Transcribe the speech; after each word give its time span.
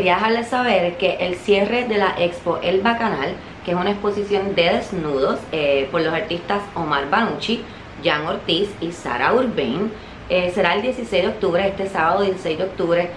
Quería 0.00 0.14
dejarles 0.14 0.48
saber 0.48 0.96
que 0.96 1.16
el 1.20 1.34
cierre 1.34 1.84
de 1.84 1.98
la 1.98 2.14
expo 2.18 2.58
El 2.62 2.80
Bacanal, 2.80 3.34
que 3.66 3.72
es 3.72 3.76
una 3.76 3.90
exposición 3.90 4.54
de 4.54 4.62
desnudos 4.62 5.38
eh, 5.52 5.90
por 5.92 6.00
los 6.00 6.14
artistas 6.14 6.62
Omar 6.74 7.10
Banucci, 7.10 7.62
Jan 8.02 8.26
Ortiz 8.26 8.70
y 8.80 8.92
Sara 8.92 9.34
Urbain, 9.34 9.92
eh, 10.30 10.50
será 10.54 10.72
el 10.72 10.80
16 10.80 11.22
de 11.22 11.28
octubre, 11.28 11.68
este 11.68 11.86
sábado 11.86 12.22
16 12.22 12.56
de 12.56 12.64
octubre, 12.64 13.10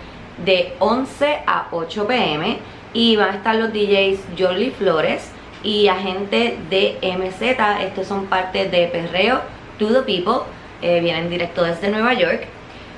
de 0.44 0.74
11 0.80 1.44
a 1.48 1.70
8 1.72 2.06
pm. 2.06 2.58
Y 2.92 3.16
van 3.16 3.30
a 3.30 3.36
estar 3.36 3.56
los 3.56 3.72
DJs 3.72 4.20
Jolly 4.38 4.72
Flores 4.72 5.32
y 5.64 5.88
agente 5.88 6.58
de 6.70 6.98
MZ. 7.02 7.82
Estos 7.82 8.08
son 8.08 8.26
parte 8.26 8.68
de 8.68 8.88
Perreo 8.88 9.40
to 9.80 9.88
the 9.88 10.02
People. 10.02 10.44
eh, 10.82 11.00
vienen 11.00 11.30
directo 11.30 11.64
desde 11.64 11.88
Nueva 11.88 12.14
York. 12.14 12.46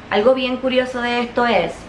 Algo 0.09 0.33
bien 0.33 0.58
curioso 0.58 1.02
de 1.02 1.20
esto 1.20 1.45
es, 1.45 1.84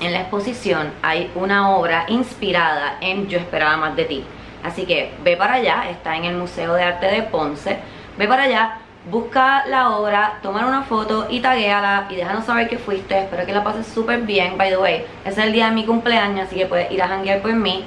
en 0.00 0.12
la 0.12 0.20
exposición 0.20 0.92
hay 1.02 1.30
una 1.34 1.70
obra 1.70 2.04
inspirada 2.08 2.98
en 3.00 3.28
Yo 3.28 3.38
esperaba 3.38 3.76
más 3.76 3.96
de 3.96 4.04
ti. 4.04 4.24
Así 4.62 4.84
que 4.84 5.14
ve 5.22 5.36
para 5.36 5.54
allá, 5.54 5.88
está 5.90 6.16
en 6.16 6.24
el 6.24 6.36
Museo 6.36 6.74
de 6.74 6.82
Arte 6.82 7.06
de 7.06 7.22
Ponce. 7.22 7.78
Ve 8.18 8.26
para 8.26 8.44
allá, 8.44 8.78
busca 9.10 9.66
la 9.66 9.90
obra, 9.90 10.38
toma 10.42 10.66
una 10.66 10.82
foto 10.82 11.26
y 11.30 11.40
taguéala 11.40 12.06
y 12.10 12.16
déjanos 12.16 12.44
saber 12.44 12.68
que 12.68 12.78
fuiste. 12.78 13.18
Espero 13.18 13.46
que 13.46 13.52
la 13.52 13.62
pases 13.62 13.86
súper 13.86 14.22
bien. 14.22 14.58
By 14.58 14.70
the 14.70 14.78
way, 14.78 15.04
ese 15.24 15.40
es 15.40 15.46
el 15.46 15.52
día 15.52 15.66
de 15.66 15.72
mi 15.72 15.84
cumpleaños, 15.84 16.46
así 16.46 16.56
que 16.56 16.66
puedes 16.66 16.90
ir 16.90 17.02
a 17.02 17.08
janguear 17.08 17.40
por 17.42 17.52
mí. 17.52 17.84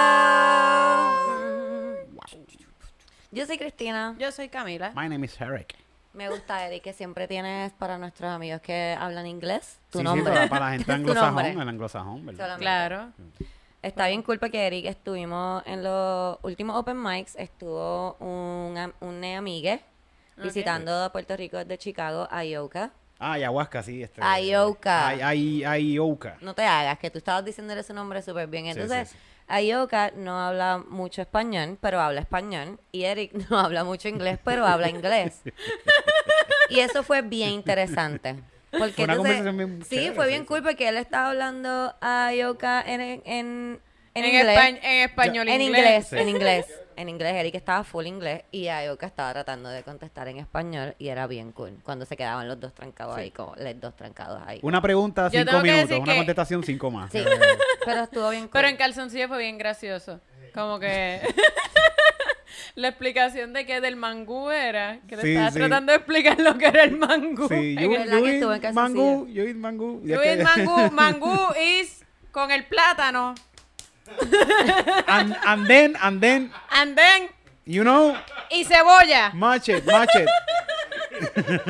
Yo 3.33 3.45
soy 3.45 3.59
Cristina. 3.59 4.15
Yo 4.19 4.33
soy 4.33 4.48
Camila. 4.48 4.93
My 4.95 5.09
name 5.09 5.25
is 5.25 5.41
Eric. 5.41 5.86
Me 6.17 6.31
gusta, 6.31 6.67
Eric, 6.67 6.83
que 6.83 6.92
siempre 6.95 7.28
tienes 7.28 7.72
para 7.75 7.98
nuestros 7.98 8.31
amigos 8.31 8.61
que 8.62 8.97
hablan 8.98 9.27
inglés 9.27 9.78
tu 9.91 9.98
Sí, 9.98 10.03
sí, 10.03 10.05
nombre. 10.05 10.33
para, 10.33 10.48
para 10.48 10.64
la 10.67 10.70
gente 10.72 10.84
Tu 10.86 10.92
anglosajón, 10.92 11.34
nombre. 11.34 11.50
el 11.62 11.69
anglosajón, 11.69 12.27
¿verdad? 12.27 12.39
Solamente. 12.45 12.62
Claro. 12.62 13.12
Está 13.83 14.09
bien 14.09 14.22
cool 14.22 14.39
porque 14.39 14.67
Eric 14.67 14.87
estuvimos 14.87 15.62
en 15.67 15.84
los 15.84 16.39
últimos 16.42 16.75
open 16.77 17.00
mics, 17.03 17.37
estuvo 17.37 18.14
un, 18.19 18.92
un 19.00 19.25
amigue 19.25 19.81
visitando 20.39 21.05
a 21.05 21.12
Puerto 21.12 21.37
Rico 21.37 21.59
desde 21.59 21.78
Chicago, 21.78 22.27
Ayoka. 22.31 22.91
Ah, 23.19 23.33
ayahuasca, 23.33 23.83
sí. 23.83 24.03
Este, 24.03 24.20
Ayoka. 24.22 25.09
Ay, 25.09 25.20
ay, 25.22 25.64
Ayoka. 25.64 26.37
No 26.41 26.55
te 26.55 26.64
hagas, 26.64 26.98
que 26.98 27.11
tú 27.11 27.19
estabas 27.19 27.44
diciéndole 27.44 27.83
su 27.83 27.94
nombre 27.94 28.20
súper 28.22 28.47
bien. 28.48 28.64
Sí, 28.64 28.70
Entonces, 28.72 29.09
sí, 29.11 29.14
sí. 29.17 29.22
Ayoka 29.48 30.11
no 30.16 30.39
habla 30.41 30.78
mucho 30.89 31.22
español, 31.22 31.78
pero 31.80 32.00
habla 32.00 32.20
español. 32.20 32.78
Y 32.92 33.05
Eric 33.05 33.33
no 33.50 33.58
habla 33.58 33.84
mucho 33.84 34.08
inglés, 34.08 34.38
pero 34.44 34.66
habla 34.66 34.88
inglés. 34.88 35.42
y 36.70 36.80
eso 36.80 37.03
fue 37.03 37.22
bien 37.22 37.50
interesante. 37.50 38.36
Porque 38.70 38.92
Fue 38.94 39.05
una 39.05 39.12
entonces- 39.14 39.36
conversación 39.36 39.56
bien 39.56 39.84
Sí, 39.84 39.97
chévere, 39.97 40.14
fue 40.14 40.27
bien 40.28 40.41
sí. 40.42 40.47
cool 40.48 40.62
porque 40.62 40.88
él 40.88 40.97
estaba 40.97 41.30
hablando 41.30 41.94
a 42.00 42.27
Ayoka 42.27 42.83
en, 42.83 43.22
en, 43.25 43.80
en, 44.19 44.25
En, 44.25 44.34
inglés. 44.34 44.59
espa- 44.59 44.69
en 44.83 45.03
español 45.09 45.48
En 45.48 45.61
inglés. 45.61 45.78
inglés, 45.84 46.06
Sí. 46.09 46.17
en 46.19 46.28
inglés. 46.28 46.67
En 46.98 47.11
inglés, 47.11 47.34
Eric 47.34 47.55
estaba 47.56 47.84
full 47.84 48.06
inglés 48.06 48.45
y 48.50 48.69
Ayoka 48.69 49.05
estaba 49.06 49.31
tratando 49.34 49.69
de 49.69 49.83
contestar 49.83 50.28
en 50.28 50.39
español 50.39 50.95
y 50.98 51.09
era 51.09 51.27
bien 51.27 51.53
cool. 51.53 51.78
Cuando 51.83 52.06
se 52.06 52.17
quedaban 52.17 52.48
los 52.48 52.59
dos 52.59 52.72
trancados 52.72 53.14
ahí, 53.19 53.31
como 53.31 53.55
los 53.55 53.81
dos 53.81 53.94
trancados 53.94 54.41
ahí. 54.47 54.61
Una 54.62 54.81
pregunta, 54.81 55.28
Yo 55.31 55.41
cinco 55.41 55.61
minutos. 55.61 55.98
Una 55.98 56.12
que- 56.12 56.17
contestación, 56.20 56.62
cinco 56.62 56.91
más. 56.91 57.12
Sí, 57.12 57.19
pero 57.84 58.05
estuvo 58.05 58.31
bien 58.31 58.44
cool. 58.44 58.50
Pero 58.53 58.69
en 58.69 58.77
calzoncillo 58.77 59.28
fue 59.28 59.39
bien 59.39 59.59
gracioso. 59.59 60.21
Como 60.54 60.78
que 60.81 61.21
la 62.77 62.88
explicación 62.88 63.53
de 63.53 63.66
que 63.66 63.81
del 63.83 63.97
mangú 63.97 64.50
era, 64.50 65.00
que 65.06 65.16
te 65.16 65.22
Sí, 65.22 65.31
estaba 65.33 65.50
sí. 65.50 65.59
tratando 65.59 65.93
de 65.93 65.97
explicar 65.98 66.38
lo 66.41 66.56
que 66.56 66.66
era 66.66 66.84
el 66.84 66.97
mangú. 66.97 67.48
Sí, 67.48 67.54
En 67.54 67.78
yo, 67.78 67.93
el- 67.93 67.98
verdad 67.98 68.19
yo 68.19 68.25
que 68.60 68.66
eat 68.69 68.72
mangú, 68.75 69.27
yo 69.28 69.43
eat 69.44 69.56
mangú. 69.56 70.00
You 70.03 70.21
es 70.21 70.38
eat 70.38 70.43
mangú, 70.43 70.91
mangú 70.93 71.38
is 71.60 72.04
con 72.33 72.50
el 72.50 72.65
plátano. 72.66 73.34
and, 75.09 75.37
and 75.47 75.67
then, 75.67 75.97
and 76.03 76.21
then, 76.21 76.50
And 76.71 76.97
then, 76.97 77.28
you 77.65 77.83
know, 77.83 78.15
y 78.50 78.65
cebolla. 78.65 79.33
match 79.34 79.69
it, 79.69 79.84
match 79.87 80.15
it. 80.15 80.28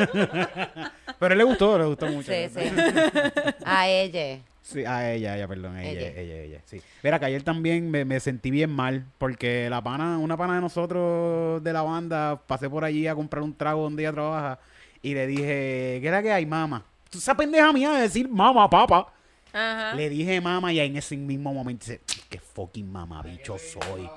Pero 1.18 1.32
él 1.32 1.38
le 1.38 1.44
gustó, 1.44 1.78
le 1.78 1.84
gustó 1.84 2.06
mucho. 2.06 2.32
Sí, 2.32 2.48
sí. 2.48 2.60
A 3.64 3.88
ella. 3.88 4.40
Sí, 4.62 4.84
a 4.84 5.12
ella, 5.12 5.32
a 5.34 5.36
ella, 5.36 5.46
perdón, 5.46 5.78
ella, 5.78 5.90
Ella. 6.08 6.20
ella, 6.20 6.34
ella, 6.42 6.60
sí. 6.64 6.82
Mira, 7.04 7.20
que 7.20 7.26
ayer 7.26 7.44
también 7.44 7.88
me, 7.88 8.04
me 8.04 8.18
sentí 8.18 8.50
bien 8.50 8.68
mal 8.68 9.06
porque 9.16 9.70
la 9.70 9.80
pana, 9.80 10.18
una 10.18 10.36
pana 10.36 10.56
de 10.56 10.60
nosotros 10.60 11.62
de 11.62 11.72
la 11.72 11.82
banda, 11.82 12.40
pasé 12.48 12.68
por 12.68 12.84
allí 12.84 13.06
a 13.06 13.14
comprar 13.14 13.44
un 13.44 13.54
trago 13.56 13.82
donde 13.84 14.02
ella 14.02 14.12
trabaja 14.12 14.58
y 15.02 15.14
le 15.14 15.28
dije, 15.28 16.00
¿qué 16.02 16.08
era 16.08 16.20
que 16.20 16.32
hay, 16.32 16.44
mamá? 16.46 16.82
Tú 17.08 17.18
esa 17.18 17.36
pendeja 17.36 17.72
mía 17.72 17.92
de 17.92 18.00
decir 18.02 18.28
mamá, 18.28 18.68
papá. 18.68 19.06
Ajá. 19.56 19.94
Le 19.94 20.08
dije 20.10 20.40
mamá 20.40 20.72
y 20.72 20.80
ahí 20.80 20.88
en 20.88 20.96
ese 20.96 21.16
mismo 21.16 21.52
momento 21.54 21.86
dice, 21.86 22.00
qué 22.28 22.38
fucking 22.38 22.90
mamabicho 22.90 23.56
soy. 23.58 24.08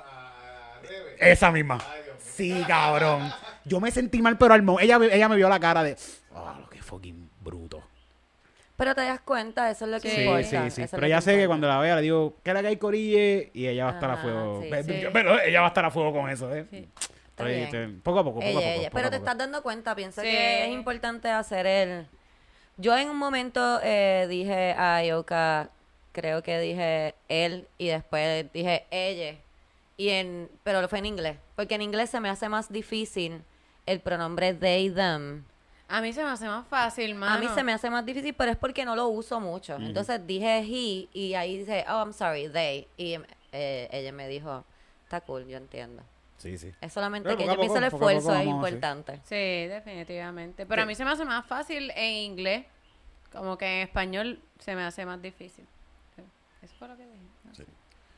Esa 1.19 1.51
misma. 1.51 1.79
Sí, 2.17 2.63
cabrón. 2.67 3.31
Yo 3.65 3.79
me 3.79 3.91
sentí 3.91 4.21
mal, 4.21 4.37
pero 4.37 4.53
al 4.53 4.61
mo- 4.63 4.79
ella, 4.79 4.97
me- 4.99 5.13
ella 5.13 5.27
me 5.29 5.35
vio 5.35 5.49
la 5.49 5.59
cara 5.59 5.83
de, 5.83 5.95
ah, 6.33 6.57
lo 6.61 6.69
que 6.69 6.81
fucking 6.81 7.29
bruto. 7.41 7.83
Pero 8.77 8.95
te 8.95 9.01
das 9.01 9.19
cuenta, 9.19 9.69
eso 9.69 9.83
es 9.85 9.91
lo 9.91 9.99
que 9.99 10.09
Sí, 10.09 10.21
importa. 10.21 10.43
Sí, 10.43 10.49
sí, 10.71 10.81
eso 10.83 10.91
sí. 10.91 10.95
Pero 10.95 11.07
ya 11.07 11.19
sé 11.19 11.35
que 11.35 11.47
cuando 11.47 11.67
la 11.67 11.79
vea 11.79 11.97
le 11.97 12.01
digo, 12.01 12.37
¿qué 12.43 12.53
la 12.53 12.61
que 12.61 12.67
hay 12.69 12.77
corille? 12.77 13.51
Y 13.53 13.67
ella 13.67 13.85
va 13.85 13.91
a 13.91 13.93
estar 13.95 14.11
a 14.11 14.17
fuego. 14.17 14.61
sí, 14.63 14.69
Pe- 14.69 14.83
sí. 14.83 14.93
Pero 15.11 15.41
ella 15.41 15.59
va 15.59 15.65
a 15.67 15.69
estar 15.69 15.83
a 15.85 15.91
fuego 15.91 16.13
con 16.13 16.29
eso, 16.29 16.53
¿eh? 16.55 16.65
Sí. 16.69 16.87
Estoy- 17.29 17.51
bien. 17.51 17.63
estoy- 17.65 17.87
poco 18.01 18.19
a 18.19 18.23
poco, 18.23 18.35
poco 18.39 18.45
Ella, 18.47 18.57
a 18.59 18.61
poco. 18.61 18.71
ella. 18.79 18.89
poco 18.89 18.95
Pero 18.95 19.07
a 19.07 19.11
te 19.11 19.17
estás 19.17 19.37
dando 19.37 19.61
cuenta, 19.63 19.95
pienso 19.95 20.21
Sí. 20.21 20.27
que 20.27 20.65
es 20.65 20.71
importante 20.71 21.29
hacer 21.29 21.65
el... 21.67 22.07
Yo 22.79 22.97
en 22.97 23.09
un 23.09 23.17
momento 23.17 23.81
eh, 23.83 24.25
dije 24.29 24.71
a 24.71 24.95
Ayoka, 24.95 25.69
creo 26.13 26.41
que 26.41 26.59
dije 26.59 27.13
él 27.27 27.67
y 27.77 27.87
después 27.87 28.49
dije 28.53 28.85
ella. 28.89 29.37
Y 29.97 30.09
en, 30.09 30.49
pero 30.63 30.87
fue 30.87 30.99
en 30.99 31.05
inglés. 31.05 31.37
Porque 31.57 31.75
en 31.75 31.81
inglés 31.81 32.09
se 32.09 32.21
me 32.21 32.29
hace 32.29 32.47
más 32.47 32.71
difícil 32.71 33.43
el 33.85 33.99
pronombre 33.99 34.53
they, 34.53 34.89
them. 34.89 35.43
A 35.89 35.99
mí 35.99 36.13
se 36.13 36.23
me 36.23 36.29
hace 36.29 36.47
más 36.47 36.65
fácil, 36.67 37.15
mano. 37.15 37.35
A 37.35 37.37
mí 37.37 37.49
se 37.53 37.63
me 37.63 37.73
hace 37.73 37.89
más 37.89 38.05
difícil, 38.05 38.33
pero 38.33 38.51
es 38.51 38.57
porque 38.57 38.85
no 38.85 38.95
lo 38.95 39.09
uso 39.09 39.41
mucho. 39.41 39.75
Entonces 39.75 40.25
dije 40.25 40.59
he 40.59 41.07
y 41.11 41.33
ahí 41.33 41.57
dice, 41.57 41.83
oh, 41.89 41.99
I'm 41.99 42.13
sorry, 42.13 42.47
they. 42.47 42.87
Y 42.95 43.17
eh, 43.51 43.89
ella 43.91 44.13
me 44.13 44.29
dijo, 44.29 44.63
está 45.03 45.19
cool, 45.19 45.45
yo 45.47 45.57
entiendo. 45.57 46.01
Sí, 46.39 46.57
sí. 46.57 46.73
Es 46.79 46.93
solamente 46.93 47.27
Pero 47.27 47.37
que 47.37 47.45
yo 47.45 47.59
pienso 47.59 47.77
el 47.77 47.83
esfuerzo 47.83 48.33
es 48.33 48.47
importante. 48.47 49.19
Sí, 49.25 49.35
definitivamente. 49.67 50.65
Pero 50.65 50.81
a 50.83 50.85
mí 50.85 50.95
se 50.95 51.03
me 51.03 51.11
hace 51.11 51.25
más 51.25 51.45
fácil 51.45 51.91
en 51.95 52.15
inglés. 52.15 52.65
Como 53.31 53.57
que 53.57 53.81
en 53.81 53.87
español 53.87 54.41
se 54.57 54.73
me 54.73 54.83
hace 54.83 55.05
más 55.05 55.21
difícil. 55.21 55.67
Eso 56.61 56.73
fue 56.79 56.87
lo 56.87 56.97
que 56.97 57.05
dije. 57.05 57.28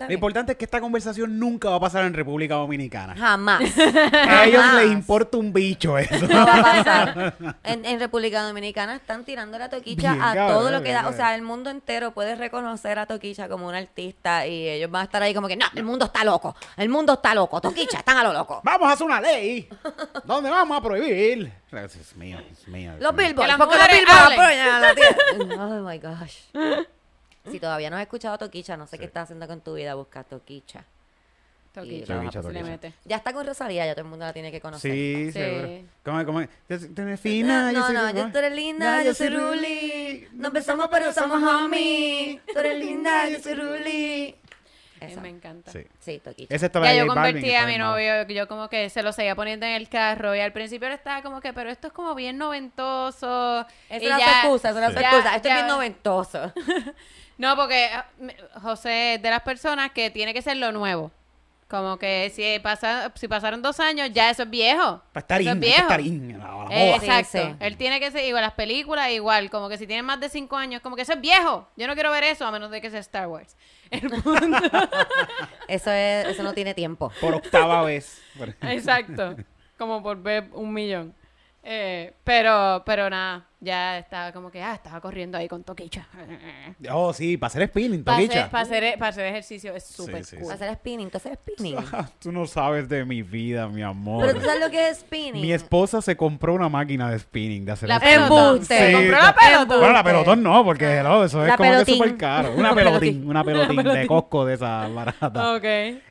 Lo 0.03 0.07
bien. 0.09 0.17
importante 0.17 0.51
es 0.53 0.57
que 0.57 0.65
esta 0.65 0.79
conversación 0.81 1.37
nunca 1.39 1.69
va 1.69 1.75
a 1.77 1.79
pasar 1.79 2.05
en 2.05 2.13
República 2.13 2.55
Dominicana. 2.55 3.15
Jamás. 3.15 3.61
A 4.13 4.45
ellos 4.45 4.61
Jamás. 4.61 4.83
les 4.83 4.91
importa 4.91 5.37
un 5.37 5.51
bicho 5.53 5.97
eso. 5.97 6.27
No 6.27 6.45
va 6.45 6.53
a 6.53 6.61
pasar. 6.83 7.35
En, 7.63 7.85
en 7.85 7.99
República 7.99 8.41
Dominicana 8.43 8.95
están 8.95 9.23
tirando 9.23 9.57
la 9.57 9.69
toquicha 9.69 10.11
Bien, 10.13 10.21
a 10.21 10.33
cabrón, 10.33 10.47
todo 10.59 10.71
lo 10.71 10.77
que 10.79 10.89
bien, 10.89 11.01
da. 11.03 11.09
O 11.09 11.13
sea, 11.13 11.35
el 11.35 11.41
mundo 11.41 11.69
entero 11.69 12.11
puede 12.11 12.35
reconocer 12.35 12.97
a 12.99 13.05
Toquicha 13.05 13.47
como 13.47 13.67
un 13.67 13.75
artista 13.75 14.47
y 14.47 14.67
ellos 14.67 14.89
van 14.89 15.01
a 15.01 15.03
estar 15.05 15.21
ahí 15.21 15.33
como 15.33 15.47
que, 15.47 15.55
no, 15.55 15.65
el 15.75 15.83
mundo 15.83 16.05
está 16.05 16.23
loco. 16.23 16.55
El 16.77 16.89
mundo 16.89 17.13
está 17.13 17.35
loco. 17.35 17.61
Toquicha, 17.61 17.99
están 17.99 18.17
a 18.17 18.23
lo 18.23 18.33
loco. 18.33 18.61
Vamos 18.63 18.89
a 18.89 18.93
hacer 18.93 19.05
una 19.05 19.21
ley 19.21 19.69
donde 20.23 20.49
vamos 20.49 20.77
a 20.77 20.81
prohibir. 20.81 21.51
Dios 21.71 22.15
mío, 22.15 22.37
mío. 22.67 22.91
Los 22.99 22.99
Dios 22.99 23.13
mío. 23.13 23.27
Billboard, 23.27 23.47
las 23.47 23.57
porque 23.57 23.75
los 23.77 23.87
mujeres 23.87 23.99
Billboard 23.99 24.23
hablen. 24.23 24.39
apoyan 24.39 24.69
a 24.69 24.79
la 24.79 24.95
tía. 24.95 25.63
Oh 25.63 25.81
my 25.87 25.97
gosh. 25.99 26.91
Si 27.49 27.59
todavía 27.59 27.89
no 27.89 27.95
has 27.95 28.03
escuchado 28.03 28.37
Toquicha, 28.37 28.77
no 28.77 28.85
sé 28.87 28.99
qué 28.99 29.05
estás 29.05 29.23
haciendo 29.23 29.47
con 29.47 29.61
tu 29.61 29.73
vida, 29.73 29.95
busca 29.95 30.23
Toquicha. 30.23 30.83
Toquicha, 31.73 32.15
Toquicha, 32.17 32.41
toquicha. 32.41 32.63
mete. 32.63 32.93
Ya 33.05 33.15
está 33.15 33.31
con 33.31 33.47
Rosalía, 33.47 33.85
ya 33.85 33.93
todo 33.93 34.03
el 34.03 34.09
mundo 34.09 34.25
la 34.25 34.33
tiene 34.33 34.51
que 34.51 34.59
conocer. 34.59 34.91
Sí, 34.91 35.25
Sí. 35.27 35.31
seguro. 35.31 35.69
¿Cómo, 36.03 36.25
cómo? 36.25 36.41
Tú 36.67 37.01
eres 37.01 37.19
fina, 37.19 37.71
yo 37.71 37.79
no, 37.79 37.85
soy 37.87 37.95
no, 37.95 38.11
yo 38.11 38.31
tú 38.31 38.37
eres 38.39 38.51
linda, 38.53 39.01
yo 39.03 39.13
soy 39.13 39.29
Ruli. 39.29 40.27
Nos 40.33 40.51
besamos 40.51 40.87
pero 40.91 41.13
somos 41.13 41.41
homies. 41.41 42.41
Tú 42.53 42.59
eres 42.59 42.77
linda, 42.85 43.29
yo 43.29 43.39
soy 43.39 43.53
Ruli. 43.53 44.35
Esa. 44.99 45.19
me 45.21 45.29
encanta. 45.29 45.71
Sí. 45.71 45.79
Sí, 45.99 46.19
Toquicha. 46.23 46.53
Esa 46.53 46.65
estaba 46.67 46.85
Ya 46.87 46.93
yo 47.05 47.07
convertí 47.07 47.55
a 47.55 47.65
mi 47.65 47.77
novio, 47.77 48.27
yo 48.27 48.47
como 48.49 48.67
que 48.69 48.89
se 48.89 49.01
lo 49.01 49.13
seguía 49.13 49.33
poniendo 49.35 49.65
en 49.65 49.71
el 49.71 49.87
carro 49.89 50.35
y 50.35 50.41
al 50.41 50.51
principio 50.51 50.89
él 50.89 50.93
estaba 50.93 51.21
como 51.23 51.39
que, 51.41 51.53
pero 51.53 51.69
esto 51.71 51.87
es 51.87 51.93
como 51.93 52.13
bien 52.15 52.37
noventoso. 52.37 53.65
Esa 53.89 54.05
era 54.05 54.17
su 54.17 54.21
excusa, 54.29 54.69
esa 54.71 54.77
era 54.79 54.91
su 54.91 54.99
excusa. 54.99 55.35
Esto 55.37 55.47
es 55.47 55.53
bien 55.55 55.67
noventoso. 55.67 56.53
No, 57.37 57.55
porque 57.55 57.89
me- 58.19 58.35
José 58.61 59.15
es 59.15 59.21
de 59.21 59.29
las 59.29 59.41
personas 59.41 59.91
que 59.91 60.09
tiene 60.09 60.33
que 60.33 60.41
ser 60.41 60.57
lo 60.57 60.71
nuevo. 60.71 61.11
Como 61.67 61.97
que 61.97 62.29
si 62.35 62.59
pasa, 62.59 63.13
si 63.15 63.29
pasaron 63.29 63.61
dos 63.61 63.79
años, 63.79 64.09
ya 64.11 64.29
eso 64.29 64.43
es 64.43 64.49
viejo. 64.49 65.01
Para 65.13 65.21
estar 65.21 65.39
eso 65.41 65.51
in, 65.51 65.55
es 65.55 65.61
viejo. 65.61 65.81
estar 65.83 66.01
in, 66.01 66.37
la, 66.37 66.65
Eh. 66.69 66.97
Sí, 66.99 67.05
Exacto. 67.05 67.37
sí. 67.49 67.55
Él 67.61 67.77
tiene 67.77 68.01
que 68.01 68.11
ser 68.11 68.25
igual, 68.25 68.43
las 68.43 68.53
películas 68.55 69.09
igual, 69.11 69.49
como 69.49 69.69
que 69.69 69.77
si 69.77 69.87
tienen 69.87 70.03
más 70.05 70.19
de 70.19 70.27
cinco 70.27 70.57
años, 70.57 70.81
como 70.81 70.97
que 70.97 71.03
eso 71.03 71.13
es 71.13 71.21
viejo. 71.21 71.69
Yo 71.77 71.87
no 71.87 71.93
quiero 71.93 72.11
ver 72.11 72.25
eso 72.25 72.45
a 72.45 72.51
menos 72.51 72.71
de 72.71 72.81
que 72.81 72.89
sea 72.89 72.99
Star 72.99 73.27
Wars. 73.27 73.55
El 73.91 74.01
punto- 74.09 74.57
Eso, 75.69 75.91
es, 75.91 76.27
eso 76.27 76.43
no 76.43 76.53
tiene 76.53 76.73
tiempo. 76.73 77.09
Por 77.21 77.35
octava 77.35 77.83
vez. 77.83 78.21
Por- 78.37 78.49
Exacto. 78.69 79.37
Como 79.77 80.03
por 80.03 80.21
ver 80.21 80.49
un 80.53 80.73
millón. 80.73 81.15
Eh, 81.63 82.13
pero, 82.25 82.83
pero 82.85 83.09
nada, 83.09 83.45
ya 83.63 83.99
estaba 83.99 84.31
como 84.31 84.49
que, 84.49 84.61
ah, 84.63 84.73
estaba 84.73 84.99
corriendo 84.99 85.37
ahí 85.37 85.47
con 85.47 85.63
toquicha. 85.63 86.07
Oh, 86.91 87.13
sí, 87.13 87.37
para 87.37 87.47
hacer 87.49 87.67
spinning, 87.67 88.03
Para 88.03 88.17
toquicha. 88.17 88.49
para, 88.49 88.63
hacer, 88.63 88.97
para 88.97 89.09
hacer 89.09 89.25
ejercicio 89.27 89.75
es 89.75 89.83
súper 89.85 90.25
sí, 90.25 90.35
cool. 90.37 90.45
Para 90.45 90.55
hacer 90.55 90.73
spinning, 90.75 91.09
tú 91.11 91.17
haces 91.17 91.33
spinning. 91.35 91.75
Tú 92.19 92.31
no 92.31 92.47
sabes 92.47 92.89
de 92.89 93.05
mi 93.05 93.21
vida, 93.21 93.67
mi 93.67 93.83
amor. 93.83 94.25
Pero 94.25 94.39
tú 94.39 94.45
sabes 94.45 94.59
lo 94.61 94.69
que 94.71 94.89
es 94.89 94.97
spinning. 94.99 95.41
Mi 95.41 95.53
esposa 95.53 96.01
se 96.01 96.17
compró 96.17 96.53
una 96.55 96.69
máquina 96.69 97.09
de 97.11 97.19
spinning, 97.19 97.65
de 97.65 97.71
hacer 97.73 97.87
La 97.87 97.97
spinning. 97.99 98.17
pelotón. 98.19 98.53
Embuste. 98.55 98.77
Se 98.77 98.87
Sí, 98.87 98.93
compró 98.93 99.11
la- 99.21 99.35
pelotón. 99.35 99.79
Bueno, 99.79 99.93
la 99.93 100.03
pelotón 100.03 100.43
no, 100.43 100.63
porque 100.65 100.85
hello, 100.99 101.23
eso 101.23 101.41
es 101.43 101.47
La 101.49 101.57
como 101.57 101.69
que 101.69 101.73
pelotín. 101.75 101.95
súper 101.97 102.17
caro. 102.17 102.49
Una 102.53 102.59
Una 102.71 102.75
pelotín, 102.75 102.99
pelotín. 102.99 103.29
una 103.29 103.43
pelotín 103.43 103.83
de 103.83 104.07
Costco 104.07 104.45
de 104.45 104.53
esa 104.55 104.87
barata. 104.87 105.53
Ok. 105.55 105.63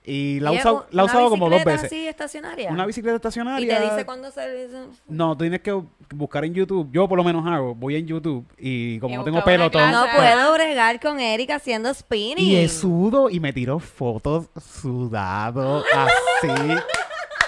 Y 0.04 0.38
la 0.40 0.52
Y 0.52 0.54
he 0.54 0.58
es 0.58 0.64
usado, 0.64 0.76
un- 0.76 0.96
la 0.96 1.02
una 1.04 1.12
usado 1.12 1.30
como 1.30 1.44
dos 1.46 1.54
bicicleta 1.58 1.70
veces. 1.82 1.86
así 1.86 2.06
estacionaria. 2.08 2.70
Una 2.70 2.86
bicicleta 2.86 3.14
Y 3.14 3.16
estacionaria. 3.16 3.78
te 3.78 3.84
dice 3.90 4.06
cuándo 4.06 4.30
se... 4.30 4.68
No, 5.08 5.36
tú 5.36 5.42
tienes 5.44 5.60
que 5.60 5.80
buscar 6.14 6.44
en 6.44 6.54
YouTube. 6.54 6.88
Yo 6.92 7.08
por 7.08 7.16
lo 7.16 7.24
menos 7.24 7.46
hago. 7.46 7.74
Voy 7.74 7.96
en 7.96 8.06
YouTube 8.06 8.46
y 8.58 8.98
como 8.98 9.14
Y 9.14 9.16
no 9.16 9.24
tengo 9.24 9.36
una 9.38 9.44
pelotón. 9.44 9.90
No 9.90 10.06
puedo 10.14 10.52
bregar 10.52 11.00
con 11.00 11.20
Eric 11.20 11.50
haciendo 11.50 11.92
spinning. 11.92 12.46
Y 12.46 12.56
es 12.56 12.72
sudo 12.80 13.30
y 13.30 13.40
me 13.40 13.52
tiró 13.52 13.78
fotos 13.78 14.48
sudado 14.60 15.84
así. 15.94 16.48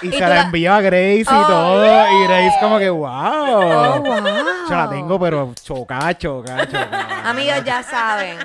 Y, 0.01 0.07
Y 0.07 0.11
se 0.11 0.19
la 0.19 0.41
envió 0.41 0.73
a 0.73 0.81
Grace 0.81 1.21
y 1.21 1.23
todo. 1.23 1.85
Y 1.85 2.23
Grace 2.27 2.55
como 2.59 2.77
que, 2.77 2.89
wow. 2.89 3.07
Oh, 3.09 3.99
wow. 4.01 4.23
Yo 4.69 4.75
la 4.75 4.89
tengo, 4.89 5.19
pero 5.19 5.53
choca, 5.61 6.17
choca, 6.17 6.65
choca. 6.65 7.29
Amigos, 7.29 7.63
ya 7.63 7.83
saben. 7.83 8.37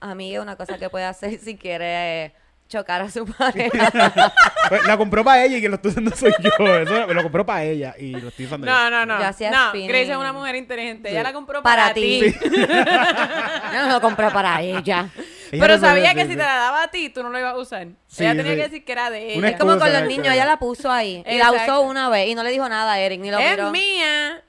Amiga, 0.00 0.42
una 0.42 0.56
cosa 0.56 0.78
que 0.78 0.90
puede 0.90 1.04
hacer 1.06 1.38
si 1.38 1.56
quiere 1.56 2.24
eh, 2.26 2.32
chocar 2.70 3.02
a 3.02 3.10
su 3.10 3.26
pareja. 3.26 4.32
Pues, 4.68 4.86
la 4.86 4.96
compró 4.96 5.24
para 5.24 5.44
ella 5.44 5.56
y 5.56 5.60
quien 5.60 5.72
lo 5.72 5.76
estoy 5.76 5.90
usando 5.90 6.14
soy 6.14 6.32
yo. 6.38 6.50
Eso 6.78 7.06
me 7.08 7.14
lo 7.14 7.22
compró 7.24 7.44
para 7.44 7.64
ella 7.64 7.92
y 7.98 8.12
lo 8.12 8.28
estoy 8.28 8.44
usando 8.44 8.68
yo. 8.68 8.72
No, 8.72 8.88
no, 8.88 9.04
no. 9.04 9.18
Yo 9.18 9.26
hacía 9.26 9.50
no, 9.50 9.70
spinning. 9.70 9.88
Grace 9.88 10.12
es 10.12 10.16
una 10.16 10.32
mujer 10.32 10.54
inteligente. 10.54 11.10
Ella 11.10 11.24
la 11.24 11.32
compró 11.32 11.60
Para 11.60 11.82
para, 11.82 11.94
ti. 11.94 12.32
Yo 13.72 13.86
no 13.86 13.88
lo 13.88 14.00
compré 14.00 14.30
para 14.30 14.60
ella. 14.60 14.78
Ella 14.80 15.10
Pero 15.50 15.74
no 15.74 15.80
sabía 15.80 16.14
que 16.14 16.22
si 16.22 16.30
te 16.30 16.36
la 16.36 16.54
daba 16.54 16.84
a 16.84 16.88
ti, 16.88 17.08
tú 17.08 17.24
no 17.24 17.30
lo 17.30 17.38
ibas 17.40 17.54
a 17.54 17.58
usar. 17.58 17.88
Sí, 18.06 18.22
ella 18.22 18.36
tenía 18.36 18.52
sí. 18.52 18.56
que 18.58 18.62
decir 18.62 18.84
que 18.84 18.92
era 18.92 19.10
de 19.10 19.34
ella. 19.34 19.48
Es 19.48 19.58
como 19.58 19.76
con 19.76 19.92
los 19.92 20.02
niños, 20.04 20.28
ella 20.32 20.44
la 20.44 20.58
puso 20.58 20.88
ahí. 20.88 21.24
Y 21.28 21.38
la 21.38 21.50
usó 21.50 21.80
una 21.80 22.08
vez 22.08 22.28
y 22.28 22.36
no 22.36 22.44
le 22.44 22.50
dijo 22.50 22.68
nada 22.68 22.92
a 22.92 23.00
Eric, 23.00 23.20
ni 23.20 23.32
lo 23.32 23.38
Es 23.40 23.50
miró. 23.50 23.70
mía. 23.72 24.40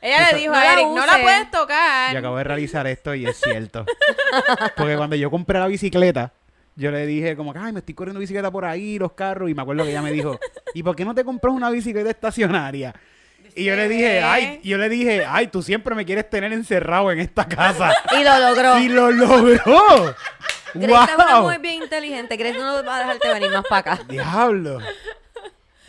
Ella 0.00 0.32
le 0.32 0.38
dijo 0.38 0.52
No 0.52 0.58
a 0.58 0.72
Eric, 0.72 0.86
no 0.86 1.06
la 1.06 1.12
use". 1.12 1.22
puedes 1.22 1.50
tocar. 1.52 2.12
Yo 2.12 2.18
acabo 2.18 2.36
de 2.38 2.44
realizar 2.44 2.86
esto 2.88 3.14
y 3.14 3.26
es 3.26 3.38
cierto. 3.40 3.84
Porque 4.76 4.96
cuando 4.96 5.14
yo 5.14 5.30
compré 5.30 5.58
la 5.60 5.66
bicicleta, 5.66 6.32
yo 6.80 6.90
le 6.90 7.06
dije 7.06 7.36
como 7.36 7.52
que, 7.52 7.58
ay, 7.58 7.72
me 7.72 7.80
estoy 7.80 7.94
corriendo 7.94 8.18
bicicleta 8.20 8.50
por 8.50 8.64
ahí, 8.64 8.98
los 8.98 9.12
carros. 9.12 9.50
Y 9.50 9.54
me 9.54 9.60
acuerdo 9.60 9.84
que 9.84 9.90
ella 9.90 10.00
me 10.00 10.12
dijo, 10.12 10.38
¿y 10.72 10.82
por 10.82 10.96
qué 10.96 11.04
no 11.04 11.14
te 11.14 11.24
compras 11.24 11.52
una 11.54 11.68
bicicleta 11.70 12.08
estacionaria? 12.08 12.94
Y 13.54 13.64
yo 13.64 13.76
le 13.76 13.88
dije, 13.88 14.22
ay, 14.22 14.60
yo 14.64 14.78
le 14.78 14.88
dije, 14.88 15.24
ay, 15.28 15.48
tú 15.48 15.62
siempre 15.62 15.94
me 15.94 16.06
quieres 16.06 16.30
tener 16.30 16.52
encerrado 16.54 17.12
en 17.12 17.20
esta 17.20 17.46
casa. 17.46 17.92
Y 18.18 18.24
lo 18.24 18.38
logró. 18.38 18.78
y 18.78 18.88
lo 18.88 19.10
logró. 19.10 20.14
Grace 20.72 21.12
es 21.12 21.18
una 21.18 21.34
¡Wow! 21.34 21.42
mujer 21.42 21.60
bien 21.60 21.82
inteligente. 21.82 22.36
Grace 22.36 22.58
no 22.58 22.82
va 22.84 22.96
a 22.96 22.98
dejarte 23.00 23.28
venir 23.28 23.50
más 23.50 23.64
para 23.68 23.92
acá. 23.92 24.04
Diablo. 24.08 24.78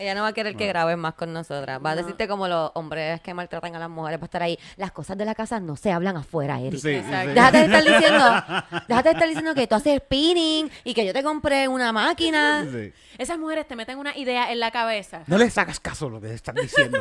Ella 0.01 0.15
no 0.15 0.23
va 0.23 0.29
a 0.29 0.33
querer 0.33 0.55
que 0.55 0.65
grabes 0.65 0.97
más 0.97 1.13
con 1.13 1.31
nosotras. 1.31 1.79
Va 1.85 1.91
a 1.91 1.95
decirte 1.95 2.27
como 2.27 2.47
los 2.47 2.71
hombres 2.73 3.21
que 3.21 3.35
maltratan 3.35 3.75
a 3.75 3.79
las 3.79 3.89
mujeres 3.89 4.17
para 4.17 4.25
estar 4.25 4.41
ahí. 4.41 4.57
Las 4.75 4.91
cosas 4.91 5.15
de 5.15 5.25
la 5.25 5.35
casa 5.35 5.59
no 5.59 5.75
se 5.75 5.91
hablan 5.91 6.17
afuera, 6.17 6.59
Eric. 6.59 6.79
Sí, 6.79 6.89
Exacto. 6.89 7.29
sí. 7.29 7.35
Déjate 7.35 7.57
de 7.59 7.65
estar 7.65 7.83
diciendo, 7.83 8.43
déjate 8.87 9.09
de 9.09 9.13
estar 9.13 9.27
diciendo 9.27 9.53
que 9.53 9.67
tú 9.67 9.75
haces 9.75 9.99
spinning 9.99 10.71
y 10.83 10.95
que 10.95 11.05
yo 11.05 11.13
te 11.13 11.21
compré 11.21 11.67
una 11.67 11.93
máquina. 11.93 12.65
Sí. 12.71 12.91
Esas 13.19 13.37
mujeres 13.37 13.67
te 13.67 13.75
meten 13.75 13.99
una 13.99 14.17
idea 14.17 14.51
en 14.51 14.59
la 14.59 14.71
cabeza. 14.71 15.21
No 15.27 15.37
le 15.37 15.51
sacas 15.51 15.79
caso 15.79 16.07
a 16.07 16.09
lo 16.09 16.19
que 16.19 16.33
están 16.33 16.55
diciendo. 16.55 16.97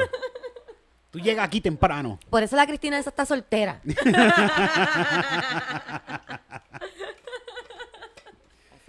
Tú 1.11 1.19
llegas 1.19 1.47
aquí 1.47 1.62
temprano. 1.62 2.20
Por 2.29 2.43
eso 2.43 2.55
la 2.55 2.67
Cristina 2.67 2.99
esa 2.99 3.08
está 3.11 3.25
soltera. 3.25 3.81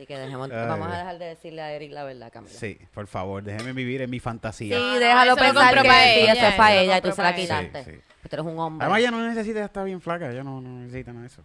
Así 0.01 0.07
que 0.07 0.18
dejemos, 0.18 0.50
Ay, 0.50 0.68
vamos 0.68 0.88
a 0.88 0.98
dejar 0.98 1.19
de 1.19 1.25
decirle 1.25 1.62
a 1.62 1.74
Eric 1.74 1.92
la 1.92 2.03
verdad, 2.03 2.31
Camila. 2.33 2.51
Sí, 2.51 2.75
Sí, 2.80 2.88
por 2.92 3.06
favor, 3.06 3.44
déjeme 3.44 3.71
vivir 3.71 4.01
en 4.01 4.09
mi 4.09 4.19
fantasía. 4.19 4.75
no, 4.80 4.98
déjalo 4.98 5.33
eso 5.33 5.42
pensar 5.44 5.75
que 5.80 5.88
pa' 5.88 6.03
sí, 6.06 6.09
ella, 6.21 6.33
eso 6.33 6.45
es 6.48 6.56
para 6.56 6.74
ella 6.74 6.98
y 6.98 7.01
tú 7.01 7.12
se 7.12 7.21
la 7.21 7.36
quitaste. 7.36 7.83
Sí, 7.83 7.92
sí. 7.92 7.98
Pues 8.19 8.30
tú 8.31 8.36
eres 8.38 8.45
un 8.48 8.57
hombre. 8.57 8.83
Además, 8.83 9.00
ella 9.00 9.12
no 9.12 9.27
necesita 9.27 9.63
estar 9.63 9.86
bien 9.86 10.01
flaca. 10.01 10.31
Ella 10.31 10.44
no, 10.44 10.59
no 10.59 10.80
necesita 10.80 11.12
nada 11.12 11.21
de 11.21 11.27
eso. 11.27 11.44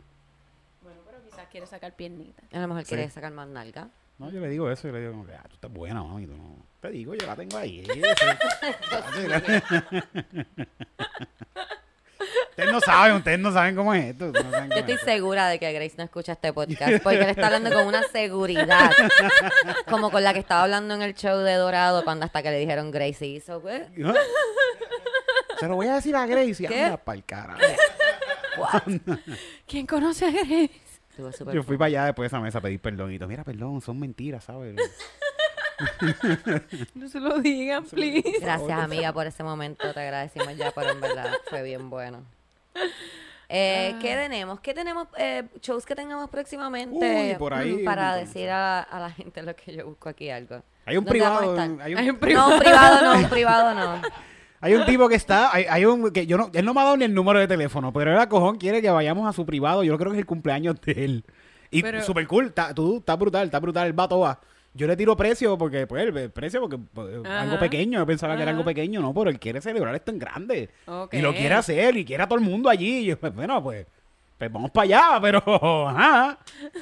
Bueno, 0.81 1.01
pero 1.05 1.23
quizás 1.23 1.47
quiere 1.51 1.67
sacar 1.67 1.93
piernita. 1.93 2.43
A 2.51 2.61
lo 2.61 2.69
mejor 2.69 2.85
Sí. 2.85 2.89
quiere 2.95 3.11
sacar 3.11 3.31
más 3.31 3.47
nalga. 3.47 3.89
No, 4.17 4.31
yo 4.31 4.41
le 4.41 4.49
digo 4.49 4.71
eso 4.71 4.89
y 4.89 4.93
le 4.93 5.01
digo, 5.01 5.13
como 5.13 5.27
que, 5.27 5.35
ah, 5.35 5.45
tú 5.47 5.57
estás 5.57 5.71
buena, 5.71 6.03
mami. 6.03 6.27
Tú 6.27 6.35
no. 6.35 6.57
Te 6.81 6.91
digo, 6.93 7.15
yo 7.15 7.27
la 7.27 7.37
tengo 7.37 7.59
ahí. 7.59 7.87
ustedes 12.57 12.73
no 12.73 12.81
saben, 12.81 13.17
ustedes 13.17 13.39
no 13.39 13.53
saben 13.53 13.77
cómo 13.77 13.93
es 13.93 14.05
esto. 14.07 14.27
no 14.27 14.33
Yo 14.33 14.49
estoy 14.49 14.81
es 14.81 14.89
esto. 14.89 15.05
segura 15.05 15.49
de 15.49 15.59
que 15.59 15.71
Grace 15.73 15.95
no 15.99 16.05
escucha 16.05 16.33
este 16.33 16.53
podcast 16.55 16.81
porque 17.03 17.19
él 17.21 17.29
está 17.29 17.47
hablando 17.49 17.71
con 17.71 17.87
una 17.87 18.03
seguridad, 18.05 18.91
como 19.91 20.11
con 20.11 20.25
la 20.25 20.33
que 20.33 20.41
estaba 20.41 20.63
hablando 20.63 20.95
en 20.95 21.03
el 21.03 21.15
show 21.15 21.39
de 21.41 21.53
Dorado 21.55 22.03
cuando 22.03 22.25
hasta 22.25 22.43
que 22.43 22.51
le 22.51 22.59
dijeron 22.59 22.91
Grace 22.91 23.27
hizo, 23.27 23.61
güey. 23.61 23.83
¿No? 23.97 24.15
Se 25.61 25.69
lo 25.69 25.75
voy 25.77 25.89
a 25.89 25.95
decir 25.97 26.17
a 26.17 26.27
Grace 26.27 26.63
y 26.63 26.67
anda 26.67 26.97
pa'l 26.97 27.25
carajo. 27.25 27.61
¿Quién 29.67 29.87
conoce 29.87 30.25
a 30.27 30.31
Grace? 30.31 30.71
Yo 31.53 31.63
fui 31.63 31.77
para 31.77 31.87
allá 31.87 32.05
después 32.07 32.25
de 32.31 32.37
esa 32.37 32.41
mesa 32.43 32.59
a 32.59 32.61
pedir 32.63 32.81
perdón 32.81 33.13
y 33.13 33.19
todo. 33.19 33.29
Mira, 33.29 33.45
perdón, 33.45 33.81
son 33.81 33.99
mentiras, 33.99 34.45
¿sabes? 34.45 34.77
No 36.95 37.07
se 37.07 37.21
lo 37.21 37.39
digan, 37.39 37.85
please. 37.85 38.39
Gracias, 38.41 38.79
amiga, 38.79 39.13
por 39.13 39.27
ese 39.27 39.43
momento. 39.43 39.93
Te 39.93 40.01
agradecimos 40.01 40.57
ya, 40.57 40.71
pero 40.71 40.93
en 40.93 41.03
verdad 41.03 41.31
fue 41.51 41.63
bien 41.63 41.91
bueno. 41.91 42.25
Eh, 43.49 43.93
Ah. 43.95 43.99
¿Qué 44.03 44.17
tenemos? 44.17 44.59
¿Qué 44.61 44.75
tenemos? 44.75 45.07
eh, 45.19 45.45
shows 45.61 45.87
que 45.87 45.95
tengamos 45.95 46.29
próximamente 46.31 47.29
Uy, 47.31 47.39
por 47.39 47.55
ahí, 47.55 47.75
mm, 47.75 47.85
para 47.85 48.15
un 48.15 48.19
decir 48.19 48.51
a, 48.51 48.81
a 48.83 48.99
la 48.99 49.11
gente 49.11 49.41
lo 49.45 49.55
que 49.55 49.73
yo 49.77 49.87
busco 49.87 50.09
aquí 50.09 50.29
algo. 50.31 50.63
Hay 50.85 50.97
un 50.97 51.05
¿Dónde 51.05 51.21
vamos 51.21 51.37
a 51.37 51.41
privado. 51.43 51.63
estar? 51.71 51.87
Hay 51.87 51.93
un, 51.95 51.99
Hay 52.01 52.11
un 52.11 52.19
No, 52.35 52.49
un 52.55 52.59
privado 52.59 53.05
no, 53.05 53.19
un 53.21 53.29
privado 53.29 53.75
no. 53.75 54.03
Hay 54.61 54.75
un 54.75 54.85
tipo 54.87 55.09
que 55.09 55.15
está, 55.15 55.55
hay, 55.55 55.65
hay 55.69 55.85
un 55.85 56.11
que 56.11 56.27
yo 56.27 56.37
no, 56.39 56.51
él 56.55 56.65
no 56.65 56.75
me 56.75 56.81
ha 56.81 56.85
dado 56.85 56.97
ni 56.97 57.05
el 57.05 57.15
número 57.15 57.39
de 57.39 57.47
teléfono, 57.47 57.93
pero 57.93 58.11
él 58.11 58.19
a 58.19 58.29
cojón 58.29 58.57
quiere 58.57 58.83
que 58.83 58.91
vayamos 58.91 59.29
a 59.29 59.33
su 59.33 59.47
privado. 59.47 59.85
Yo 59.85 59.97
creo 59.97 60.11
que 60.11 60.17
es 60.17 60.21
el 60.23 60.27
cumpleaños 60.27 60.81
de 60.81 61.05
él. 61.05 61.25
Y 61.71 61.83
Pero- 61.83 62.03
super 62.03 62.27
cool, 62.27 62.47
está, 62.47 62.75
tú, 62.75 62.97
está 62.99 63.15
brutal, 63.15 63.45
está 63.47 63.61
brutal, 63.61 63.87
el 63.87 63.93
vato 63.93 64.19
va. 64.19 64.41
Yo 64.77 64.87
le 64.87 64.97
tiro 64.97 65.17
precio 65.17 65.57
porque, 65.57 65.87
pues, 65.87 66.07
el 66.07 66.31
precio 66.31 66.61
porque 66.61 66.79
pues, 66.79 67.25
algo 67.25 67.59
pequeño, 67.59 67.99
yo 67.99 68.07
pensaba 68.07 68.37
que 68.37 68.43
era 68.43 68.51
algo 68.51 68.65
pequeño, 68.65 69.01
no, 69.01 69.15
pero 69.15 69.31
él 69.31 69.39
quiere 69.41 69.61
celebrar 69.61 69.95
esto 69.95 70.11
en 70.11 70.19
grande. 70.19 70.69
Y 71.13 71.21
lo 71.21 71.33
quiere 71.35 71.55
hacer 71.55 71.97
y 71.97 72.05
quiere 72.05 72.23
a 72.23 72.29
todo 72.29 72.39
el 72.39 72.45
mundo 72.45 72.69
allí. 72.69 72.99
Y 72.99 73.05
yo, 73.07 73.19
pues, 73.19 73.35
bueno, 73.35 73.63
pues, 73.63 73.87
pues 74.37 74.53
vamos 74.53 74.71
para 74.71 74.85
allá, 74.85 75.19
pero, 75.21 75.39
ajá. 75.89 76.39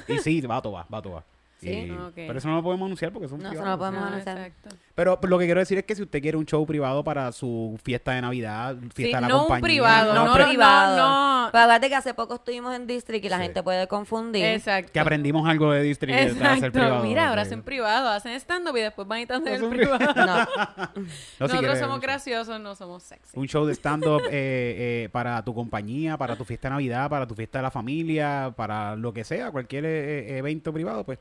Y 0.07 0.17
sí, 0.17 0.41
vato 0.41 0.71
va, 0.73 0.85
vato 0.89 1.11
va. 1.11 1.23
Sí. 1.65 1.91
Ok. 1.91 2.13
Pero 2.15 2.37
eso 2.37 2.47
no 2.47 2.55
lo 2.55 2.63
podemos 2.63 2.85
anunciar 2.85 3.11
porque 3.11 3.25
es 3.27 3.31
un 3.31 3.39
No, 3.39 3.45
eso 3.45 3.51
privado. 3.51 3.65
no 3.65 3.71
lo 3.75 3.79
podemos 3.79 4.03
Ah, 4.03 4.07
anunciar. 4.13 4.37
exacto. 4.37 4.69
Pero, 4.95 5.19
pero 5.19 5.29
lo 5.31 5.39
que 5.39 5.45
quiero 5.45 5.59
decir 5.59 5.77
es 5.77 5.83
que 5.83 5.95
si 5.95 6.03
usted 6.03 6.21
quiere 6.21 6.37
un 6.37 6.45
show 6.45 6.65
privado 6.65 7.03
para 7.03 7.31
su 7.33 7.77
fiesta 7.83 8.13
de 8.13 8.21
Navidad, 8.21 8.75
fiesta 8.93 8.95
Sí, 8.95 9.03
de 9.03 9.11
la 9.21 9.27
no 9.27 9.35
un 9.35 9.39
compañía. 9.41 9.63
privado, 9.63 10.13
No, 10.13 10.25
no, 10.27 10.33
pre- 10.33 10.43
no, 10.43 10.49
privado. 10.49 10.97
no. 10.97 11.49
Pero 11.51 11.63
acuérdate 11.63 11.89
que 11.89 11.95
hace 11.95 12.13
poco 12.13 12.35
estuvimos 12.35 12.73
en 12.75 12.87
District 12.87 13.23
y 13.25 13.29
la 13.29 13.37
Sí. 13.37 13.43
gente 13.43 13.61
puede 13.63 13.87
confundir. 13.87 14.45
Exacto. 14.45 14.91
que 14.93 14.99
aprendimos 14.99 15.47
algo 15.49 15.71
de 15.71 15.81
District 15.83 16.13
de 16.17 16.25
hacer 16.25 16.37
Exacto. 16.37 16.71
privado. 16.71 17.03
Mira, 17.03 17.29
ahora 17.29 17.41
hacen 17.43 17.61
privado, 17.61 18.09
hacen 18.09 18.33
stand-up 18.39 18.75
y 18.77 18.81
después 18.81 19.07
van 19.07 19.19
y 19.19 19.21
están 19.23 19.41
en 19.41 19.47
el 19.49 19.53
Hacen 19.55 19.69
privado. 19.69 19.99
No, 20.15 20.35
No, 20.95 21.47
si 21.47 21.53
Nosotros 21.53 21.79
somos 21.79 21.95
un 21.95 22.01
graciosos, 22.01 22.59
no 22.59 22.75
somos 22.75 23.03
sexy. 23.03 23.37
Un 23.37 23.47
show 23.47 23.65
de 23.65 23.73
stand-up 23.73 24.21
eh, 24.31 25.03
eh, 25.05 25.09
para 25.11 25.43
tu 25.43 25.53
compañía, 25.53 26.17
para 26.17 26.35
tu 26.35 26.45
fiesta 26.45 26.67
de 26.69 26.73
Navidad, 26.73 27.09
para 27.09 27.27
tu 27.27 27.35
fiesta 27.35 27.59
de 27.59 27.63
la 27.63 27.71
familia, 27.71 28.53
para 28.55 28.95
lo 28.95 29.13
que 29.13 29.23
sea, 29.23 29.51
cualquier 29.51 29.85
eh, 29.85 30.37
evento 30.37 30.71
privado, 30.73 31.03
pues 31.03 31.19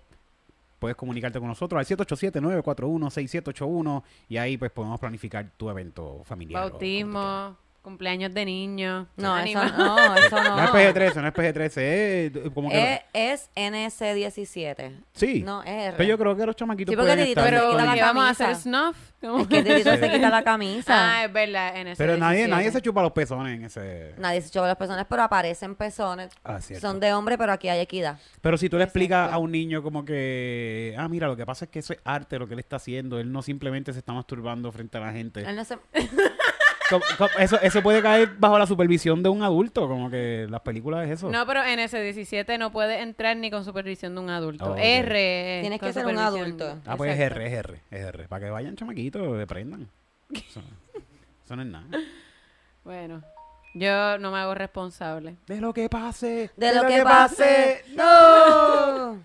puedes 0.84 0.98
comunicarte 0.98 1.38
con 1.38 1.48
nosotros 1.48 1.78
al 1.78 1.86
787-941-6781 1.96 4.02
y 4.28 4.36
ahí 4.36 4.58
pues 4.58 4.70
podemos 4.70 5.00
planificar 5.00 5.50
tu 5.56 5.70
evento 5.70 6.20
familiar. 6.26 6.68
Bautismo, 6.68 7.56
cumpleaños 7.84 8.34
de 8.34 8.44
niños. 8.44 9.06
no, 9.16 9.36
eso 9.38 9.60
anima- 9.60 9.76
no, 9.76 10.16
eso 10.16 10.42
no. 10.42 10.56
No 10.56 10.64
es 10.64 10.70
PG-13, 10.70 11.14
no 11.20 11.28
es 11.28 11.34
PG-13, 11.34 12.46
es 12.46 12.50
como 12.52 12.68
que... 12.70 13.02
Es 13.12 13.48
NS17. 13.54 14.92
sí, 15.12 15.42
No, 15.42 15.62
es 15.62 15.68
R. 15.68 15.94
pero 15.96 16.08
yo 16.08 16.18
creo 16.18 16.36
que 16.36 16.46
los 16.46 16.56
chamaquitos 16.56 16.92
Sí, 16.92 16.96
porque 16.96 17.12
pueden 17.12 17.24
Titito 17.26 17.40
estar 17.40 17.54
se 17.54 17.60
Pero 17.60 17.70
quita 17.72 17.84
la 17.84 17.94
¿qué 17.94 18.00
vamos 18.00 18.24
a 18.24 18.30
hacer 18.30 18.46
camisa. 18.46 18.62
snuff? 18.62 18.96
¿Cómo? 19.20 19.40
Es 19.42 19.48
que 19.48 19.62
Titito 19.62 19.96
se 19.96 20.10
quita 20.10 20.30
la 20.30 20.42
camisa. 20.42 20.92
Ah, 21.18 21.24
es 21.24 21.32
verdad, 21.32 21.76
en 21.76 21.86
ese 21.88 22.02
Pero 22.02 22.16
nadie, 22.16 22.38
17. 22.46 22.50
nadie 22.56 22.72
se 22.72 22.82
chupa 22.82 23.02
los 23.02 23.12
pezones 23.12 23.54
en 23.54 23.64
ese... 23.64 24.14
Nadie 24.18 24.40
se 24.42 24.50
chupa 24.50 24.66
las 24.66 24.76
personas, 24.76 25.06
pero 25.08 25.22
aparecen 25.22 25.74
pezones. 25.76 26.30
Ah, 26.42 26.60
cierto. 26.60 26.86
Son 26.86 26.98
de 27.00 27.12
hombre, 27.12 27.36
pero 27.38 27.52
aquí 27.52 27.68
hay 27.68 27.80
equidad. 27.80 28.18
Pero 28.40 28.56
si 28.56 28.68
tú 28.68 28.78
le 28.78 28.84
explicas 28.84 29.32
a 29.32 29.38
un 29.38 29.52
niño 29.52 29.82
como 29.82 30.04
que, 30.04 30.94
ah, 30.98 31.08
mira, 31.08 31.26
lo 31.28 31.36
que 31.36 31.44
pasa 31.46 31.66
es 31.66 31.70
que 31.70 31.78
eso 31.80 31.92
es 31.92 32.00
arte 32.04 32.38
lo 32.38 32.46
que 32.48 32.54
él 32.54 32.60
está 32.60 32.76
haciendo, 32.76 33.20
él 33.20 33.30
no 33.30 33.42
simplemente 33.42 33.92
se 33.92 33.98
está 33.98 34.12
masturbando 34.12 34.72
frente 34.72 34.98
a 34.98 35.00
la 35.02 35.12
gente. 35.12 35.40
Él 35.40 35.54
no 35.56 35.64
se- 35.64 35.78
Eso, 37.38 37.60
eso 37.60 37.82
puede 37.82 38.02
caer 38.02 38.34
bajo 38.38 38.58
la 38.58 38.66
supervisión 38.66 39.22
de 39.22 39.28
un 39.28 39.42
adulto, 39.42 39.88
como 39.88 40.10
que 40.10 40.46
las 40.50 40.60
películas 40.60 41.06
es 41.06 41.18
eso. 41.18 41.30
No, 41.30 41.46
pero 41.46 41.62
en 41.64 41.78
ese 41.78 42.00
17 42.02 42.58
no 42.58 42.72
puede 42.72 43.00
entrar 43.00 43.36
ni 43.36 43.50
con 43.50 43.64
supervisión 43.64 44.14
de 44.14 44.20
un 44.20 44.30
adulto. 44.30 44.72
Oh. 44.72 44.76
R. 44.76 45.58
Tienes 45.62 45.80
que 45.80 45.92
ser 45.92 46.06
un 46.06 46.18
adulto. 46.18 46.78
ah, 46.86 46.96
pues 46.96 47.14
es. 47.14 47.20
R, 47.20 47.46
es 47.46 47.52
R, 47.52 47.80
es 47.90 48.00
R. 48.00 48.28
Para 48.28 48.44
que 48.44 48.50
vayan 48.50 48.76
chamaquitos, 48.76 49.42
aprendan. 49.42 49.88
Eso, 50.30 50.60
eso 51.44 51.56
no 51.56 51.62
es 51.62 51.68
nada. 51.68 51.86
Bueno, 52.84 53.22
yo 53.74 54.18
no 54.18 54.30
me 54.30 54.38
hago 54.38 54.54
responsable. 54.54 55.36
De 55.46 55.60
lo 55.60 55.72
que 55.72 55.88
pase. 55.88 56.50
De 56.56 56.74
lo 56.74 56.86
que 56.86 57.02
pase. 57.02 57.84
No. 57.94 59.22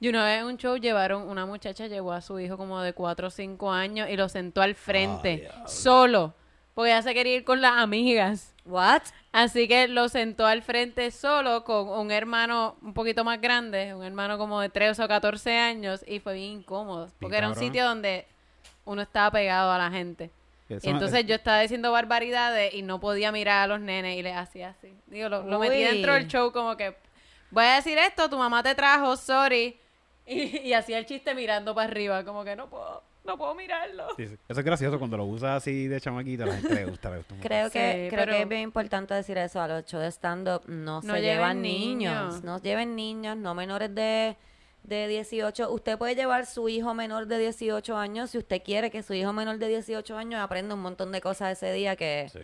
Y 0.00 0.08
una 0.08 0.24
vez 0.24 0.40
en 0.40 0.46
un 0.46 0.56
show 0.56 0.76
llevaron, 0.78 1.28
una 1.28 1.46
muchacha 1.46 1.86
llevó 1.86 2.12
a 2.12 2.20
su 2.20 2.40
hijo 2.40 2.56
como 2.56 2.80
de 2.80 2.92
4 2.92 3.28
o 3.28 3.30
5 3.30 3.70
años 3.70 4.08
y 4.10 4.16
lo 4.16 4.28
sentó 4.28 4.60
al 4.60 4.74
frente, 4.74 5.48
solo, 5.66 6.34
porque 6.74 6.90
ella 6.90 7.02
se 7.02 7.14
quería 7.14 7.36
ir 7.36 7.44
con 7.44 7.60
las 7.60 7.78
amigas. 7.78 8.54
What? 8.64 9.02
Así 9.32 9.66
que 9.66 9.88
lo 9.88 10.08
sentó 10.08 10.46
al 10.46 10.62
frente 10.62 11.10
solo 11.10 11.64
con 11.64 11.88
un 11.88 12.10
hermano 12.10 12.76
un 12.82 12.94
poquito 12.94 13.24
más 13.24 13.40
grande, 13.40 13.94
un 13.94 14.04
hermano 14.04 14.38
como 14.38 14.60
de 14.60 14.68
13 14.68 15.02
o 15.02 15.08
14 15.08 15.58
años, 15.58 16.04
y 16.06 16.20
fue 16.20 16.34
bien 16.34 16.60
incómodo, 16.60 17.08
porque 17.20 17.36
era 17.36 17.48
un 17.48 17.56
sitio 17.56 17.84
donde 17.84 18.26
uno 18.84 19.02
estaba 19.02 19.30
pegado 19.30 19.72
a 19.72 19.78
la 19.78 19.90
gente. 19.90 20.30
Eso 20.68 20.86
Y 20.86 20.90
entonces 20.90 21.26
yo 21.26 21.34
estaba 21.34 21.60
diciendo 21.60 21.92
barbaridades 21.92 22.72
y 22.72 22.82
no 22.82 23.00
podía 23.00 23.32
mirar 23.32 23.64
a 23.64 23.66
los 23.66 23.80
nenes 23.80 24.16
y 24.16 24.22
les 24.22 24.36
hacía 24.36 24.70
así. 24.70 24.94
Digo, 25.06 25.28
lo, 25.28 25.42
lo 25.42 25.58
metí 25.58 25.82
dentro 25.82 26.14
del 26.14 26.28
show 26.28 26.52
como 26.52 26.76
que, 26.76 26.96
voy 27.50 27.64
a 27.64 27.74
decir 27.74 27.98
esto, 27.98 28.30
tu 28.30 28.38
mamá 28.38 28.62
te 28.62 28.74
trajo, 28.74 29.16
sorry. 29.16 29.78
Y, 30.24 30.68
y 30.68 30.72
hacía 30.72 30.98
el 30.98 31.06
chiste 31.06 31.34
mirando 31.34 31.74
para 31.74 31.90
arriba, 31.90 32.24
como 32.24 32.44
que 32.44 32.54
no 32.54 32.70
puedo, 32.70 33.02
no 33.24 33.36
puedo 33.38 33.54
mirarlo. 33.54 34.08
Sí, 34.16 34.26
sí. 34.28 34.36
Eso 34.48 34.60
es 34.60 34.64
gracioso 34.66 34.98
cuando 34.98 35.16
lo 35.16 35.24
usas 35.24 35.56
así 35.62 35.86
de 35.88 36.00
chamaquita, 36.00 36.44
a 36.44 36.46
la 36.46 36.54
gente 36.56 36.74
le 36.74 36.84
gusta. 36.86 37.10
le 37.10 37.18
gusta 37.18 37.34
mucho. 37.34 37.46
Creo 37.48 37.70
que, 37.70 37.92
Sí, 37.92 38.08
creo 38.14 38.24
pero- 38.24 38.32
que 38.32 38.42
es 38.42 38.48
bien 38.48 38.60
importante 38.62 39.14
decir 39.14 39.38
eso. 39.38 39.60
A 39.60 39.68
los 39.68 39.84
shows 39.84 40.02
de 40.02 40.10
stand-up 40.10 40.62
no, 40.66 41.00
No 41.00 41.02
se 41.02 41.06
lleven 41.20 41.22
llevan 41.22 41.62
niños. 41.62 42.14
niños. 42.34 42.44
No 42.44 42.58
lleven 42.60 42.96
niños, 42.96 43.36
no 43.36 43.54
menores 43.54 43.94
de, 43.94 44.36
de 44.84 45.06
18. 45.08 45.70
Usted 45.72 45.96
puede 45.98 46.14
llevar 46.16 46.46
su 46.46 46.68
hijo 46.68 46.94
menor 46.94 47.26
de 47.26 47.38
18 47.38 47.96
años 47.96 48.30
si 48.30 48.38
usted 48.38 48.62
quiere 48.62 48.90
que 48.90 49.02
su 49.02 49.14
hijo 49.14 49.32
menor 49.32 49.58
de 49.58 49.68
18 49.68 50.16
años 50.16 50.40
aprenda 50.40 50.74
un 50.74 50.80
montón 50.82 51.12
de 51.12 51.20
cosas 51.20 51.52
ese 51.52 51.72
día 51.72 51.94
que, 51.94 52.28
Sí. 52.32 52.40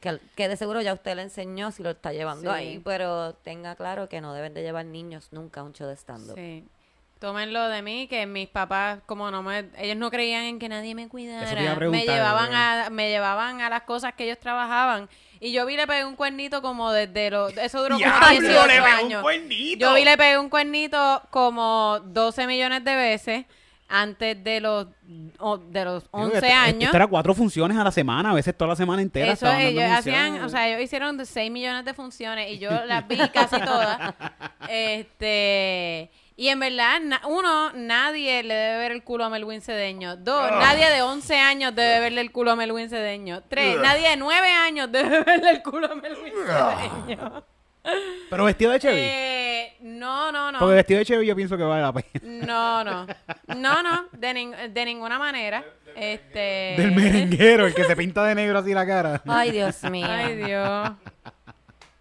que, 0.00 0.20
que 0.36 0.48
de 0.48 0.56
seguro 0.56 0.80
ya 0.82 0.92
usted 0.92 1.16
le 1.16 1.22
enseñó 1.22 1.72
si 1.72 1.82
lo 1.82 1.90
está 1.90 2.12
llevando 2.12 2.52
Sí. 2.52 2.56
ahí. 2.56 2.80
Pero 2.84 3.34
tenga 3.34 3.74
claro 3.74 4.08
que 4.08 4.20
no 4.20 4.32
deben 4.34 4.54
de 4.54 4.62
llevar 4.62 4.84
niños 4.86 5.28
nunca 5.32 5.62
a 5.62 5.64
un 5.64 5.72
show 5.72 5.88
de 5.88 5.96
stand-up. 5.96 6.36
Sí. 6.36 6.64
Tómenlo 7.18 7.68
de 7.68 7.80
mí, 7.80 8.08
que 8.08 8.26
mis 8.26 8.46
papás, 8.48 8.98
como 9.06 9.30
no 9.30 9.42
me, 9.42 9.70
ellos 9.78 9.96
no 9.96 10.10
creían 10.10 10.42
en 10.44 10.58
que 10.58 10.68
nadie 10.68 10.94
me 10.94 11.08
cuidara. 11.08 11.74
Me 11.88 12.04
llevaban 12.04 12.52
a, 12.52 12.90
me 12.90 13.08
llevaban 13.08 13.62
a 13.62 13.70
las 13.70 13.82
cosas 13.82 14.12
que 14.14 14.24
ellos 14.24 14.38
trabajaban. 14.38 15.08
Y 15.40 15.52
yo 15.52 15.64
vi 15.64 15.76
le 15.76 15.86
pegué 15.86 16.04
un 16.04 16.14
cuernito 16.16 16.60
como 16.60 16.92
desde 16.92 17.30
los, 17.30 17.56
eso 17.56 17.78
duró 17.82 17.94
como 17.98 17.98
¡Diablo, 18.06 18.28
18 18.40 18.66
le 18.66 18.80
un 18.80 18.86
años. 18.86 19.22
cuernito! 19.22 19.78
Yo 19.80 19.94
vi 19.94 20.04
le 20.04 20.16
pegué 20.18 20.38
un 20.38 20.48
cuernito 20.50 21.22
como 21.30 22.00
12 22.04 22.46
millones 22.46 22.84
de 22.84 22.94
veces 22.94 23.44
antes 23.88 24.42
de 24.42 24.60
los, 24.60 24.86
o- 25.38 25.58
de 25.58 25.84
los 25.84 26.02
Digo, 26.04 26.18
11 26.18 26.36
esto- 26.38 26.48
años. 26.58 26.82
Esto 26.84 26.96
era 26.96 27.06
cuatro 27.06 27.34
funciones 27.34 27.78
a 27.78 27.84
la 27.84 27.92
semana, 27.92 28.30
a 28.32 28.34
veces 28.34 28.54
toda 28.56 28.70
la 28.70 28.76
semana 28.76 29.00
entera. 29.00 29.32
Eso 29.32 29.50
ellos 29.52 29.84
hacían, 29.90 30.42
o 30.42 30.48
sea, 30.50 30.68
ellos 30.68 30.82
hicieron 30.82 31.24
6 31.24 31.50
millones 31.50 31.84
de 31.84 31.94
funciones 31.94 32.50
y 32.50 32.58
yo 32.58 32.70
las 32.84 33.06
vi 33.08 33.16
casi 33.32 33.58
todas. 33.64 34.14
Este, 34.68 36.10
y 36.36 36.48
en 36.48 36.60
verdad, 36.60 37.00
na- 37.00 37.22
uno, 37.26 37.72
nadie 37.72 38.42
le 38.42 38.54
debe 38.54 38.78
ver 38.78 38.92
el 38.92 39.02
culo 39.02 39.24
a 39.24 39.30
Melwin 39.30 39.60
Cedeño. 39.62 40.16
Dos, 40.16 40.50
nadie 40.50 40.88
de 40.90 41.02
11 41.02 41.36
años 41.38 41.74
debe 41.74 42.00
verle 42.00 42.20
el 42.20 42.30
culo 42.32 42.50
a 42.52 42.56
Melwin 42.56 42.88
Cedeño. 42.90 43.42
Tres, 43.48 43.78
nadie 43.80 44.10
de 44.10 44.16
9 44.16 44.50
años 44.50 44.92
debe 44.92 45.22
verle 45.24 45.50
el 45.50 45.62
culo 45.62 45.90
a 45.90 45.94
Melwin 45.94 46.32
Cedeño. 46.46 47.44
Pero 48.28 48.44
vestido 48.44 48.72
de 48.72 48.80
Chevy. 48.80 48.98
Eh, 49.00 49.76
no, 49.80 50.32
no, 50.32 50.50
no. 50.50 50.58
Porque 50.58 50.74
vestido 50.74 50.98
de 50.98 51.04
Chevy 51.06 51.24
yo 51.26 51.36
pienso 51.36 51.56
que 51.56 51.62
vale 51.62 51.82
la 51.82 51.92
pena. 51.92 52.06
No, 52.22 52.82
no. 52.84 53.06
No, 53.56 53.82
no, 53.82 54.06
de, 54.12 54.32
nin- 54.34 54.68
de 54.72 54.84
ninguna 54.84 55.18
manera. 55.20 55.64
Este. 55.94 56.74
Del 56.76 56.92
merenguero, 56.92 57.66
el 57.66 57.74
que 57.74 57.84
se 57.84 57.94
pinta 57.96 58.24
de 58.24 58.34
negro 58.34 58.58
así 58.58 58.74
la 58.74 58.84
cara. 58.86 59.22
Ay, 59.26 59.52
Dios 59.52 59.82
mío. 59.84 60.06
Ay, 60.10 60.34
Dios. 60.36 60.90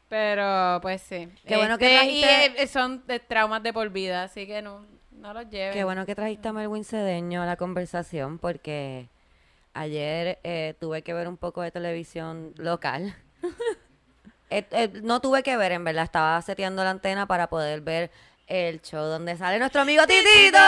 Pero, 0.09 0.79
pues 0.81 1.01
sí. 1.01 1.29
Qué 1.45 1.57
bueno 1.57 1.77
que 1.77 1.85
Este, 1.95 2.05
Y 2.11 2.21
trajiste- 2.21 2.63
eh, 2.63 2.67
son 2.67 3.05
de 3.07 3.19
traumas 3.19 3.63
de 3.63 3.73
por 3.73 3.89
vida, 3.89 4.23
así 4.23 4.45
que 4.45 4.61
no, 4.61 4.85
no 5.11 5.33
los 5.33 5.49
lleven. 5.49 5.73
Qué 5.73 5.83
bueno 5.83 6.05
que 6.05 6.15
trajiste 6.15 6.47
a 6.47 6.53
Melwin 6.53 6.83
Cedeño 6.83 7.41
a 7.41 7.45
la 7.45 7.55
conversación 7.57 8.37
porque 8.37 9.09
ayer 9.73 10.39
eh, 10.43 10.75
tuve 10.79 11.01
que 11.01 11.13
ver 11.13 11.27
un 11.27 11.37
poco 11.37 11.61
de 11.61 11.71
televisión 11.71 12.53
local. 12.57 13.15
Eh, 14.51 14.63
eh, 14.71 15.01
no 15.01 15.21
tuve 15.21 15.41
que 15.41 15.57
ver, 15.57 15.71
en 15.71 15.83
verdad, 15.83 16.03
estaba 16.03 16.39
seteando 16.43 16.83
la 16.83 16.91
antena 16.91 17.25
para 17.25 17.47
poder 17.47 17.81
ver 17.81 18.11
el 18.47 18.81
show 18.81 19.03
donde 19.05 19.35
sale 19.37 19.59
nuestro 19.59 19.81
amigo 19.81 20.03
Titito. 20.05 20.59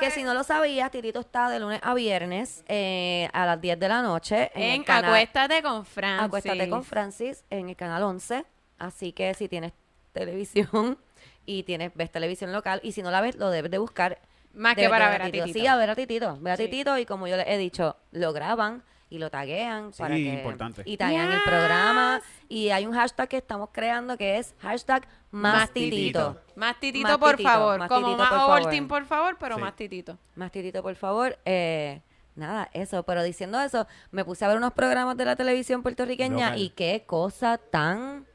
Que 0.00 0.10
si 0.10 0.22
no 0.22 0.34
lo 0.34 0.44
sabías, 0.44 0.90
Titito 0.90 1.20
está 1.20 1.48
de 1.48 1.60
lunes 1.60 1.80
a 1.82 1.94
viernes 1.94 2.64
eh, 2.68 3.28
a 3.32 3.46
las 3.46 3.60
10 3.60 3.78
de 3.78 3.88
la 3.88 4.02
noche 4.02 4.50
en, 4.54 4.62
En 4.62 4.80
el 4.80 4.84
canal 4.84 5.04
Acuéstate 5.06 5.62
con 5.62 5.84
Francis. 5.84 6.26
Acuéstate 6.26 6.68
con 6.68 6.84
Francis 6.84 7.44
en 7.50 7.68
el 7.68 7.76
canal 7.76 8.02
11. 8.02 8.44
Así 8.78 9.12
que 9.12 9.34
si 9.34 9.48
tienes 9.48 9.72
televisión 10.12 10.98
y 11.46 11.62
tienes 11.64 11.92
ves 11.94 12.10
televisión 12.10 12.52
local 12.52 12.80
y 12.82 12.92
si 12.92 13.02
no 13.02 13.10
la 13.10 13.20
ves, 13.20 13.36
lo 13.36 13.50
debes 13.50 13.70
de 13.70 13.78
buscar. 13.78 14.18
Más 14.54 14.76
que 14.76 14.82
Debes 14.82 14.92
para 14.92 15.10
ver 15.10 15.22
a 15.22 15.24
Titito. 15.26 15.46
Sí, 15.46 15.66
a 15.66 15.76
ver 15.76 15.90
a 15.90 15.94
Titito. 15.96 16.38
Ver 16.40 16.52
a 16.52 16.56
Sí. 16.56 16.64
Titito 16.66 16.96
y 16.96 17.06
como 17.06 17.26
yo 17.26 17.36
les 17.36 17.48
he 17.48 17.58
dicho, 17.58 17.96
lo 18.12 18.32
graban 18.32 18.84
y 19.10 19.18
lo 19.18 19.30
taguean 19.30 19.92
Sí, 19.92 20.02
para 20.02 20.14
que 20.14 20.20
importante. 20.22 20.82
y 20.84 20.96
taguean 20.96 21.30
el 21.30 21.42
programa 21.42 22.20
y 22.48 22.70
hay 22.70 22.86
un 22.86 22.94
hashtag 22.94 23.28
que 23.28 23.36
estamos 23.36 23.68
creando 23.72 24.16
que 24.16 24.38
es 24.38 24.54
hashtag 24.60 25.06
más, 25.30 25.70
titito. 25.72 26.40
Más 26.56 26.78
titito, 26.80 27.18
por 27.18 27.40
favor. 27.40 27.78
más 27.78 27.88
Como 27.88 28.16
más 28.16 28.28
por 28.28 28.38
favor. 28.38 28.60
Ovaltine, 28.60 28.86
por 28.88 29.04
favor, 29.04 29.36
pero 29.38 29.56
Sí. 29.56 29.60
más 29.60 29.76
titito. 29.76 30.18
Más 30.36 30.50
titito, 30.52 30.82
por 30.82 30.94
favor. 30.96 31.38
Eh, 31.44 32.00
nada, 32.34 32.68
eso. 32.72 33.02
Pero 33.04 33.22
diciendo 33.22 33.60
eso, 33.60 33.86
me 34.10 34.24
puse 34.24 34.44
a 34.44 34.48
ver 34.48 34.56
unos 34.56 34.72
programas 34.72 35.16
de 35.16 35.24
la 35.24 35.36
televisión 35.36 35.82
puertorriqueña 35.82 36.56
y 36.56 36.70
qué 36.70 37.04
cosa 37.06 37.58
tan... 37.58 38.26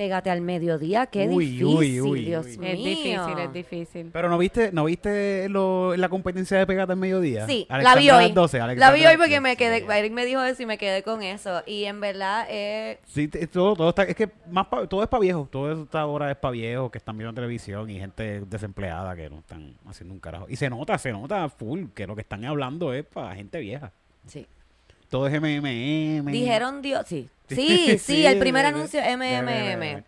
Pégate 0.00 0.30
al 0.30 0.40
mediodía, 0.40 1.04
qué 1.08 1.28
Uy, 1.28 1.44
difícil, 1.44 1.64
uy, 1.66 2.00
uy, 2.00 2.24
Dios 2.24 2.46
uy. 2.46 2.56
mío. 2.56 2.68
Es 2.70 2.78
difícil, 2.78 3.38
es 3.38 3.52
difícil. 3.52 4.10
Pero 4.10 4.30
¿no 4.30 4.38
viste, 4.38 4.72
no 4.72 4.86
viste 4.86 5.46
lo- 5.50 5.94
la 5.94 6.08
competencia 6.08 6.56
de 6.56 6.66
Pegata 6.66 6.94
al 6.94 6.98
mediodía? 6.98 7.46
Sí, 7.46 7.66
la 7.68 7.94
vi 7.96 8.08
hoy. 8.08 8.24
las 8.24 8.34
12, 8.34 8.58
la 8.76 8.92
vi 8.92 9.04
hoy 9.04 9.18
porque 9.18 9.42
me 9.42 9.58
quedé. 9.58 9.84
Eric 9.98 10.12
me 10.14 10.24
dijo 10.24 10.42
eso 10.42 10.62
y 10.62 10.64
me 10.64 10.78
quedé 10.78 11.02
con 11.02 11.22
eso. 11.22 11.62
Y 11.66 11.84
en 11.84 12.00
verdad, 12.00 12.46
eh, 12.48 12.98
Sí, 13.04 13.28
todo, 13.28 13.76
todo 13.76 13.90
está, 13.90 14.04
es 14.04 14.16
que 14.16 14.30
más 14.50 14.68
pa- 14.68 14.86
todo 14.86 15.02
es 15.02 15.08
para 15.10 15.20
viejos, 15.20 15.50
todo 15.50 15.70
eso 15.70 15.82
está 15.82 16.00
ahora 16.00 16.30
es 16.30 16.38
para 16.38 16.52
viejos 16.52 16.90
que 16.90 16.96
están 16.96 17.18
viendo 17.18 17.34
televisión 17.34 17.90
y 17.90 17.98
gente 18.00 18.40
desempleada 18.46 19.14
que 19.14 19.28
no 19.28 19.40
están 19.40 19.74
haciendo 19.86 20.14
un 20.14 20.20
carajo. 20.20 20.46
Y 20.48 20.56
se 20.56 20.70
nota, 20.70 20.96
se 20.96 21.12
nota 21.12 21.46
full 21.50 21.88
que 21.94 22.06
lo 22.06 22.14
que 22.14 22.22
están 22.22 22.42
hablando 22.46 22.94
es 22.94 23.04
para 23.04 23.34
gente 23.34 23.60
vieja. 23.60 23.92
sí. 24.26 24.46
Todo 25.10 25.26
es 25.26 25.32
MMM. 25.40 26.30
Dijeron 26.30 26.80
Dios, 26.82 27.02
sí. 27.06 27.28
Sí, 27.54 27.98
Sí, 27.98 28.26
el 28.26 28.38
primer 28.38 28.66
anuncio 28.66 29.00
MMM. 29.00 30.04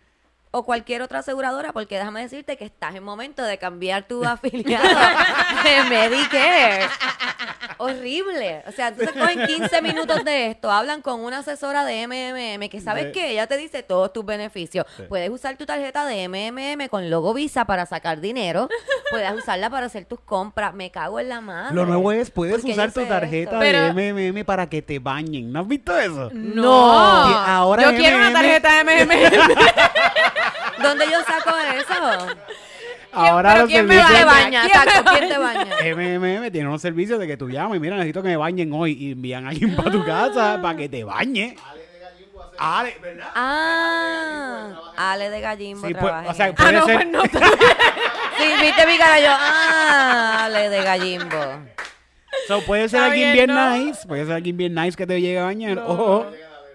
O 0.54 0.64
cualquier 0.64 1.00
otra 1.00 1.20
aseguradora, 1.20 1.72
porque 1.72 1.96
déjame 1.96 2.20
decirte 2.20 2.58
que 2.58 2.66
estás 2.66 2.94
en 2.94 3.02
momento 3.02 3.42
de 3.42 3.58
cambiar 3.58 4.06
tu 4.06 4.24
afiliado 4.26 4.86
de 5.64 5.84
Medicare. 5.88 6.86
Horrible. 7.82 8.62
O 8.66 8.72
sea, 8.72 8.88
entonces 8.88 9.14
cogen 9.18 9.46
15 9.46 9.82
minutos 9.82 10.24
de 10.24 10.46
esto, 10.48 10.70
hablan 10.70 11.02
con 11.02 11.20
una 11.20 11.38
asesora 11.38 11.84
de 11.84 12.06
MMM 12.06 12.68
que 12.68 12.80
sabes 12.80 13.06
De- 13.06 13.12
que 13.12 13.30
ella 13.30 13.46
te 13.46 13.56
dice 13.56 13.82
todos 13.82 14.12
tus 14.12 14.24
beneficios. 14.24 14.86
Sí. 14.96 15.04
Puedes 15.08 15.30
usar 15.30 15.56
tu 15.56 15.66
tarjeta 15.66 16.04
de 16.06 16.28
MMM 16.28 16.88
con 16.88 17.10
logo 17.10 17.34
Visa 17.34 17.64
para 17.64 17.86
sacar 17.86 18.20
dinero. 18.20 18.68
Puedes 19.10 19.32
usarla 19.32 19.68
para 19.70 19.86
hacer 19.86 20.04
tus 20.04 20.20
compras. 20.20 20.74
Me 20.74 20.90
cago 20.90 21.18
en 21.20 21.28
la 21.28 21.40
madre. 21.40 21.74
Lo 21.74 21.84
nuevo 21.86 22.12
es, 22.12 22.30
puedes 22.30 22.62
usar 22.64 22.92
tu 22.92 23.04
tarjeta 23.06 23.50
esto. 23.50 23.58
Pero- 23.60 23.92
de 23.94 24.12
MMM 24.12 24.44
para 24.44 24.68
que 24.68 24.82
te 24.82 24.98
bañen. 24.98 25.52
¿No 25.52 25.60
has 25.60 25.68
visto 25.68 25.96
eso? 25.98 26.30
No. 26.32 26.92
Ahora 26.92 27.82
Yo 27.90 27.96
quiero 27.96 28.16
una 28.18 28.32
tarjeta 28.32 28.74
de 28.76 28.84
MMM. 28.84 29.12
¿Dónde 30.82 31.04
yo 31.10 31.18
saco 31.24 31.50
eso? 31.76 32.26
Ahora 33.12 33.50
pero 33.50 33.62
los 33.64 33.70
quién 33.70 33.86
me 33.86 33.94
¿Quién 33.94 34.06
servicios 34.06 34.20
te 34.20 34.24
baña? 34.24 34.62
me 34.62 34.68
Exacto, 34.68 35.10
¿quién 35.10 35.28
te 35.28 35.38
baña? 35.38 35.76
MMM 36.40 36.50
tiene 36.50 36.68
unos 36.68 36.80
servicios 36.82 37.18
de 37.18 37.26
que 37.26 37.36
tú 37.36 37.48
llamas 37.50 37.76
y 37.76 37.80
mira, 37.80 37.96
necesito 37.96 38.22
que 38.22 38.28
me 38.30 38.36
bañen 38.36 38.72
hoy 38.72 38.92
y 38.98 39.12
envían 39.12 39.46
a 39.46 39.50
alguien 39.50 39.76
para 39.76 39.90
tu 39.90 40.04
casa 40.04 40.58
para 40.62 40.76
que 40.76 40.88
te 40.88 41.04
bañe. 41.04 41.56
Ale, 42.58 42.96
¿verdad? 43.02 43.28
Ah, 43.34 44.68
Ale 44.96 45.30
de 45.30 45.40
Gallimbo 45.40 45.86
Sí, 45.86 45.94
pues, 45.94 46.04
trabaja 46.04 46.30
o 46.30 46.34
sea, 46.34 46.46
en- 46.48 46.52
ah, 46.52 46.56
puede 46.56 46.72
no, 46.78 46.86
ser. 46.86 46.96
pues 46.96 47.08
no. 47.10 47.22
Sí, 48.38 48.44
viste 48.60 48.86
mi 48.86 48.96
cara 48.98 49.20
yo. 49.20 49.28
Ah, 49.30 50.44
Ale 50.44 50.68
de 50.70 50.82
Gallimbo. 50.82 51.38
So, 52.48 52.60
puede 52.62 52.88
ser 52.88 53.00
Está 53.00 53.06
alguien 53.12 53.32
bien, 53.32 53.46
bien 53.46 53.56
¿no? 53.56 53.70
nice, 53.76 54.06
puede 54.08 54.24
ser 54.24 54.34
alguien 54.34 54.56
bien 54.56 54.74
nice 54.74 54.96
que 54.96 55.06
te 55.06 55.20
llegue 55.20 55.38
a 55.38 55.44
bañar. 55.44 55.78
O 55.86 56.26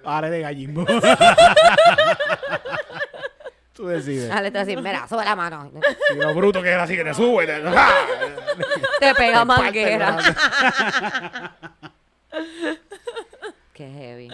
Ale 0.05 0.29
de 0.29 0.41
gallimbo. 0.41 0.85
Tú 3.77 3.85
decides. 3.85 4.31
Ale 4.31 4.49
te 4.49 4.57
va 4.57 4.63
a 4.63 4.65
decir, 4.65 4.81
mira, 4.81 5.07
sube 5.07 5.23
la 5.23 5.35
mano. 5.35 5.71
Y 6.11 6.17
lo 6.17 6.33
bruto 6.33 6.63
que 6.63 6.69
era 6.69 6.81
así 6.81 6.95
que 6.95 7.03
te 7.03 7.13
sube. 7.13 7.45
Te, 7.45 7.61
Te 8.99 9.13
pega 9.13 9.39
te 9.41 9.45
manguera. 9.45 10.17
Qué 13.73 13.87
heavy. 13.87 14.29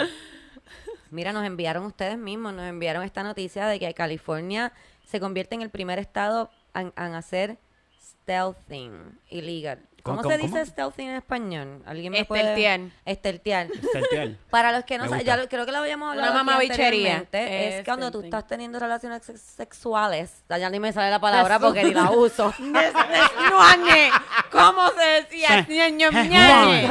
Mira, 1.12 1.34
nos 1.34 1.46
enviaron 1.46 1.84
ustedes 1.86 2.18
mismos, 2.18 2.54
nos 2.54 2.64
enviaron 2.66 3.04
esta 3.04 3.22
noticia 3.22 3.68
de 3.68 3.80
que 3.80 3.94
California 3.94 4.72
se 5.06 5.20
convierte 5.20 5.56
en 5.56 5.62
el 5.62 5.70
primer 5.70 6.00
estado 6.00 6.50
en, 6.74 6.94
en 6.96 7.14
hacer 7.14 7.58
stealthing 8.02 9.20
illegal. 9.30 9.80
¿Cómo- 10.04 10.18
¿Cómo, 10.18 10.24
cómo- 10.24 10.32
se 10.36 10.38
dice 10.38 10.52
cómo? 10.60 10.66
stealthy 10.66 11.04
en 11.04 11.16
español? 11.16 11.82
¿Alguien 11.86 12.12
me 12.12 12.20
Esteltear. 12.20 12.80
puede...? 12.82 12.92
Esteltear. 13.06 13.68
Tertial. 13.94 14.38
Para 14.50 14.74
los 14.74 14.84
que 14.84 14.98
no 14.98 15.06
saben, 15.06 15.20
gusta. 15.20 15.26
ya 15.26 15.38
lo- 15.42 15.48
creo 15.48 15.66
que 15.66 15.72
lo 15.72 15.78
habíamos 15.78 16.08
Una 16.14 16.28
hablado 16.28 16.38
aquí 16.40 16.46
mamabichería. 16.46 17.26
Es 17.32 17.76
Es 17.76 17.86
cuando 17.86 18.12
tú 18.12 18.22
estás 18.22 18.46
teniendo 18.46 18.80
relaciones 18.80 19.24
sex- 19.24 19.40
sexuales. 19.42 20.44
Ya 20.50 20.70
ni 20.70 20.80
me 20.82 20.92
sale 20.92 21.10
la 21.10 21.20
palabra 21.20 21.58
porque 21.58 21.84
ni 21.86 21.94
la 21.94 22.12
uso. 22.12 22.54
¿Cómo 24.52 24.90
se 24.90 25.06
decía? 25.22 25.66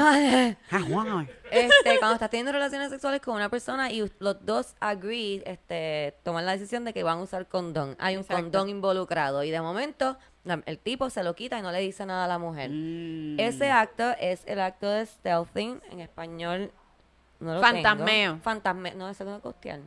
Ah, 0.00 0.18
este, 1.50 1.98
cuando 1.98 2.14
estás 2.14 2.30
teniendo 2.30 2.52
relaciones 2.52 2.90
sexuales 2.90 3.20
con 3.20 3.34
una 3.34 3.48
persona 3.50 3.90
y 3.90 4.10
los 4.20 4.44
dos 4.44 4.74
agree, 4.80 5.42
este, 5.46 6.16
toman 6.22 6.46
la 6.46 6.52
decisión 6.52 6.84
de 6.84 6.92
que 6.94 7.02
van 7.02 7.18
a 7.18 7.22
usar 7.22 7.46
condón. 7.46 7.94
Hay 7.98 8.16
un 8.16 8.22
Exacto. 8.22 8.42
condón 8.44 8.68
involucrado 8.70 9.42
y 9.44 9.50
de 9.50 9.60
momento 9.60 10.16
la- 10.44 10.62
el 10.66 10.78
tipo 10.78 11.08
se 11.10 11.22
lo 11.22 11.34
quita 11.34 11.58
y 11.58 11.62
no 11.62 11.70
le 11.72 11.78
dice 11.80 12.04
nada 12.06 12.24
a 12.24 12.28
la 12.28 12.38
mujer. 12.38 12.70
Mm. 12.70 13.38
Ese 13.40 13.70
acto 13.70 14.10
es 14.20 14.42
el 14.46 14.60
acto 14.60 14.88
de 14.88 15.06
stealthing 15.06 15.80
en 15.90 16.00
español. 16.00 16.70
No 17.40 17.54
lo 17.54 17.60
Fantasmeo. 17.60 18.32
tengo. 18.32 18.42
Fantasmeo. 18.42 18.94
No, 18.96 19.08
eso 19.08 19.24
no 19.24 19.36
es 19.36 19.42
costear. 19.42 19.80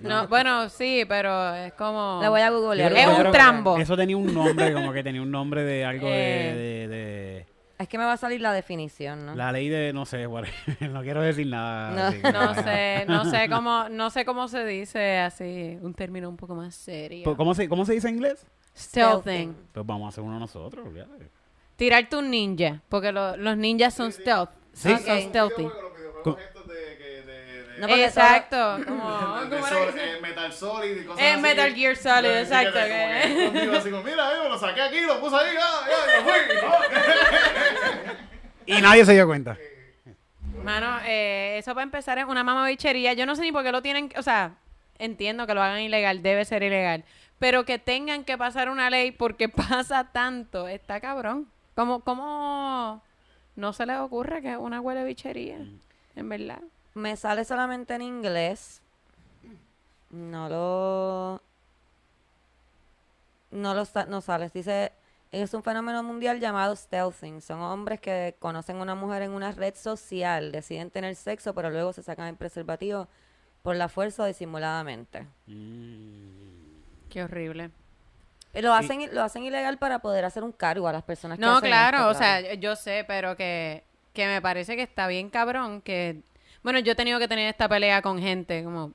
No, 0.00 0.28
bueno, 0.28 0.68
sí, 0.68 1.04
pero 1.08 1.54
es 1.54 1.72
como... 1.72 2.18
La 2.20 2.28
voy 2.28 2.40
a 2.42 2.50
googlear. 2.50 2.92
Es 2.92 3.06
un 3.06 3.32
trambo. 3.32 3.78
Eso 3.78 3.96
tenía 3.96 4.16
un 4.16 4.34
nombre, 4.34 4.72
como 4.72 4.92
que 4.92 5.02
tenía 5.02 5.22
un 5.22 5.30
nombre 5.30 5.62
de 5.62 5.84
algo 5.84 6.06
de, 6.06 6.50
Eh. 6.50 6.54
de- 6.54 6.88
de- 6.88 7.46
Es 7.78 7.88
que 7.88 7.96
me 7.96 8.04
va 8.04 8.12
a 8.12 8.16
salir 8.16 8.40
la 8.40 8.52
definición, 8.52 9.24
¿no? 9.24 9.34
La 9.34 9.50
ley 9.52 9.68
de, 9.68 9.92
no 9.92 10.04
sé, 10.04 10.26
no 10.80 11.02
quiero 11.02 11.22
decir 11.22 11.46
nada. 11.46 11.90
No. 11.92 12.02
así 12.08 12.20
No 12.22 12.54
sé, 12.54 13.04
no 13.06 13.24
sé 13.24 13.48
cómo, 13.48 13.88
no 13.88 14.10
sé 14.10 14.24
cómo 14.24 14.48
se 14.48 14.64
dice 14.66 15.18
así, 15.18 15.78
un 15.80 15.94
término 15.94 16.28
un 16.28 16.36
poco 16.36 16.54
más 16.54 16.74
serio. 16.74 17.34
¿Cómo 17.36 17.54
se, 17.54 17.68
¿Cómo 17.68 17.84
se 17.86 17.94
dice 17.94 18.08
en 18.08 18.16
inglés? 18.16 18.44
Stealthing. 18.78 19.56
Pues 19.72 19.86
vamos 19.86 20.06
a 20.06 20.08
hacer 20.10 20.22
uno 20.24 20.38
nosotros, 20.38 20.86
olvídate. 20.86 21.28
Tirarte 21.76 22.16
un 22.16 22.30
ninja, 22.30 22.80
porque 22.88 23.12
lo- 23.12 23.36
los 23.36 23.56
ninjas 23.56 23.94
son 23.94 24.10
stealth. 24.12 24.50
Sí. 24.72 24.88
Son 24.96 25.16
Ok. 25.16 25.22
stealthy. 25.28 25.68
No, 27.78 27.86
porque 27.86 28.04
Exacto. 28.06 28.78
Como, 28.88 29.40
de 29.42 29.56
¿cómo 29.56 29.66
era 29.66 29.68
Sol- 29.68 29.92
que 29.94 30.00
se- 30.00 30.16
eh, 30.16 30.20
Metal 30.20 30.52
Solid 30.52 31.00
y 31.00 31.04
cosas 31.04 31.22
Eh, 31.22 31.30
así. 31.30 31.40
Metal 31.42 31.74
Gear 31.74 31.96
Solid, 31.96 32.28
que 32.28 32.40
exacto, 32.40 32.72
como 32.72 32.84
que 32.84 33.44
contigo 33.52 33.76
así 33.76 33.90
como, 33.90 34.02
mira, 34.02 34.34
eh, 34.34 34.38
me 34.42 34.48
lo 34.48 34.58
saqué 34.58 34.80
aquí, 34.82 35.00
lo 35.02 35.20
puse 35.20 35.36
ahí, 35.36 35.54
ya, 35.54 35.60
ya. 35.88 35.96
Y 38.66 38.80
nadie 38.82 39.04
se 39.06 39.14
dio 39.14 39.26
cuenta. 39.26 39.56
Mano, 40.64 40.98
eh, 41.06 41.56
eso 41.58 41.72
para 41.72 41.84
empezar 41.84 42.18
es 42.18 42.24
una 42.26 42.42
mamabichería. 42.44 43.12
Yo 43.14 43.24
no 43.26 43.34
sé 43.36 43.42
ni 43.42 43.52
por 43.52 43.62
qué 43.64 43.70
lo 43.72 43.80
tienen, 43.80 44.12
o 44.16 44.22
sea, 44.22 44.56
entiendo 44.98 45.46
que 45.46 45.54
lo 45.54 45.62
hagan 45.62 45.80
ilegal, 45.80 46.20
debe 46.22 46.44
ser 46.44 46.62
ilegal, 46.64 47.04
pero 47.38 47.64
que 47.64 47.78
tengan 47.78 48.24
que 48.24 48.36
pasar 48.38 48.68
una 48.68 48.90
ley 48.90 49.12
porque 49.12 49.48
pasa 49.48 50.04
tanto, 50.12 50.68
está 50.68 51.00
cabrón. 51.00 51.48
¿Cómo, 51.74 52.00
cómo 52.00 53.02
no 53.56 53.72
se 53.72 53.86
les 53.86 53.98
ocurre 53.98 54.42
que 54.42 54.52
es 54.52 54.58
una 54.58 54.80
huele 54.80 55.04
bichería? 55.04 55.58
En 56.16 56.28
verdad. 56.28 56.60
Me 56.94 57.16
sale 57.16 57.44
solamente 57.44 57.94
en 57.94 58.02
inglés. 58.02 58.82
No 60.10 60.48
lo. 60.48 61.42
No 63.50 63.74
lo 63.74 63.84
sa- 63.84 64.06
no 64.06 64.20
sale. 64.20 64.50
Dice. 64.52 64.92
Es 65.30 65.52
un 65.52 65.62
fenómeno 65.62 66.02
mundial 66.02 66.40
llamado 66.40 66.74
stealthing. 66.74 67.42
Son 67.42 67.60
hombres 67.60 68.00
que 68.00 68.34
conocen 68.38 68.78
a 68.78 68.82
una 68.82 68.94
mujer 68.94 69.20
en 69.20 69.32
una 69.32 69.52
red 69.52 69.74
social, 69.74 70.50
deciden 70.52 70.90
tener 70.90 71.14
sexo, 71.16 71.54
pero 71.54 71.68
luego 71.68 71.92
se 71.92 72.02
sacan 72.02 72.28
el 72.28 72.36
preservativo 72.36 73.08
por 73.62 73.76
la 73.76 73.90
fuerza 73.90 74.22
o 74.22 74.26
disimuladamente. 74.26 75.26
Qué 77.10 77.22
horrible. 77.24 77.70
Y 78.54 78.60
Lo 78.62 78.72
hacen, 78.74 79.08
lo 79.14 79.22
hacen 79.22 79.44
ilegal 79.44 79.78
para 79.78 79.98
poder 80.00 80.24
hacer 80.24 80.42
un 80.42 80.52
cargo 80.52 80.88
a 80.88 80.92
las 80.92 81.02
personas 81.02 81.38
que 81.38 81.44
No, 81.44 81.56
hacen 81.58 81.68
claro, 81.68 81.98
esto, 81.98 82.10
o 82.10 82.14
claro. 82.18 82.42
sea, 82.46 82.54
yo 82.54 82.76
sé, 82.76 83.04
pero 83.06 83.36
que, 83.36 83.84
que 84.14 84.26
me 84.26 84.40
parece 84.42 84.74
que 84.76 84.82
está 84.82 85.06
bien 85.06 85.30
cabrón 85.30 85.80
que... 85.82 86.22
Bueno, 86.62 86.78
yo 86.80 86.92
he 86.92 86.96
tenido 86.96 87.18
que 87.18 87.28
tener 87.28 87.48
esta 87.48 87.68
pelea 87.68 88.02
con 88.02 88.18
gente, 88.20 88.64
como... 88.64 88.92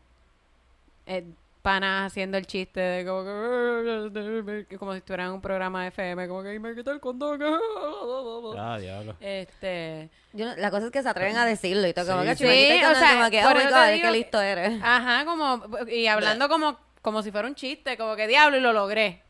eh, 1.06 1.24
panas 1.62 2.08
haciendo 2.12 2.38
el 2.38 2.46
chiste 2.46 2.80
de 2.82 3.06
como 3.06 3.24
que... 3.24 4.76
Como 4.78 4.92
si 4.92 4.98
estuvieran 4.98 5.28
en 5.28 5.34
un 5.34 5.42
programa 5.42 5.84
de 5.84 5.88
FM, 5.90 6.28
como 6.28 6.44
que 6.44 6.54
"Y 6.56 6.60
me 6.60 6.76
quita 6.76 6.92
el 6.92 7.00
condón. 7.00 7.40
Ah, 8.58 8.78
diablo. 8.80 9.16
Este... 9.22 10.10
Yo 10.34 10.46
no- 10.48 10.56
la 10.58 10.72
cosa 10.72 10.88
es 10.88 10.92
que 10.92 11.02
se 11.04 11.08
atreven 11.10 11.38
a 11.38 11.46
decirlo 11.46 11.88
y 11.88 11.94
todo, 11.94 12.08
como 12.08 12.22
Sí, 12.24 12.28
que 12.30 12.36
sí. 12.36 12.44
"Chimel, 12.44 12.58
quita 12.58 12.74
el 12.74 12.80
Sí, 12.80 12.84
o 12.84 12.88
condón", 12.88 13.02
sea, 13.08 13.18
como 13.18 13.30
que, 13.30 13.42
por 13.42 13.52
oh 13.52 13.60
my 13.60 13.64
God, 13.72 13.86
digo 13.88 13.96
qué 13.96 14.02
que- 14.02 14.12
listo 14.12 14.42
eres. 14.42 14.80
Ajá, 14.84 15.26
como... 15.26 15.64
Y 15.88 16.08
hablando 16.08 16.50
como, 16.50 16.78
como 17.04 17.22
si 17.22 17.32
fuera 17.32 17.48
un 17.48 17.54
chiste, 17.54 17.96
como 17.98 18.16
que 18.16 18.28
diablo, 18.28 18.58
y 18.58 18.62
lo 18.62 18.74
logré. 18.74 19.22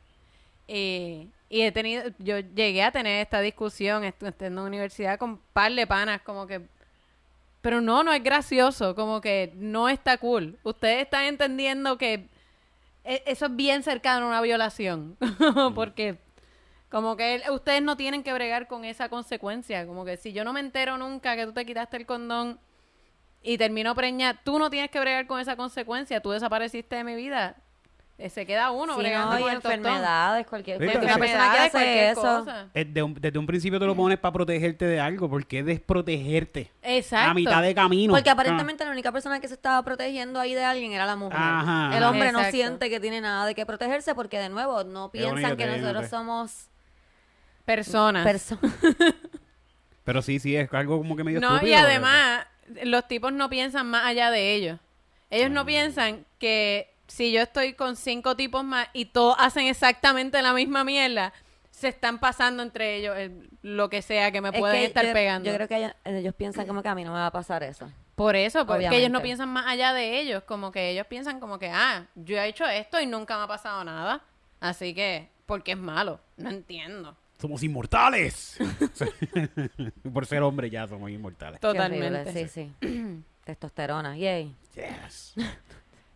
Y, 0.67 1.27
y 1.49 1.61
he 1.63 1.73
tenido... 1.73 2.03
Yo 2.19 2.39
llegué 2.39 2.83
a 2.83 2.91
tener 2.91 3.21
esta 3.21 3.41
discusión 3.41 4.05
estando 4.05 4.45
en 4.45 4.55
la 4.55 4.61
universidad 4.61 5.19
con 5.19 5.31
un 5.31 5.41
par 5.51 5.73
de 5.73 5.85
panas, 5.85 6.21
como 6.21 6.47
que... 6.47 6.61
Pero 7.61 7.81
no, 7.81 8.03
no 8.03 8.13
es 8.13 8.23
gracioso, 8.23 8.95
como 8.95 9.19
que 9.19 9.51
no 9.55 9.89
está 9.89 10.17
cool. 10.17 10.57
Ustedes 10.63 11.03
están 11.03 11.25
entendiendo 11.25 11.97
que 11.97 12.29
e- 13.03 13.23
eso 13.25 13.47
es 13.47 13.55
bien 13.55 13.83
cercano 13.83 14.25
a 14.25 14.29
una 14.29 14.41
violación, 14.41 15.17
porque 15.75 16.17
como 16.89 17.17
que 17.17 17.41
ustedes 17.51 17.81
no 17.81 17.97
tienen 17.97 18.23
que 18.23 18.33
bregar 18.33 18.67
con 18.67 18.85
esa 18.85 19.09
consecuencia, 19.09 19.87
como 19.87 20.05
que 20.05 20.17
si 20.17 20.31
yo 20.31 20.43
no 20.43 20.53
me 20.53 20.59
entero 20.59 20.97
nunca 20.97 21.35
que 21.35 21.45
tú 21.45 21.53
te 21.53 21.65
quitaste 21.65 21.97
el 21.97 22.05
condón 22.05 22.59
y 23.41 23.57
termino 23.57 23.95
preñada, 23.95 24.39
tú 24.43 24.59
no 24.59 24.69
tienes 24.69 24.91
que 24.91 24.99
bregar 24.99 25.27
con 25.27 25.39
esa 25.39 25.55
consecuencia, 25.55 26.21
tú 26.21 26.31
desapareciste 26.31 26.95
de 26.95 27.03
mi 27.03 27.15
vida. 27.15 27.57
Eh, 28.19 28.29
Se 28.29 28.45
queda 28.45 28.69
uno 28.71 28.95
Sí, 28.95 29.01
no, 29.11 29.39
y 29.39 29.51
enfermedades, 29.51 30.45
cualquier, 30.45 30.77
cualquier 30.77 31.01
persona 31.01 31.51
que 31.51 31.57
hace 31.59 31.71
cualquier 31.71 32.03
eso. 32.11 32.21
cosa. 32.21 32.67
Un- 33.03 33.15
desde 33.19 33.39
un 33.39 33.47
principio 33.47 33.79
te 33.79 33.85
lo 33.87 33.95
pones 33.95 34.19
para 34.19 34.31
protegerte 34.31 34.85
de 34.85 34.99
algo. 34.99 35.27
¿Por 35.27 35.45
qué 35.47 35.63
desprotegerte? 35.63 36.71
Exacto. 36.83 37.31
A 37.31 37.33
mitad 37.33 37.61
de 37.63 37.73
camino. 37.73 38.13
Porque 38.13 38.29
Ah. 38.29 38.33
aparentemente 38.33 38.85
la 38.85 38.91
única 38.91 39.11
persona 39.11 39.39
que 39.39 39.47
se 39.47 39.55
estaba 39.55 39.81
protegiendo 39.83 40.39
ahí 40.39 40.53
de 40.53 40.63
alguien 40.63 40.91
era 40.93 41.07
la 41.07 41.15
mujer. 41.15 41.37
Ajá, 41.41 41.97
El 41.97 42.03
hombre 42.03 42.31
no 42.31 42.43
siente 42.45 42.89
que 42.91 42.99
tiene 42.99 43.19
nada 43.19 43.45
de 43.47 43.55
qué 43.55 43.65
protegerse 43.65 44.13
porque 44.13 44.37
de 44.37 44.49
nuevo 44.49 44.83
no 44.83 45.09
piensan 45.11 45.57
que 45.57 45.65
nosotros 45.65 46.07
somos 46.09 46.67
Personas. 47.65 48.23
personas. 48.25 48.61
Pero 50.03 50.21
sí, 50.21 50.39
sí, 50.39 50.55
es 50.55 50.71
algo 50.73 50.97
como 50.97 51.15
que 51.15 51.23
medio 51.23 51.39
No, 51.39 51.55
estúpido. 51.55 51.71
y 51.71 51.75
además, 51.75 52.45
los 52.83 53.07
tipos 53.07 53.31
no 53.33 53.49
piensan 53.49 53.89
más 53.89 54.05
allá 54.05 54.31
de 54.31 54.53
ellos. 54.53 54.79
Ellos 55.29 55.49
no 55.49 55.65
piensan 55.65 56.25
que 56.37 56.92
si 57.07 57.31
yo 57.31 57.41
estoy 57.41 57.73
con 57.73 57.95
cinco 57.95 58.35
tipos 58.35 58.63
más 58.63 58.87
y 58.93 59.05
todos 59.05 59.35
hacen 59.39 59.67
exactamente 59.67 60.41
la 60.41 60.53
misma 60.53 60.83
mierda, 60.83 61.33
se 61.71 61.87
están 61.87 62.19
pasando 62.19 62.63
entre 62.63 62.95
ellos 62.97 63.15
lo 63.61 63.89
que 63.89 64.01
sea 64.01 64.31
que 64.31 64.41
me 64.41 64.49
Es 64.49 64.59
pueden 64.59 64.77
que 64.77 64.85
estar 64.85 65.05
yo, 65.05 65.13
pegando. 65.13 65.49
Yo 65.49 65.55
creo 65.55 65.67
que 65.67 65.77
ellos, 65.77 65.91
ellos 66.05 66.35
piensan 66.35 66.67
como 66.67 66.81
que 66.83 66.89
a 66.89 66.95
mí 66.95 67.03
no 67.03 67.11
me 67.11 67.19
va 67.19 67.27
a 67.27 67.31
pasar 67.31 67.63
eso. 67.63 67.89
Por 68.15 68.35
eso, 68.35 68.65
porque 68.67 68.95
ellos 68.95 69.09
no 69.09 69.21
piensan 69.21 69.49
más 69.49 69.65
allá 69.65 69.91
de 69.93 70.19
ellos, 70.19 70.43
como 70.43 70.71
que 70.71 70.91
ellos 70.91 71.07
piensan 71.07 71.39
como 71.39 71.57
que, 71.57 71.69
ah, 71.69 72.05
yo 72.15 72.37
he 72.37 72.47
hecho 72.47 72.65
esto 72.67 73.01
y 73.01 73.07
nunca 73.07 73.37
me 73.37 73.43
ha 73.43 73.47
pasado 73.47 73.83
nada, 73.83 74.21
así 74.59 74.93
que, 74.93 75.29
porque 75.47 75.71
es 75.71 75.77
malo, 75.77 76.19
no 76.37 76.49
entiendo. 76.51 77.17
Somos 77.41 77.63
inmortales. 77.63 78.57
Por 80.13 80.25
ser 80.27 80.43
hombre 80.43 80.69
ya 80.69 80.87
somos 80.87 81.09
inmortales. 81.09 81.59
Qué 81.59 81.67
horrible, 81.67 82.09
Totalmente. 82.09 82.47
Sí, 82.47 82.71
sí. 82.81 83.23
Testosterona, 83.43 84.15
yay. 84.15 84.55
Yes. 84.75 85.33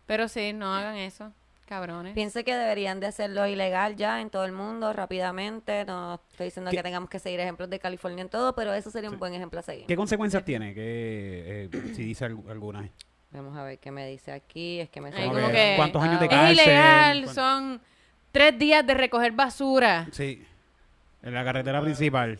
Pero 0.08 0.26
sí, 0.26 0.52
no 0.52 0.74
hagan 0.74 0.96
eso, 0.96 1.32
cabrones. 1.66 2.14
Pienso 2.14 2.42
que 2.42 2.54
deberían 2.56 2.98
de 2.98 3.06
hacerlo 3.06 3.46
ilegal 3.46 3.94
ya 3.94 4.20
en 4.20 4.30
todo 4.30 4.44
el 4.44 4.52
mundo 4.52 4.92
rápidamente. 4.92 5.84
No 5.84 6.20
estoy 6.30 6.46
diciendo 6.46 6.70
¿Qué- 6.72 6.78
que 6.78 6.82
tengamos 6.82 7.08
que 7.10 7.18
seguir 7.20 7.38
ejemplos 7.40 7.68
de 7.70 7.78
California 7.78 8.22
en 8.22 8.28
todo, 8.30 8.54
pero 8.56 8.72
eso 8.74 8.90
sería 8.90 9.10
un 9.10 9.18
buen 9.20 9.34
ejemplo 9.34 9.60
a 9.60 9.62
seguir. 9.62 9.86
¿Qué 9.86 9.94
consecuencias 9.96 10.44
tiene? 10.44 10.74
Que, 10.74 11.68
eh, 11.70 11.92
si 11.94 12.02
dice 12.04 12.26
algu- 12.28 12.50
alguna. 12.50 12.88
Vamos 13.30 13.54
a 13.56 13.62
ver 13.62 13.78
qué 13.78 13.90
me 13.90 14.08
dice 14.08 14.32
aquí. 14.32 14.80
Es 14.80 14.88
que 14.88 15.00
me 15.02 15.08
Ay, 15.10 15.12
sale- 15.12 15.26
Como 15.26 15.38
como 15.40 15.48
que, 15.48 15.54
que- 15.54 15.74
¿Cuántos 15.76 16.02
años 16.02 16.18
de 16.20 16.26
Es 16.26 16.30
cárcel? 16.30 16.52
ilegal, 16.64 17.22
¿Cuán- 17.24 17.34
son 17.34 17.80
tres 18.32 18.58
días 18.58 18.86
de 18.86 18.94
recoger 18.94 19.32
basura. 19.32 20.08
Sí. 20.12 20.42
En 21.22 21.34
la 21.34 21.44
carretera 21.44 21.82
principal. 21.82 22.38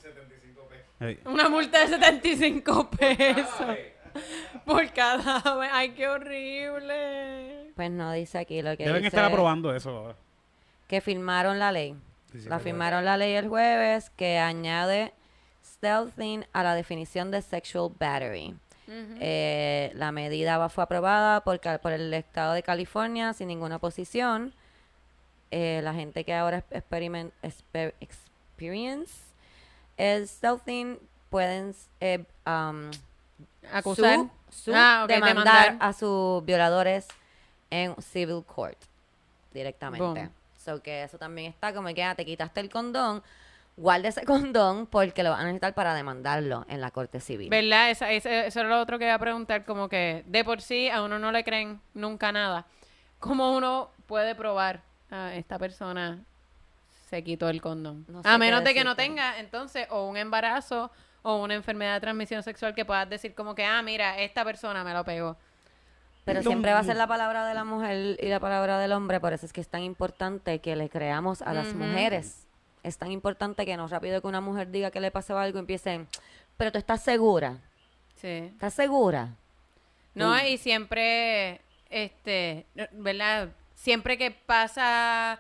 Sí. 1.00 1.18
Una 1.26 1.48
multa 1.48 1.78
de 1.81 1.88
75 1.88 2.90
pesos 2.90 3.66
por 4.64 4.90
cada 4.92 5.57
vez. 5.57 5.70
Ay, 5.72 5.90
qué 5.90 6.09
horrible. 6.09 7.72
Pues 7.74 7.90
no 7.90 8.12
dice 8.12 8.38
aquí 8.38 8.62
lo 8.62 8.76
que 8.76 8.85
Deben 8.85 9.02
dice 9.02 9.09
estar 9.09 9.24
aprobando 9.24 9.74
eso. 9.74 10.14
que 10.87 11.00
firmaron 11.00 11.59
la 11.59 11.72
ley. 11.72 11.94
Sí, 12.33 12.40
sí, 12.42 12.48
la 12.48 12.59
firmaron 12.59 13.04
la 13.04 13.16
ley 13.16 13.33
el 13.35 13.48
jueves 13.48 14.11
que 14.16 14.38
añade 14.38 15.12
stealthing 15.64 16.44
a 16.52 16.62
la 16.62 16.74
definición 16.74 17.31
de 17.31 17.42
sexual 17.42 17.90
battery. 17.98 18.54
Eh, 18.90 19.92
la 19.94 20.12
medida 20.12 20.57
va- 20.57 20.70
fue 20.70 20.83
aprobada 20.85 21.42
por 21.44 21.61
el 21.92 22.14
estado 22.14 22.54
de 22.54 22.62
California 22.62 23.35
sin 23.35 23.48
ninguna 23.48 23.76
oposición. 23.76 24.54
Eh, 25.50 25.81
la 25.85 25.92
gente 25.92 26.24
que 26.24 26.33
ahora 26.35 26.64
experiment, 26.70 27.33
exper- 27.42 27.92
experience 28.00 29.12
el 29.98 30.26
stealthing 30.26 30.98
pueden 31.28 31.74
eh, 32.00 32.24
um, 32.46 32.90
Acusar. 33.73 34.16
su- 34.16 34.31
su- 34.51 34.73
Ah, 34.75 35.05
demandar, 35.09 35.44
demandar. 35.44 35.77
a 35.81 35.92
sus 35.92 36.44
violadores 36.44 37.07
en 37.71 37.94
civil 38.01 38.42
court 38.44 38.79
directamente. 39.53 40.05
Boom. 40.05 40.31
So 40.64 40.83
que 40.83 41.03
eso 41.03 41.18
también 41.18 41.51
está 41.53 41.73
como 41.73 41.92
que 41.94 42.03
ah, 42.05 42.14
te 42.14 42.25
quitaste 42.25 42.61
el 42.61 42.68
condón, 42.71 43.23
guarde 43.77 44.09
ese 44.09 44.25
condón 44.53 44.87
porque 44.87 45.23
lo 45.23 45.31
van 45.31 45.40
a 45.40 45.44
necesitar 45.44 45.75
para 45.75 45.94
demandarlo 45.94 46.64
en 46.68 46.81
la 46.81 46.90
corte 46.90 47.21
civil. 47.21 47.49
¿Verdad? 47.51 47.90
Esa- 47.90 48.11
esa- 48.11 48.44
eso 48.47 48.61
era 48.61 48.68
lo 48.68 48.81
otro 48.81 48.99
que 48.99 49.05
iba 49.05 49.14
a 49.14 49.18
preguntar, 49.18 49.64
como 49.64 49.88
que 49.88 50.25
de 50.27 50.44
por 50.44 50.61
sí 50.62 50.88
a 50.90 51.03
uno 51.03 51.18
no 51.18 51.33
le 51.33 51.44
creen 51.44 51.81
nunca 51.94 52.33
nada. 52.33 52.66
¿Cómo 53.18 53.57
uno 53.57 53.90
puede 54.07 54.35
probar 54.35 54.81
a 55.11 55.35
esta 55.35 55.59
persona 55.59 56.18
se 57.11 57.25
quitó 57.25 57.49
el 57.49 57.61
condón? 57.61 58.05
No 58.09 58.23
sé 58.23 58.29
a 58.29 58.38
menos 58.38 58.62
de 58.64 58.75
que 58.75 58.85
no 58.85 58.94
tenga 58.97 59.38
entonces 59.38 59.87
o 59.90 60.07
un 60.07 60.16
embarazo 60.16 60.90
o 61.29 61.43
una 61.43 61.55
enfermedad 61.55 61.95
de 61.95 62.01
transmisión 62.01 62.43
sexual 62.43 62.75
que 62.75 62.87
puedas 62.87 63.09
decir 63.11 63.35
como 63.35 63.55
que, 63.55 63.62
ah, 63.62 63.83
mira, 63.83 64.19
esta 64.19 64.45
persona 64.45 64.83
me 64.83 64.95
lo 64.95 65.05
pegó. 65.05 65.37
Pero 66.25 66.43
siempre 66.43 66.73
va 66.73 66.79
a 66.79 66.85
ser 66.85 66.95
no. 66.95 67.01
la 67.01 67.07
palabra 67.07 67.47
de 67.47 67.53
la 67.55 67.64
mujer 67.64 68.19
y 68.19 68.29
la 68.29 68.41
palabra 68.41 68.79
del 68.79 68.93
hombre, 68.93 69.21
por 69.21 69.35
eso 69.35 69.45
es 69.45 69.53
que 69.53 69.61
es 69.61 69.69
tan 69.69 69.83
importante 69.83 70.59
que 70.61 70.75
le 70.75 70.88
creamos 70.88 71.43
a 71.43 71.53
las 71.53 71.75
mujeres. 71.75 72.47
Es 72.83 72.97
tan 72.97 73.12
importante 73.12 73.67
que 73.67 73.77
no 73.77 73.88
rápido 73.88 74.23
que 74.23 74.27
una 74.27 74.41
mujer 74.41 74.71
diga 74.71 74.91
que 74.91 75.01
le 75.01 75.11
pasó 75.11 75.38
algo 75.38 75.59
empiecen, 75.59 76.09
pero 76.57 76.73
tú 76.73 76.79
estás 76.79 77.03
segura, 77.03 77.59
Sí. 78.17 78.51
¿estás 78.53 78.73
segura? 78.75 79.29
No, 80.14 80.38
y 80.47 80.57
siempre, 80.57 81.61
este, 81.91 82.64
¿verdad? 82.93 83.51
Siempre 83.75 84.17
que 84.17 84.31
pasa 84.31 85.38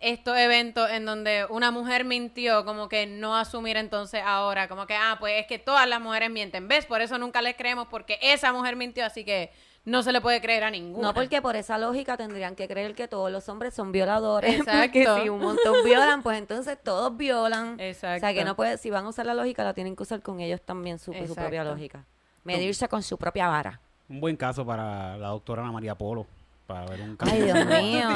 estos 0.00 0.36
eventos 0.38 0.90
en 0.90 1.04
donde 1.04 1.46
una 1.50 1.70
mujer 1.70 2.04
mintió, 2.04 2.64
como 2.64 2.88
que 2.88 3.06
no 3.06 3.36
asumir 3.36 3.76
entonces 3.76 4.22
ahora, 4.24 4.68
como 4.68 4.86
que, 4.86 4.94
ah, 4.94 5.16
pues 5.18 5.40
es 5.40 5.46
que 5.46 5.58
todas 5.58 5.88
las 5.88 6.00
mujeres 6.00 6.30
mienten, 6.30 6.68
¿ves? 6.68 6.86
Por 6.86 7.00
eso 7.00 7.18
nunca 7.18 7.42
les 7.42 7.56
creemos, 7.56 7.88
porque 7.88 8.18
esa 8.22 8.52
mujer 8.52 8.76
mintió, 8.76 9.04
así 9.04 9.24
que 9.24 9.50
no 9.84 10.02
se 10.02 10.12
le 10.12 10.20
puede 10.20 10.40
creer 10.40 10.64
a 10.64 10.70
ninguna. 10.70 11.08
No, 11.08 11.14
porque 11.14 11.42
por 11.42 11.56
esa 11.56 11.78
lógica 11.78 12.16
tendrían 12.16 12.54
que 12.54 12.68
creer 12.68 12.94
que 12.94 13.08
todos 13.08 13.32
los 13.32 13.48
hombres 13.48 13.74
son 13.74 13.90
violadores. 13.90 14.54
Exacto. 14.60 14.98
Porque 15.04 15.22
si 15.22 15.28
un 15.28 15.40
montón 15.40 15.84
violan, 15.84 16.22
pues 16.22 16.38
entonces 16.38 16.78
todos 16.82 17.16
violan. 17.16 17.74
O 17.74 17.78
sea, 17.94 18.16
Exacto. 18.16 18.34
que 18.34 18.44
no 18.44 18.54
puede, 18.54 18.76
si 18.78 18.90
van 18.90 19.04
a 19.06 19.08
usar 19.08 19.26
la 19.26 19.34
lógica, 19.34 19.64
la 19.64 19.74
tienen 19.74 19.96
que 19.96 20.02
usar 20.02 20.22
con 20.22 20.40
ellos 20.40 20.60
también, 20.60 20.98
su, 20.98 21.12
su 21.12 21.34
propia 21.34 21.60
Exacto. 21.62 21.70
lógica. 21.70 22.04
Medirse 22.44 22.88
con 22.88 23.02
su 23.02 23.18
propia 23.18 23.48
vara. 23.48 23.80
Un 24.08 24.20
buen 24.20 24.36
caso 24.36 24.64
para 24.64 25.16
la 25.16 25.28
doctora 25.28 25.62
Ana 25.62 25.72
María 25.72 25.94
Polo. 25.94 26.26
Para 26.68 26.84
ver 26.84 27.00
un. 27.00 27.16
Ay, 27.20 27.40
Dios 27.44 27.66
mío. 27.82 28.08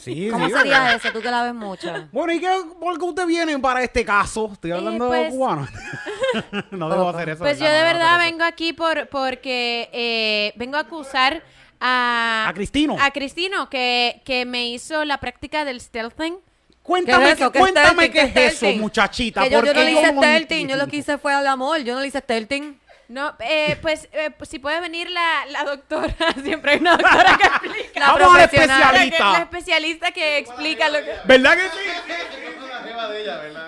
Sí, 0.00 0.28
¿Cómo 0.28 0.46
sí, 0.48 0.52
sería 0.52 0.80
¿verdad? 0.80 0.94
eso? 0.96 1.12
Tú 1.12 1.20
que 1.22 1.30
la 1.30 1.44
ves 1.44 1.54
mucho. 1.54 2.08
Bueno, 2.10 2.32
¿y 2.32 2.40
qué, 2.40 2.48
por 2.80 2.98
qué 2.98 3.04
usted 3.04 3.26
viene 3.26 3.56
para 3.60 3.80
este 3.84 4.04
caso? 4.04 4.50
Estoy 4.52 4.72
hablando 4.72 5.06
pues- 5.06 5.30
cubano. 5.32 5.68
no 6.72 6.90
debo 6.90 7.08
hacer 7.10 7.28
eso. 7.28 7.38
Pues 7.38 7.60
yo 7.60 7.66
de 7.66 7.82
verdad 7.84 8.18
vengo 8.18 8.42
aquí 8.42 8.72
por 8.72 9.08
porque 9.08 9.88
eh, 9.92 10.52
vengo 10.56 10.78
a 10.78 10.80
acusar 10.80 11.44
a... 11.78 12.46
A 12.48 12.52
Cristino. 12.54 12.96
A 13.00 13.12
Cristino, 13.12 13.70
que, 13.70 14.20
que 14.24 14.44
me 14.46 14.68
hizo 14.70 15.04
la 15.04 15.18
práctica 15.18 15.64
del 15.64 15.80
stealthing. 15.80 16.38
Cuéntame, 16.82 17.24
¿Qué 17.24 17.30
es 17.30 17.38
eso? 17.38 17.52
qué- 17.52 17.58
¿Qué 17.58 17.60
cuéntame 17.60 18.10
qué 18.10 18.20
es 18.22 18.32
¿Qué 18.32 18.46
eso, 18.46 18.66
muchachita. 18.80 19.44
Que 19.44 19.50
yo, 19.50 19.62
no 19.62 19.72
le 19.72 19.92
hice 19.92 20.08
stealthing, 20.10 20.66
yo 20.66 20.74
lo 20.76 20.88
que 20.88 20.96
hice 20.96 21.18
fue 21.18 21.32
al 21.32 21.46
amor, 21.46 21.78
yo 21.82 21.94
no 21.94 22.00
le 22.00 22.08
hice 22.08 22.18
stealthing. 22.18 22.80
No, 23.10 23.34
eh, 23.40 23.76
pues, 23.82 24.08
eh, 24.12 24.30
pues, 24.38 24.48
si 24.48 24.60
puede 24.60 24.80
venir 24.80 25.10
la, 25.10 25.44
la 25.50 25.64
doctora, 25.64 26.14
siempre 26.44 26.70
hay 26.70 26.78
una 26.78 26.92
doctora 26.96 27.36
que 27.36 27.46
explica. 27.48 28.00
La 28.00 28.06
Vamos 28.12 28.22
a 28.22 28.38
la 28.38 28.48
profesional. 28.48 28.78
La, 28.78 28.86
especialista. 28.86 29.32
la 29.32 29.38
especialista 29.40 30.10
que 30.12 30.38
explica 30.38 30.88
lo 30.88 30.98
que... 30.98 31.12
¿Verdad 31.24 31.56
que 31.56 31.62
sí? 31.62 32.12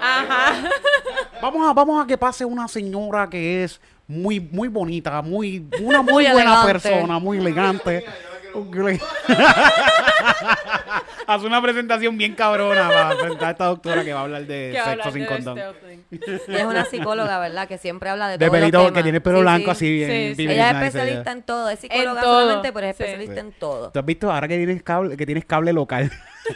Ajá. 0.01 0.71
Vamos 1.41 1.69
a, 1.69 1.73
vamos 1.73 2.05
a 2.05 2.07
que 2.07 2.17
pase 2.17 2.45
una 2.45 2.69
señora 2.69 3.29
que 3.29 3.65
es 3.65 3.81
muy, 4.07 4.39
muy 4.39 4.69
bonita, 4.69 5.21
muy, 5.23 5.67
una 5.81 6.03
muy, 6.03 6.13
Muy 6.13 6.25
buena 6.27 6.63
elegante. 6.63 6.73
persona, 6.73 7.19
muy 7.19 7.39
elegante. 7.39 8.05
Hace 11.27 11.47
una 11.47 11.63
presentación 11.63 12.17
bien 12.19 12.35
cabrona 12.35 12.89
para 12.89 13.11
presentar 13.17 13.49
a 13.49 13.51
esta 13.53 13.65
doctora 13.67 14.05
que 14.05 14.13
va 14.13 14.21
a 14.21 14.23
hablar 14.25 14.47
de 14.47 14.79
sexo 14.85 15.11
sin 15.13 15.23
de 15.23 15.27
condón. 15.29 15.59
Y 16.11 16.17
es 16.57 16.65
una 16.65 16.85
psicóloga, 16.85 17.39
¿verdad? 17.39 17.69
Que 17.69 17.79
siempre 17.79 18.11
habla 18.11 18.29
de 18.29 18.39
De 18.39 18.47
todos 18.47 18.61
los 18.61 18.71
pelito, 18.71 18.93
que 18.93 19.03
tiene 19.03 19.17
el 19.19 19.23
pelo 19.23 19.37
Sí, 19.39 19.43
blanco 19.43 19.65
sí. 19.67 19.71
así 19.71 19.91
bien. 19.93 20.11
Sí, 20.11 20.35
sí. 20.35 20.47
bien 20.47 20.51
Ella 20.51 20.71
es 20.71 20.77
especialista 20.77 21.21
ella. 21.23 21.33
en 21.33 21.43
todo. 21.45 21.71
Es 21.71 21.79
psicóloga 21.79 22.11
En 22.11 22.21
todo. 22.21 22.41
solamente, 22.41 22.73
pero 22.73 22.87
es 22.89 22.97
Sí. 22.97 23.03
especialista 23.03 23.41
en 23.41 23.53
todo. 23.53 23.91
¿Tú 23.91 23.99
has 23.99 24.05
visto 24.05 24.31
ahora 24.33 24.49
que 24.49 24.57
tienes 24.57 24.83
cable, 24.83 25.17
que 25.17 25.27
tienes 25.27 25.45
cable 25.45 25.73
local? 25.73 26.11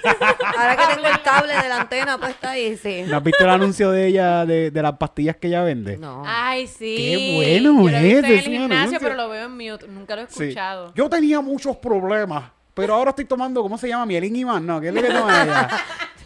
Ahora 0.59 0.77
que 0.77 0.95
tengo 0.97 1.07
el 1.07 1.23
cable 1.23 1.53
de 1.57 1.69
la 1.69 1.83
antena 1.83 2.19
puesta 2.19 2.51
ahí, 2.51 2.77
sí. 2.77 3.05
¿No 3.07 3.19
has 3.19 3.23
visto 3.23 3.45
el 3.45 3.51
anuncio 3.51 3.93
de 3.93 4.09
ella, 4.09 4.45
de, 4.45 4.73
de 4.73 4.83
las 4.83 4.95
pastillas 4.95 5.37
que 5.37 5.47
ella 5.47 5.63
vende? 5.63 5.97
No. 5.97 6.25
Ay, 6.27 6.67
sí. 6.67 6.97
Qué 6.97 7.35
bueno 7.37 7.85
Yo 7.85 7.91
lo 7.91 7.97
he 7.97 8.03
visto 8.03 8.19
es 8.19 8.25
en 8.25 8.33
el 8.33 8.39
ese 8.41 8.51
gimnasio, 8.51 8.77
anuncio. 8.81 8.99
pero 9.01 9.15
lo 9.15 9.29
veo 9.29 9.45
en 9.47 9.53
mute. 9.57 9.87
Nunca 9.87 10.17
lo 10.17 10.23
he 10.23 10.27
Sí. 10.27 10.43
escuchado. 10.43 10.93
Yo 10.97 11.09
tenía 11.09 11.41
muchos 11.41 11.77
problemas, 11.77 12.51
pero 12.77 12.95
ahora 12.95 13.11
estoy 13.11 13.25
tomando, 13.25 13.63
¿cómo 13.63 13.79
se 13.79 13.89
llama? 13.89 14.05
Mielín 14.05 14.37
y 14.37 14.45
más, 14.45 14.61
¿no? 14.61 14.79
¿Qué 14.83 14.89
es 14.89 14.95
lo 14.95 15.01
que 15.01 15.09
toma 15.09 15.43
ella? 15.43 15.69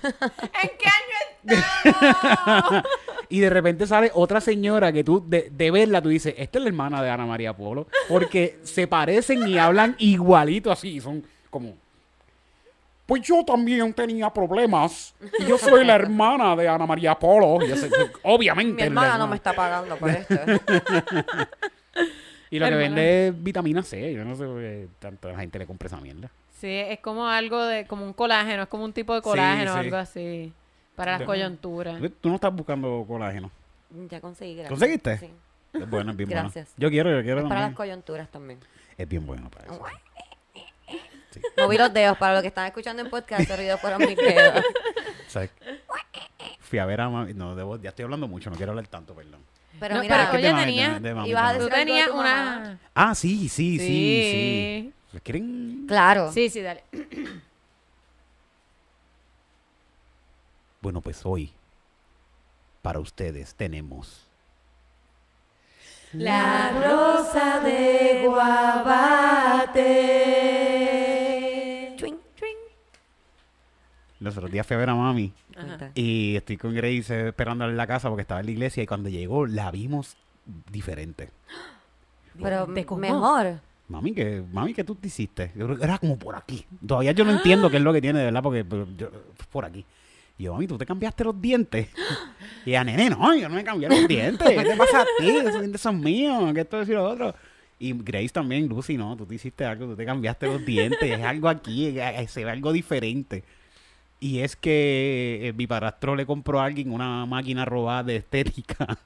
¿En 0.62 0.70
qué 0.76 1.54
año 1.54 1.64
estamos? 2.42 2.84
Y 3.32 3.38
de 3.38 3.48
repente 3.48 3.86
sale 3.86 4.10
otra 4.14 4.40
señora 4.40 4.92
que 4.92 5.04
tú, 5.04 5.22
de, 5.24 5.50
de 5.52 5.70
verla, 5.70 6.02
tú 6.02 6.08
dices, 6.08 6.34
esta 6.36 6.58
es 6.58 6.64
la 6.64 6.68
hermana 6.68 7.00
de 7.00 7.10
Ana 7.10 7.24
María 7.26 7.52
Polo. 7.56 7.86
Porque 8.08 8.58
se 8.64 8.88
parecen 8.88 9.46
y 9.46 9.56
hablan 9.56 9.94
igualito 10.00 10.72
así. 10.72 11.00
Son 11.00 11.24
como... 11.48 11.76
Pues 13.06 13.22
yo 13.22 13.44
también 13.44 13.94
tenía 13.94 14.30
problemas. 14.30 15.14
Y 15.38 15.44
yo 15.44 15.58
soy 15.58 15.84
la 15.84 15.94
hermana 15.94 16.56
de 16.56 16.68
Ana 16.68 16.86
María 16.86 17.16
Polo. 17.16 17.64
Y 17.64 17.76
soy- 17.76 17.90
obviamente. 18.24 18.74
Mi 18.74 18.82
hermana 18.82 19.16
no 19.16 19.28
me 19.28 19.36
está 19.36 19.52
pagando 19.52 19.96
por 19.96 20.10
esto. 20.10 20.34
Y 22.52 22.58
lo 22.58 22.66
que 22.68 22.74
vende 22.74 23.28
es 23.28 23.42
vitamina 23.44 23.80
C. 23.84 24.12
Yo 24.12 24.24
no 24.24 24.34
sé 24.34 24.44
por 24.44 24.58
qué 24.58 24.88
tanta 24.98 25.36
gente 25.38 25.56
le 25.60 25.66
compra 25.66 25.86
esa 25.86 25.98
mierda. 25.98 26.28
Sí, 26.60 26.68
es 26.68 27.00
como 27.00 27.26
algo 27.26 27.64
de, 27.64 27.86
como 27.86 28.04
un 28.04 28.12
colágeno, 28.12 28.64
es 28.64 28.68
como 28.68 28.84
un 28.84 28.92
tipo 28.92 29.14
de 29.14 29.20
Sí, 29.20 29.24
colágeno 29.24 29.70
o 29.70 29.74
sí. 29.74 29.80
algo 29.80 29.96
así. 29.96 30.52
Para 30.94 31.12
las 31.18 31.22
coyunturas. 31.22 31.98
Tú 32.20 32.28
no 32.28 32.34
estás 32.34 32.54
buscando 32.54 33.04
colágeno. 33.08 33.50
Ya 34.10 34.20
conseguí, 34.20 34.54
gracias. 34.54 34.68
¿Conseguiste? 34.68 35.18
Sí. 35.18 35.30
Es 35.72 35.88
bueno, 35.88 36.10
es 36.10 36.16
bien 36.16 36.28
bueno. 36.28 36.42
Gracias. 36.42 36.74
Yo 36.76 36.90
quiero, 36.90 37.10
yo 37.10 37.22
quiero 37.22 37.40
Es 37.40 37.48
para 37.48 37.62
las 37.62 37.74
coyunturas 37.74 38.28
también. 38.30 38.60
Es 38.98 39.08
bien 39.08 39.26
bueno 39.26 39.48
para 39.48 39.72
eso. 39.72 39.82
Moví 41.56 41.78
los 41.78 41.92
dedos. 41.94 42.18
Para 42.18 42.34
los 42.34 42.42
que 42.42 42.48
están 42.48 42.66
escuchando 42.66 43.02
en 43.02 43.08
podcast, 43.08 43.40
esos 43.42 43.56
ruidos 43.56 43.80
fueron 43.80 44.00
mis 44.04 44.16
dedos. 44.16 44.62
Fui 46.60 46.78
a 46.78 46.84
ver 46.86 47.00
a 47.00 47.08
mami. 47.08 47.34
No, 47.34 47.54
debo, 47.54 47.80
ya 47.80 47.90
estoy 47.90 48.04
hablando 48.04 48.28
mucho, 48.28 48.50
no 48.50 48.56
quiero 48.56 48.72
hablar 48.72 48.86
tanto, 48.88 49.14
perdón. 49.14 49.40
Pero 49.80 49.94
No, 49.96 50.00
mira, 50.02 50.16
pero 50.16 50.30
que 50.30 50.36
oye, 50.36 50.46
de 50.46 50.52
mami, 50.52 50.64
tenía, 50.66 50.94
de- 50.94 51.00
de 51.00 51.14
mami, 51.14 51.28
ibas 51.30 51.42
a 51.42 51.46
tú 51.48 51.58
decir 51.58 51.72
algo 51.72 51.76
de 51.76 51.84
tenías 51.84 52.08
tu 52.08 52.18
una... 52.18 52.78
Ah, 52.94 53.14
sí, 53.14 53.48
sí, 53.48 53.78
sí, 53.78 54.22
sí. 54.30 54.92
Sí. 55.12 55.18
¿Quieren? 55.24 55.84
claro. 55.88 56.30
Sí, 56.32 56.48
sí, 56.50 56.60
dale. 56.60 56.84
Bueno, 60.80 61.00
pues 61.00 61.20
hoy, 61.24 61.52
para 62.82 63.00
ustedes, 63.00 63.54
tenemos. 63.54 64.26
La 66.12 66.70
rosa 66.72 67.60
de 67.60 68.24
Guabate. 68.26 69.80
Los 74.20 74.36
otros 74.36 74.50
días 74.52 74.66
fui 74.66 74.74
a 74.76 74.78
ver 74.78 74.90
a 74.90 74.94
mami. 74.94 75.32
Cuenta. 75.54 75.90
Y 75.94 76.36
estoy 76.36 76.56
con 76.56 76.74
Grace 76.74 77.28
esperándola 77.28 77.70
en 77.70 77.76
la 77.76 77.86
casa 77.86 78.08
porque 78.08 78.22
estaba 78.22 78.40
en 78.40 78.46
la 78.46 78.52
iglesia. 78.52 78.82
Y 78.82 78.86
cuando 78.86 79.08
llegó, 79.08 79.46
la 79.46 79.70
vimos 79.70 80.16
diferente. 80.70 81.30
Pero 82.40 82.66
mejor. 83.20 83.60
Mami, 83.88 84.12
que 84.12 84.42
mami, 84.52 84.72
¿qué 84.72 84.84
tú 84.84 84.94
te 84.94 85.08
hiciste? 85.08 85.50
Yo 85.56 85.66
creo 85.66 85.76
que 85.78 85.84
era 85.84 85.98
como 85.98 86.16
por 86.18 86.36
aquí. 86.36 86.64
Todavía 86.86 87.10
yo 87.12 87.24
no 87.24 87.32
entiendo 87.32 87.68
qué 87.70 87.78
es 87.78 87.82
lo 87.82 87.92
que 87.92 88.00
tiene, 88.00 88.20
de 88.20 88.26
verdad, 88.26 88.42
porque 88.42 88.64
yo- 88.96 89.10
por 89.50 89.64
aquí. 89.64 89.84
Y 90.38 90.44
yo, 90.44 90.52
mami, 90.52 90.66
¿tú 90.68 90.78
te 90.78 90.86
cambiaste 90.86 91.24
los 91.24 91.40
dientes? 91.40 91.88
Y 92.66 92.74
a 92.74 92.84
nene, 92.84 93.08
no, 93.08 93.34
yo 93.34 93.48
no 93.48 93.54
me 93.54 93.64
cambié 93.64 93.88
los 93.88 94.06
dientes. 94.06 94.46
¿Qué 94.46 94.62
te 94.62 94.76
pasa 94.76 95.00
a 95.00 95.04
ti? 95.18 95.28
Esos 95.30 95.60
dientes 95.60 95.80
son 95.80 95.98
míos. 95.98 96.52
¿Qué 96.52 96.60
esto 96.60 96.82
es 96.82 96.88
y 96.90 96.92
lo 96.92 97.04
otro? 97.04 97.34
Y 97.78 97.94
Grace 97.94 98.28
también, 98.28 98.68
Lucy, 98.68 98.98
no, 98.98 99.16
tú 99.16 99.24
te 99.24 99.34
hiciste 99.36 99.64
algo, 99.64 99.86
tú 99.86 99.96
te 99.96 100.04
cambiaste 100.04 100.46
los 100.46 100.64
dientes. 100.66 101.00
Es 101.02 101.24
algo 101.24 101.48
aquí, 101.48 101.96
se 102.28 102.44
ve 102.44 102.50
algo 102.50 102.70
diferente. 102.72 103.42
Y 104.20 104.40
es 104.40 104.54
que 104.54 105.48
eh, 105.48 105.52
mi 105.54 105.66
padrastro 105.66 106.14
le 106.14 106.26
compró 106.26 106.60
a 106.60 106.66
alguien 106.66 106.92
una 106.92 107.24
máquina 107.24 107.64
robada 107.64 108.04
de 108.04 108.16
estética. 108.16 108.86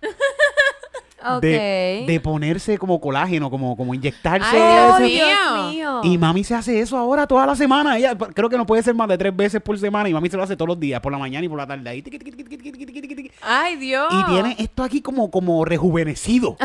De, 1.41 2.05
de, 2.07 2.21
ponerse 2.21 2.77
como 2.77 3.01
colágeno, 3.01 3.49
como, 3.49 3.79
como 3.79 3.95
inyectarse. 3.95 4.59
Ay, 4.59 5.11
Dios, 5.11 5.33
Dios 5.33 5.71
mío. 5.71 6.01
Y 6.03 6.19
mami 6.19 6.45
se 6.45 6.55
hace 6.55 6.81
eso 6.81 6.99
ahora 6.99 7.27
toda 7.27 7.47
la 7.47 7.57
semana. 7.57 7.97
Ella 7.97 8.15
creo 8.15 8.51
que 8.51 8.59
no 8.59 8.67
puede 8.67 8.83
ser 8.83 8.95
más 8.95 9.09
de 9.09 9.17
tres 9.17 9.35
veces 9.35 9.63
por 9.63 9.79
semana. 9.79 10.07
Y 10.07 10.13
mami 10.13 10.29
se 10.29 10.37
lo 10.37 10.43
hace 10.43 10.55
todos 10.55 10.69
los 10.69 10.79
días, 10.79 11.01
por 11.01 11.13
la 11.13 11.17
mañana 11.17 11.47
y 11.47 11.49
por 11.49 11.57
la 11.57 11.67
tarde. 11.67 12.05
Ay, 13.41 13.77
Dios. 13.77 14.13
Y 14.13 14.25
tiene 14.31 14.57
esto 14.59 14.83
aquí 14.83 15.01
como, 15.01 15.31
como 15.31 15.65
rejuvenecido. 15.65 16.59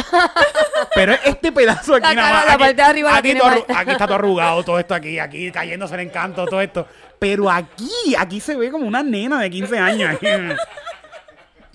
Pero 0.93 1.13
este 1.23 1.53
pedazo 1.53 1.95
aquí 1.95 2.13
nada 2.13 2.33
más. 2.33 2.45
La 2.45 2.53
aquí, 2.53 2.59
parte 2.59 2.75
de 2.75 2.81
arriba 2.81 3.15
aquí, 3.15 3.35
todo, 3.35 3.47
aquí, 3.49 3.91
está 3.91 4.07
todo 4.07 4.15
arrugado, 4.15 4.63
todo 4.63 4.79
esto 4.79 4.93
aquí, 4.93 5.19
aquí 5.19 5.51
cayéndose 5.51 5.93
el 5.93 6.01
encanto, 6.01 6.45
todo 6.45 6.59
esto. 6.59 6.85
Pero 7.19 7.49
aquí, 7.49 7.91
aquí 8.17 8.39
se 8.39 8.55
ve 8.55 8.71
como 8.71 8.87
una 8.87 9.03
nena 9.03 9.41
de 9.41 9.49
15 9.49 9.77
años. 9.77 10.17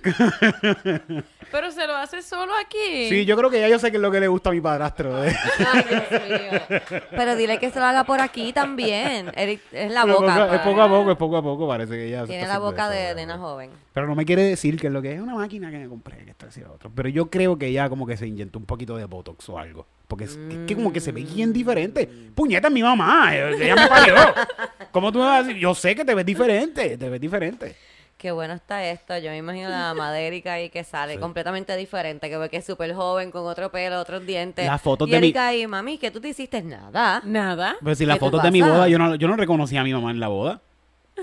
Pero 1.54 1.70
se 1.70 1.86
lo 1.86 1.94
hace 1.94 2.20
solo 2.20 2.52
aquí. 2.60 3.08
Sí, 3.08 3.24
yo 3.24 3.36
creo 3.36 3.48
que 3.48 3.60
ya 3.60 3.68
yo 3.68 3.78
sé 3.78 3.92
qué 3.92 3.98
es 3.98 4.02
lo 4.02 4.10
que 4.10 4.18
le 4.18 4.26
gusta 4.26 4.50
a 4.50 4.52
mi 4.52 4.60
padrastro. 4.60 5.24
¿eh? 5.24 5.32
Ay, 5.72 5.84
Dios 5.88 6.22
mío. 6.28 7.00
Pero 7.10 7.36
dile 7.36 7.58
que 7.58 7.70
se 7.70 7.78
lo 7.78 7.84
haga 7.84 8.02
por 8.02 8.20
aquí 8.20 8.52
también. 8.52 9.30
Eric, 9.36 9.60
es 9.70 9.92
la 9.92 10.02
Pero 10.02 10.16
boca. 10.20 10.34
poco- 10.34 10.54
es 10.54 10.60
poco 10.62 10.82
a 10.82 10.88
poco, 10.88 11.10
es 11.12 11.16
poco 11.16 11.36
a 11.36 11.42
poco, 11.42 11.68
parece 11.68 11.92
que 11.92 12.10
ya 12.10 12.22
se 12.22 12.26
Tiene 12.26 12.42
está 12.42 12.54
la 12.54 12.54
haciendo 12.66 12.70
boca 12.72 12.92
eso, 12.92 13.08
de 13.08 13.14
nena 13.14 13.38
joven. 13.38 13.70
Pero 13.92 14.08
no 14.08 14.16
me 14.16 14.24
quiere 14.24 14.42
decir 14.42 14.80
que 14.80 14.88
es 14.88 14.92
lo 14.92 15.00
que 15.00 15.14
es 15.14 15.20
una 15.20 15.36
máquina 15.36 15.70
que 15.70 15.78
me 15.78 15.88
compré, 15.88 16.24
que 16.24 16.32
está 16.32 16.46
haciendo 16.46 16.72
otro. 16.74 16.90
Pero 16.92 17.08
yo 17.08 17.30
creo 17.30 17.56
que 17.56 17.70
ya 17.72 17.88
como 17.88 18.04
que 18.04 18.16
se 18.16 18.26
inyectó 18.26 18.58
un 18.58 18.66
poquito 18.66 18.96
de 18.96 19.04
Botox 19.04 19.48
o 19.48 19.56
algo. 19.56 19.86
Porque 20.08 20.24
es, 20.24 20.32
es 20.50 20.58
que 20.66 20.74
como 20.74 20.92
que 20.92 20.98
se 21.00 21.12
ve 21.12 21.22
bien 21.22 21.52
diferente. 21.52 22.08
Puñeta, 22.34 22.66
es 22.66 22.74
mi 22.74 22.82
mamá. 22.82 23.30
eh, 23.34 23.54
Ella 23.60 23.76
me 23.76 23.86
parió. 23.86 24.14
¿Cómo 24.90 25.12
tú 25.12 25.20
me 25.20 25.24
vas 25.26 25.40
a 25.40 25.42
decir? 25.44 25.60
Yo 25.62 25.72
sé 25.74 25.94
que 25.94 26.04
te 26.04 26.14
ves 26.14 26.26
diferente. 26.26 26.98
Te 26.98 27.08
ves 27.08 27.20
diferente. 27.20 27.76
Qué 28.24 28.32
bueno 28.32 28.54
está 28.54 28.82
esto. 28.88 29.18
Yo 29.18 29.28
me 29.28 29.37
imagino 29.37 29.68
la 29.68 30.18
Erika 30.18 30.54
ahí 30.54 30.70
que 30.70 30.82
sale 30.82 31.12
Sí. 31.12 31.18
completamente 31.20 31.76
diferente, 31.76 32.30
que 32.30 32.38
ve 32.38 32.48
que 32.48 32.56
es 32.56 32.64
súper 32.64 32.94
joven, 32.94 33.30
con 33.30 33.44
otro 33.44 33.70
pelo, 33.70 34.00
otros 34.00 34.24
dientes. 34.24 34.66
Las 34.66 34.80
fotos 34.80 35.06
y 35.08 35.10
de 35.10 35.20
mi- 35.20 35.26
Erika 35.26 35.48
ahí, 35.48 35.66
mami, 35.66 35.98
que 35.98 36.10
tú 36.10 36.22
te 36.22 36.30
hiciste 36.30 36.62
nada. 36.62 37.20
Nada. 37.26 37.76
Pero 37.82 37.94
si 37.94 38.06
las 38.06 38.14
¿Qué 38.14 38.20
te 38.20 38.24
fotos 38.24 38.42
de 38.42 38.50
mi 38.50 38.62
boda, 38.62 38.88
yo 38.88 38.98
no, 38.98 39.14
yo 39.16 39.28
no 39.28 39.37
reconocí 39.37 39.76
a 39.76 39.84
mi 39.84 39.92
mamá 39.92 40.10
en 40.10 40.20
la 40.20 40.28
boda. 40.28 40.62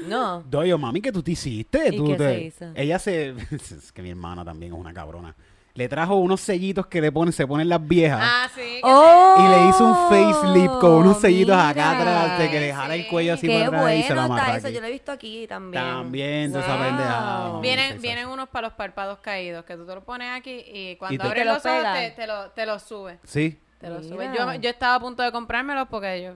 No. 0.07 0.43
Yo, 0.51 0.63
yo, 0.63 0.77
mami, 0.77 1.01
¿qué 1.01 1.11
tú 1.11 1.23
te 1.23 1.31
hiciste? 1.31 1.89
¿Y 1.91 1.97
Tú 1.97 2.05
qué 2.05 2.15
te- 2.17 2.23
se 2.35 2.41
hizo? 2.43 2.65
Ella 2.75 2.99
se... 2.99 3.29
es 3.51 3.91
que 3.91 4.03
mi 4.03 4.11
hermana 4.11 4.45
también 4.45 4.71
es 4.71 4.79
una 4.79 4.93
cabrona. 4.93 5.35
Le 5.73 5.87
trajo 5.87 6.15
unos 6.15 6.41
sellitos 6.41 6.85
que 6.87 6.99
le 6.99 7.11
ponen, 7.13 7.31
se 7.31 7.47
ponen 7.47 7.69
las 7.69 7.85
viejas. 7.87 8.19
Ah, 8.21 8.49
sí. 8.53 8.81
¡Oh! 8.83 9.35
Y 9.39 9.47
le 9.47 9.69
hizo 9.69 9.85
un 9.85 10.09
facelift 10.09 10.79
con 10.81 10.91
unos 10.95 11.21
sellitos 11.21 11.55
acá 11.55 11.97
atrás, 11.97 12.39
de 12.39 12.49
que 12.51 12.59
le 12.59 12.73
jala 12.73 12.95
el 12.95 13.07
cuello 13.07 13.35
así 13.35 13.47
Qué 13.47 13.53
para 13.53 13.67
atrás 13.67 13.95
y 13.95 14.01
se 14.03 14.07
bueno 14.09 14.21
amarra 14.23 14.43
está 14.47 14.57
eso. 14.57 14.67
aquí. 14.67 14.75
Yo 14.75 14.81
lo 14.81 14.87
he 14.87 14.91
visto 14.91 15.11
aquí 15.13 15.47
también. 15.47 15.81
También, 15.83 16.51
Wow. 16.51 16.59
esa 16.61 16.77
pendeja. 16.77 17.51
se- 17.55 17.61
Vienen, 17.61 18.01
vienen 18.01 18.27
unos 18.27 18.49
para 18.49 18.67
los 18.67 18.75
párpados 18.75 19.19
caídos, 19.19 19.63
que 19.63 19.77
tú 19.77 19.85
te 19.85 19.95
los 19.95 20.03
pones 20.03 20.29
aquí 20.37 20.61
y 20.67 20.95
cuando 20.97 21.15
Y 21.15 21.17
te- 21.17 21.23
abres 21.27 21.41
Te 21.41 21.45
lo 21.45 21.53
los 21.53 21.65
ojos 21.65 21.93
te, 21.93 22.11
te 22.11 22.27
lo, 22.27 22.49
te 22.51 22.65
lo 22.65 22.79
sube. 22.79 23.19
Sí. 23.23 23.57
Te 23.79 23.89
lo 23.89 24.03
sube. 24.03 24.29
Yo, 24.37 24.53
yo 24.55 24.69
estaba 24.69 24.95
a 24.95 24.99
punto 24.99 25.23
de 25.23 25.31
comprármelos 25.31 25.87
porque 25.89 26.21
yo... 26.21 26.33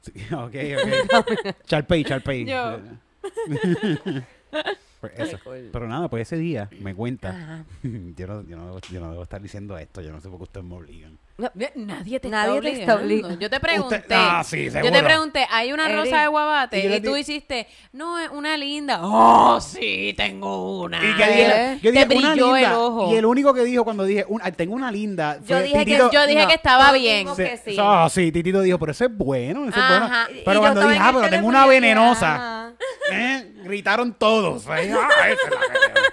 Sí, 0.00 0.12
ok, 0.32 0.54
ok. 0.78 1.56
Charpey, 1.66 2.04
Charpey. 2.04 2.44
Yo. 2.44 2.78
Pues 5.14 5.28
eso. 5.28 5.38
Pero 5.44 5.88
nada, 5.88 6.08
pues 6.08 6.22
ese 6.22 6.36
día 6.36 6.68
me 6.80 6.94
cuenta. 6.94 7.64
Yo, 7.82 8.26
no, 8.26 8.42
yo, 8.42 8.56
no 8.56 8.78
yo 8.80 9.00
no 9.00 9.10
debo 9.10 9.22
estar 9.22 9.40
diciendo 9.40 9.76
esto, 9.78 10.00
yo 10.00 10.10
no 10.12 10.20
sé 10.20 10.28
por 10.28 10.38
qué 10.38 10.44
ustedes 10.44 10.66
me 10.66 10.74
obligan. 10.74 11.18
Nadie 11.36 12.20
te 12.20 12.28
Nadie 12.28 12.58
está 12.58 12.60
te 12.62 12.80
está 12.80 12.94
obligando. 12.94 13.40
Yo 13.40 13.50
te 13.50 13.58
pregunté. 13.58 13.96
Usted- 13.96 14.14
ah, 14.16 14.44
sí, 14.44 14.70
yo 14.70 14.92
te 14.92 15.02
pregunté, 15.02 15.44
hay 15.50 15.72
una 15.72 15.86
Eric, 15.86 15.96
rosa 16.04 16.20
de 16.22 16.28
guabate 16.28 16.78
y 16.78 16.88
yo 16.88 16.94
y, 16.94 17.00
tú 17.00 17.16
hiciste, 17.16 17.66
no, 17.92 18.20
es 18.20 18.30
una 18.30 18.56
linda. 18.56 19.00
Oh, 19.02 19.60
sí, 19.60 20.14
tengo 20.16 20.80
una. 20.82 20.98
Y 20.98 21.16
que 21.16 21.26
dije, 21.26 21.78
yo 21.82 21.92
Te 21.92 22.06
dije 22.06 22.18
una 22.18 22.30
brilló 22.34 22.54
el 22.56 22.62
linda. 22.62 22.78
ojo. 22.78 23.12
Y 23.12 23.16
el 23.16 23.26
único 23.26 23.52
que 23.52 23.64
dijo 23.64 23.82
cuando 23.82 24.04
dije, 24.04 24.24
un- 24.28 24.40
ah, 24.44 24.52
tengo 24.52 24.76
una 24.76 24.92
linda. 24.92 25.38
Yo 25.40 25.56
fue 25.56 25.62
dije 25.64 25.84
que- 25.84 25.96
Titito- 25.96 26.10
yo 26.12 26.24
dije 26.28 26.42
No, 26.42 26.48
que 26.48 26.54
estaba 26.54 26.92
bien. 26.92 27.26
que 27.34 27.56
sí. 27.64 27.76
ah, 27.80 28.06
sí, 28.08 28.30
Titito 28.30 28.60
dijo, 28.60 28.78
pero 28.78 28.92
eso 28.92 29.04
es 29.06 29.16
bueno, 29.16 29.68
eso 29.68 29.80
es 29.80 29.88
bueno. 29.88 30.06
Y- 30.30 30.34
Pero 30.44 30.52
yo 30.54 30.60
cuando 30.60 30.86
dije, 30.86 31.00
ah, 31.02 31.08
el 31.08 31.14
pero 31.16 31.30
tengo 31.30 31.48
una 31.48 31.64
dije, 31.64 31.80
venenosa. 31.80 32.72
¿eh? 33.10 33.50
gritaron 33.64 34.12
todos. 34.14 34.68
Ahí, 34.68 34.88
ah, 34.94 35.08
esa 35.30 35.32
es 35.32 35.50
la 35.50 35.60
que 35.72 35.78
tengo. 35.94 36.06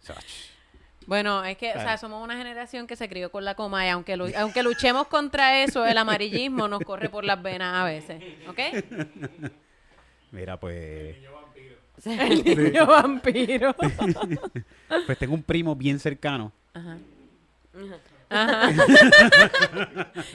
Sach. 0.00 0.24
Bueno, 1.08 1.42
es 1.42 1.56
que, 1.56 1.70
o 1.70 1.80
sea, 1.80 1.96
somos 1.96 2.22
una 2.22 2.36
generación 2.36 2.86
que 2.86 2.94
se 2.94 3.08
crió 3.08 3.32
con 3.32 3.42
la 3.42 3.54
coma 3.54 3.86
y 3.86 3.88
aunque, 3.88 4.12
aunque 4.36 4.62
luchemos 4.62 5.06
contra 5.06 5.62
eso, 5.64 5.86
el 5.86 5.96
amarillismo 5.98 6.68
nos 6.68 6.80
corre 6.80 7.08
por 7.08 7.24
las 7.24 7.42
venas 7.42 7.76
a 7.76 7.84
veces, 7.84 8.22
¿ok? 8.46 8.58
Mira, 10.32 10.60
pues, 10.60 11.16
El 12.04 12.44
niño 12.44 12.86
vampiro. 12.86 13.74
pues 15.06 15.18
tengo 15.18 15.32
un 15.32 15.42
primo 15.42 15.74
bien 15.74 15.98
cercano. 15.98 16.52
Ajá. 16.74 16.98
Ajá. 18.28 18.70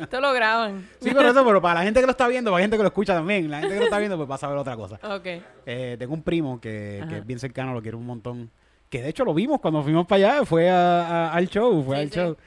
Esto 0.01 0.21
lo 0.21 0.33
graban. 0.33 0.89
Sí, 0.99 1.11
pero 1.13 1.29
eso, 1.29 1.45
pero 1.45 1.61
para 1.61 1.81
la 1.81 1.83
gente 1.83 1.99
que 1.99 2.07
lo 2.07 2.11
está 2.13 2.27
viendo, 2.27 2.49
para 2.49 2.61
la 2.61 2.63
gente 2.63 2.77
que 2.77 2.83
lo 2.83 2.89
escucha 2.89 3.13
también, 3.13 3.51
la 3.51 3.59
gente 3.59 3.75
que 3.75 3.79
lo 3.79 3.85
está 3.85 3.99
viendo, 3.99 4.17
pues 4.17 4.27
va 4.27 4.35
a 4.35 4.39
saber 4.39 4.57
otra 4.57 4.75
cosa. 4.75 4.99
Ok. 5.03 5.27
Eh, 5.67 5.97
tengo 5.99 6.15
un 6.15 6.23
primo 6.23 6.59
que, 6.59 7.05
que 7.07 7.19
es 7.19 7.25
bien 7.27 7.37
cercano, 7.37 7.75
lo 7.75 7.81
quiero 7.83 7.99
un 7.99 8.07
montón. 8.07 8.49
Que 8.93 9.01
de 9.01 9.09
hecho 9.09 9.25
lo 9.25 9.33
vimos 9.33 9.59
cuando 9.59 9.81
fuimos 9.81 10.05
para 10.05 10.33
allá, 10.35 10.45
fue 10.45 10.69
a- 10.69 11.01
a- 11.29 11.33
al 11.33 11.49
show, 11.49 11.81
fue 11.83 11.95
Sí, 11.95 12.01
al 12.03 12.09
sí. 12.11 12.15
show. 12.15 12.37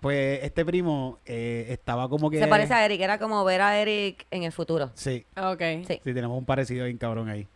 Pues 0.00 0.44
este 0.44 0.64
primo 0.64 1.18
eh, 1.26 1.66
estaba 1.70 2.08
como 2.08 2.30
que... 2.30 2.38
Se 2.38 2.46
parece 2.46 2.74
a 2.74 2.84
Eric, 2.84 3.00
era 3.00 3.18
como 3.18 3.44
ver 3.44 3.60
a 3.60 3.76
Eric 3.76 4.24
en 4.30 4.44
el 4.44 4.52
futuro. 4.52 4.92
Sí, 4.94 5.24
Ok. 5.36 5.60
Sí. 5.84 6.00
sí, 6.04 6.14
tenemos 6.14 6.38
un 6.38 6.44
parecido 6.44 6.84
bien 6.84 6.96
cabrón 6.96 7.28
ahí. 7.28 7.48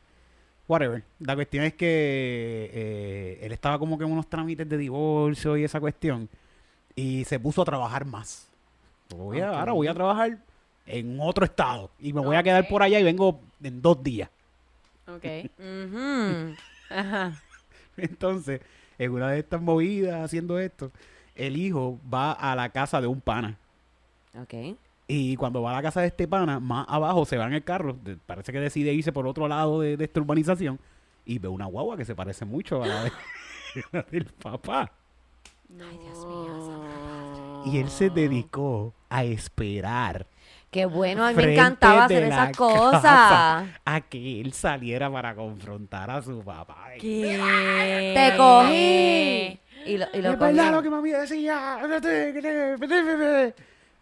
Whatever. 0.66 1.04
La 1.20 1.36
cuestión 1.36 1.64
es 1.64 1.74
que 1.74 2.70
eh, 2.72 3.38
él 3.42 3.52
estaba 3.52 3.78
como 3.78 3.96
que 3.96 4.02
en 4.04 4.10
unos 4.10 4.26
trámites 4.28 4.68
de 4.68 4.76
divorcio 4.78 5.56
y 5.56 5.62
esa 5.62 5.78
cuestión. 5.78 6.28
Y 6.96 7.24
se 7.26 7.38
puso 7.38 7.62
a 7.62 7.64
trabajar 7.64 8.04
más. 8.04 8.48
Voy 9.16 9.38
a-. 9.38 9.60
Ahora 9.60 9.72
voy 9.74 9.86
a 9.86 9.94
trabajar 9.94 10.38
en 10.86 11.18
otro 11.20 11.44
estado. 11.44 11.90
Y 12.00 12.12
me 12.12 12.20
voy 12.20 12.34
a 12.34 12.42
quedar 12.42 12.66
por 12.66 12.82
allá 12.82 12.98
y 12.98 13.04
vengo 13.04 13.38
en 13.62 13.80
dos 13.80 14.02
días. 14.02 14.28
Ok. 15.06 15.50
Ajá. 16.90 17.40
Entonces, 18.02 18.60
en 18.98 19.10
una 19.12 19.30
de 19.30 19.38
estas 19.40 19.60
movidas 19.60 20.24
haciendo 20.24 20.58
esto, 20.58 20.90
el 21.34 21.56
hijo 21.56 21.98
va 22.12 22.32
a 22.32 22.54
la 22.56 22.68
casa 22.70 23.00
de 23.00 23.06
un 23.06 23.20
pana. 23.20 23.56
Ok. 24.40 24.76
Y 25.08 25.34
cuando 25.36 25.60
va 25.62 25.70
a 25.72 25.74
la 25.74 25.82
casa 25.82 26.02
de 26.02 26.06
este 26.06 26.28
pana, 26.28 26.60
más 26.60 26.86
abajo 26.88 27.24
se 27.24 27.36
va 27.36 27.46
en 27.46 27.54
el 27.54 27.64
carro. 27.64 27.96
parece 28.26 28.52
que 28.52 28.60
decide 28.60 28.92
irse 28.92 29.10
por 29.12 29.26
otro 29.26 29.48
lado 29.48 29.80
de, 29.80 29.96
de 29.96 30.04
esta 30.04 30.20
urbanización. 30.20 30.78
Y 31.24 31.38
ve 31.38 31.48
una 31.48 31.66
guagua 31.66 31.96
que 31.96 32.04
se 32.04 32.14
parece 32.14 32.44
mucho 32.44 32.82
a 32.82 32.86
la, 32.86 33.04
de- 33.04 33.12
la 33.92 34.02
del 34.10 34.24
papá. 34.26 34.90
Y 37.66 37.78
él 37.78 37.88
se 37.90 38.10
dedicó 38.10 38.92
a 39.08 39.24
esperar. 39.24 40.26
Qué 40.70 40.86
bueno, 40.86 41.24
a 41.26 41.30
mí 41.32 41.36
me 41.36 41.52
encantaba 41.54 42.06
de 42.06 42.14
hacer 42.16 42.22
esas 42.28 42.52
cosas. 42.56 43.68
A 43.84 44.00
que 44.08 44.40
él 44.40 44.52
saliera 44.52 45.10
para 45.10 45.34
confrontar 45.34 46.10
a 46.10 46.22
su 46.22 46.42
papá. 46.44 46.90
¿Qué? 47.00 48.12
Te 48.14 48.36
cogí. 48.36 49.60
Y 49.86 49.96
lo, 49.98 50.06
y 50.12 50.20
lo 50.22 50.32
es 50.32 50.38
verdad 50.38 50.72
lo 50.72 50.82
cogieron. 50.82 50.82
que 50.84 50.90
mami 50.90 51.10
decía. 51.10 51.78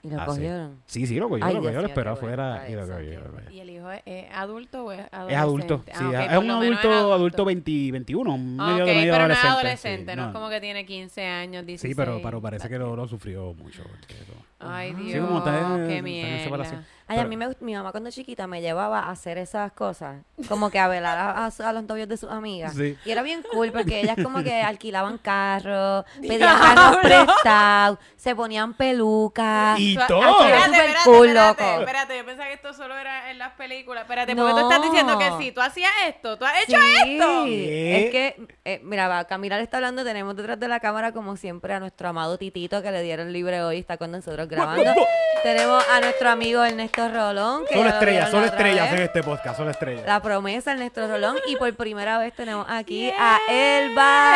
Y 0.00 0.10
lo 0.10 0.20
Ah, 0.20 0.26
cogieron. 0.26 0.80
Sí, 0.86 1.06
sí, 1.08 1.16
lo 1.18 1.28
cogió, 1.28 1.44
Ay, 1.44 1.54
lo 1.54 1.60
cogió, 1.60 1.82
lo 1.82 1.88
bueno 1.88 2.10
afuera 2.12 2.68
y 2.68 2.72
lo 2.74 2.86
bueno. 2.86 3.50
¿Y 3.50 3.58
el 3.58 3.70
hijo 3.70 3.90
es, 4.06 4.26
adulto 4.32 4.84
o 4.84 4.92
es 4.92 5.00
adolescente? 5.10 5.34
Es 5.34 5.38
adulto, 5.40 5.82
sí, 5.86 5.92
Ah, 5.92 6.08
ok, 6.08 6.32
es 6.32 6.38
un 6.38 6.46
menos 6.46 6.62
adulto, 6.84 7.14
adulto 7.14 7.44
20, 7.44 7.92
21, 7.92 8.32
un 8.34 8.56
Ah, 8.60 8.66
medio, 8.68 8.84
ok, 8.84 8.90
medio 8.90 9.12
pero 9.12 9.26
no 9.26 9.32
es 9.34 9.44
adolescente. 9.44 9.48
adolescente, 9.48 10.12
sí, 10.12 10.16
no, 10.16 10.26
es 10.26 10.32
como 10.32 10.48
que 10.50 10.60
tiene 10.60 10.86
15 10.86 11.26
años, 11.26 11.66
16. 11.66 11.90
Sí, 11.92 11.96
pero, 11.96 12.20
pero 12.22 12.40
parece 12.40 12.68
que 12.68 12.78
lo, 12.78 12.94
lo 12.94 13.08
sufrió 13.08 13.52
mucho. 13.54 13.82
porque 13.82 14.14
Ay, 14.60 14.94
Sí, 14.96 15.02
Dios, 15.12 15.26
como 15.26 15.38
está 15.38 15.56
en- 15.58 15.88
qué 15.88 16.40
separación. 16.44 16.76
mierda. 16.80 16.94
Ay, 17.10 17.20
a 17.20 17.24
mí 17.24 17.38
me 17.38 17.48
mi 17.60 17.74
mamá 17.74 17.90
cuando 17.90 18.10
chiquita 18.10 18.46
me 18.46 18.60
llevaba 18.60 19.00
a 19.00 19.10
hacer 19.12 19.38
esas 19.38 19.72
cosas, 19.72 20.16
como 20.46 20.68
que 20.68 20.78
a 20.78 20.88
velar 20.88 21.16
a, 21.16 21.46
a 21.46 21.50
su- 21.50 21.62
a 21.62 21.72
los 21.72 21.82
novios 21.84 22.06
de 22.06 22.18
sus 22.18 22.30
amigas. 22.30 22.74
Sí. 22.74 22.98
Y 23.02 23.10
era 23.10 23.22
bien 23.22 23.42
cool 23.50 23.72
porque 23.72 24.00
ellas 24.00 24.18
como 24.22 24.42
que 24.42 24.60
alquilaban 24.60 25.16
carros, 25.16 26.04
pedían 26.20 26.58
carros 26.58 26.98
prestados, 26.98 27.98
se 28.16 28.36
ponían 28.36 28.74
pelucas. 28.74 29.78
Y 29.80 29.96
todo. 30.06 30.20
Espérate, 30.20 30.64
Súper 30.66 30.80
espérate, 30.80 30.98
cool, 31.04 31.26
espérate, 31.28 31.62
loco. 31.64 31.80
espérate, 31.80 32.18
yo 32.18 32.24
pensaba 32.26 32.48
que 32.48 32.54
esto 32.54 32.72
solo 32.74 32.96
era 32.98 33.30
en 33.30 33.38
las 33.38 33.52
películas. 33.54 34.02
Espérate, 34.02 34.36
porque 34.36 34.52
tú 34.52 34.58
estás 34.58 34.82
diciendo 34.82 35.18
que 35.18 35.30
sí, 35.38 35.52
tú 35.52 35.60
hacías 35.62 35.90
esto, 36.08 36.36
tú 36.36 36.44
has 36.44 36.62
hecho 36.68 36.78
Sí, 36.78 37.12
esto. 37.12 37.44
¿Qué? 37.46 38.04
es 38.04 38.10
que, 38.10 38.46
eh, 38.66 38.80
mira, 38.84 39.08
va, 39.08 39.24
Camila 39.24 39.56
le 39.56 39.62
está 39.62 39.78
hablando, 39.78 40.04
tenemos 40.04 40.36
detrás 40.36 40.60
de 40.60 40.68
la 40.68 40.78
cámara 40.80 41.12
como 41.12 41.36
siempre 41.36 41.72
a 41.72 41.80
nuestro 41.80 42.08
amado 42.08 42.36
Titito 42.36 42.82
que 42.82 42.90
le 42.90 43.02
dieron 43.02 43.32
libre 43.32 43.62
hoy, 43.62 43.78
está 43.78 43.96
con 43.96 44.10
nosotros 44.10 44.47
grabando. 44.48 44.92
tenemos 45.42 45.84
a 45.92 46.00
nuestro 46.00 46.30
amigo 46.30 46.64
Ernesto 46.64 47.08
Rolón. 47.08 47.64
Que 47.68 47.74
Solo 47.74 47.88
estrellas, 47.90 48.30
solo 48.30 48.46
estrellas 48.46 48.92
en 48.92 49.02
este 49.02 49.22
podcast, 49.22 49.56
solo 49.56 49.70
estrellas. 49.70 50.04
La 50.06 50.20
promesa 50.20 50.72
Ernesto 50.72 51.06
Rolón 51.06 51.36
y 51.46 51.56
por 51.56 51.74
primera 51.76 52.18
vez 52.18 52.34
tenemos 52.34 52.66
aquí 52.68 53.02
Yes. 53.06 53.14
a 53.18 53.38
Elba. 53.48 54.32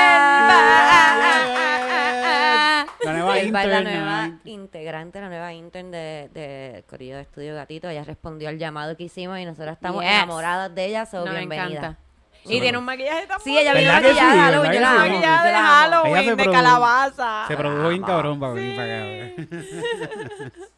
La 3.04 3.12
nueva 3.14 3.38
Elba 3.38 3.62
es 3.64 3.68
la 3.68 3.80
nueva 3.80 4.30
integrante, 4.44 5.20
la 5.20 5.28
nueva 5.28 5.52
intern 5.52 5.90
de, 5.90 6.30
de 6.32 6.84
Corrido 6.88 7.16
de 7.16 7.22
Estudio 7.22 7.54
Gatito. 7.56 7.88
Ella 7.88 8.04
respondió 8.04 8.48
al 8.48 8.58
llamado 8.58 8.96
que 8.96 9.02
hicimos 9.04 9.40
y 9.40 9.44
nosotros 9.44 9.72
estamos 9.74 10.02
Yes. 10.04 10.12
enamoradas 10.12 10.72
de 10.72 10.84
ella, 10.86 11.04
so 11.06 11.24
No, 11.24 11.32
me 11.32 11.38
bienvenida. 11.38 11.66
encanta. 11.78 11.98
Y 12.44 12.60
tiene 12.60 12.76
un 12.78 12.84
maquillaje 12.84 13.26
tan 13.26 13.40
Sí, 13.40 13.56
ella 13.56 13.72
viene 13.72 13.88
¿Verdad 13.88 14.02
que 14.02 14.08
sí? 14.08 14.14
de 14.14 14.20
Halloween, 14.20 14.72
¿Verdad 14.72 14.72
yo 14.72 14.72
que 14.72 14.80
la 14.80 14.88
sí? 14.88 14.94
amo, 14.94 15.08
maquillaje 15.08 15.42
de 15.46 15.52
yo 15.52 15.52
la 15.52 15.58
amo. 15.58 15.66
Ella 15.66 16.02
se 16.02 16.02
Halloween, 16.02 16.36
de 16.36 16.44
produjo- 16.44 16.52
calabaza. 16.52 17.44
Se 17.48 17.56
produjo 17.56 17.88
bien 17.88 18.02
cabrón 18.02 18.40
para 18.40 18.52
Sí. 18.54 18.58
venir 18.60 18.76
para 18.76 18.96
acá. 19.02 20.62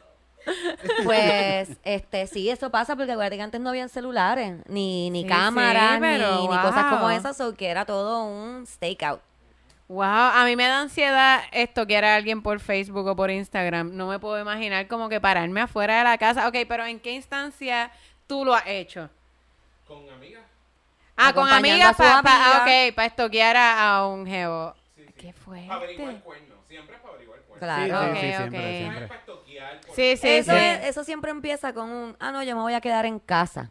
Pues, 1.05 1.71
este, 1.85 2.27
sí, 2.27 2.51
eso 2.51 2.71
pasa 2.71 2.97
porque 2.97 3.13
acuérdate 3.13 3.37
que 3.37 3.43
antes 3.43 3.61
no 3.63 3.71
habían 3.71 3.89
celulares, 3.89 4.57
ni, 4.69 5.09
ni 5.09 5.23
Sí, 5.23 5.29
cámaras, 5.29 5.95
sí, 5.95 6.01
pero 6.03 6.35
ni, 6.37 6.49
ni 6.49 6.59
cosas 6.59 6.85
como 6.91 7.09
esas, 7.11 7.41
o 7.41 7.55
que 7.55 7.69
era 7.69 7.87
todo 7.87 8.25
un 8.25 8.67
stakeout. 8.67 9.21
Wow, 9.89 10.03
a 10.05 10.45
mí 10.45 10.55
me 10.57 10.67
da 10.67 10.81
ansiedad 10.83 11.41
esto 11.53 11.87
que 11.87 11.95
era 11.95 12.15
alguien 12.15 12.43
por 12.43 12.61
Facebook 12.61 13.07
o 13.07 13.17
por 13.17 13.31
Instagram. 13.31 13.97
No 13.97 14.07
me 14.09 14.19
puedo 14.19 14.39
imaginar 14.39 14.87
como 14.87 15.09
que 15.09 15.19
pararme 15.21 15.63
afuera 15.63 15.99
de 15.99 16.05
la 16.05 16.19
casa. 16.19 16.47
Ok, 16.49 16.57
pero 16.69 16.85
¿en 16.85 17.01
qué 17.01 17.13
instancia 17.13 17.91
tú 18.27 18.45
lo 18.45 18.55
has 18.55 18.67
hecho? 18.67 19.09
Con 19.87 20.09
amigas. 20.11 20.43
Ah, 21.17 21.33
con 21.33 21.49
amigas 21.53 21.97
para 21.97 22.23
pa, 22.23 22.35
amiga. 22.35 22.57
ah, 22.57 22.63
ok, 22.89 22.95
para 22.95 23.07
estoquear 23.07 23.57
a, 23.57 23.97
a 23.97 24.07
un 24.09 24.27
geo. 24.27 24.75
Qué 25.17 25.33
Para 25.33 25.75
averiguar 25.77 25.89
el 25.89 25.97
fuerte. 25.97 26.21
cuerno. 26.25 26.55
Siempre 26.67 26.97
es 26.97 27.01
para 27.03 27.15
averiguar 27.15 27.39
el 27.39 27.45
cuerno. 27.45 27.67
Claro. 27.67 28.15
Sí, 28.15 28.21
sí, 28.21 28.27
Ok, 28.27 28.33
sí, 28.33 28.37
siempre, 28.37 28.77
siempre. 28.79 29.09
para 29.09 29.21
estoquear. 29.21 29.81
Sí, 29.95 30.17
sí, 30.17 30.29
eso, 30.29 30.51
sí. 30.53 30.57
es- 30.59 30.85
eso 30.87 31.05
siempre 31.05 31.31
empieza 31.31 31.73
con 31.73 31.89
un, 31.91 32.17
ah, 32.19 32.33
no, 32.33 32.43
yo 32.43 32.57
me 32.57 32.63
voy 32.63 32.75
a 32.75 32.81
quedar 32.81 33.07
en 33.07 33.19
casa. 33.21 33.71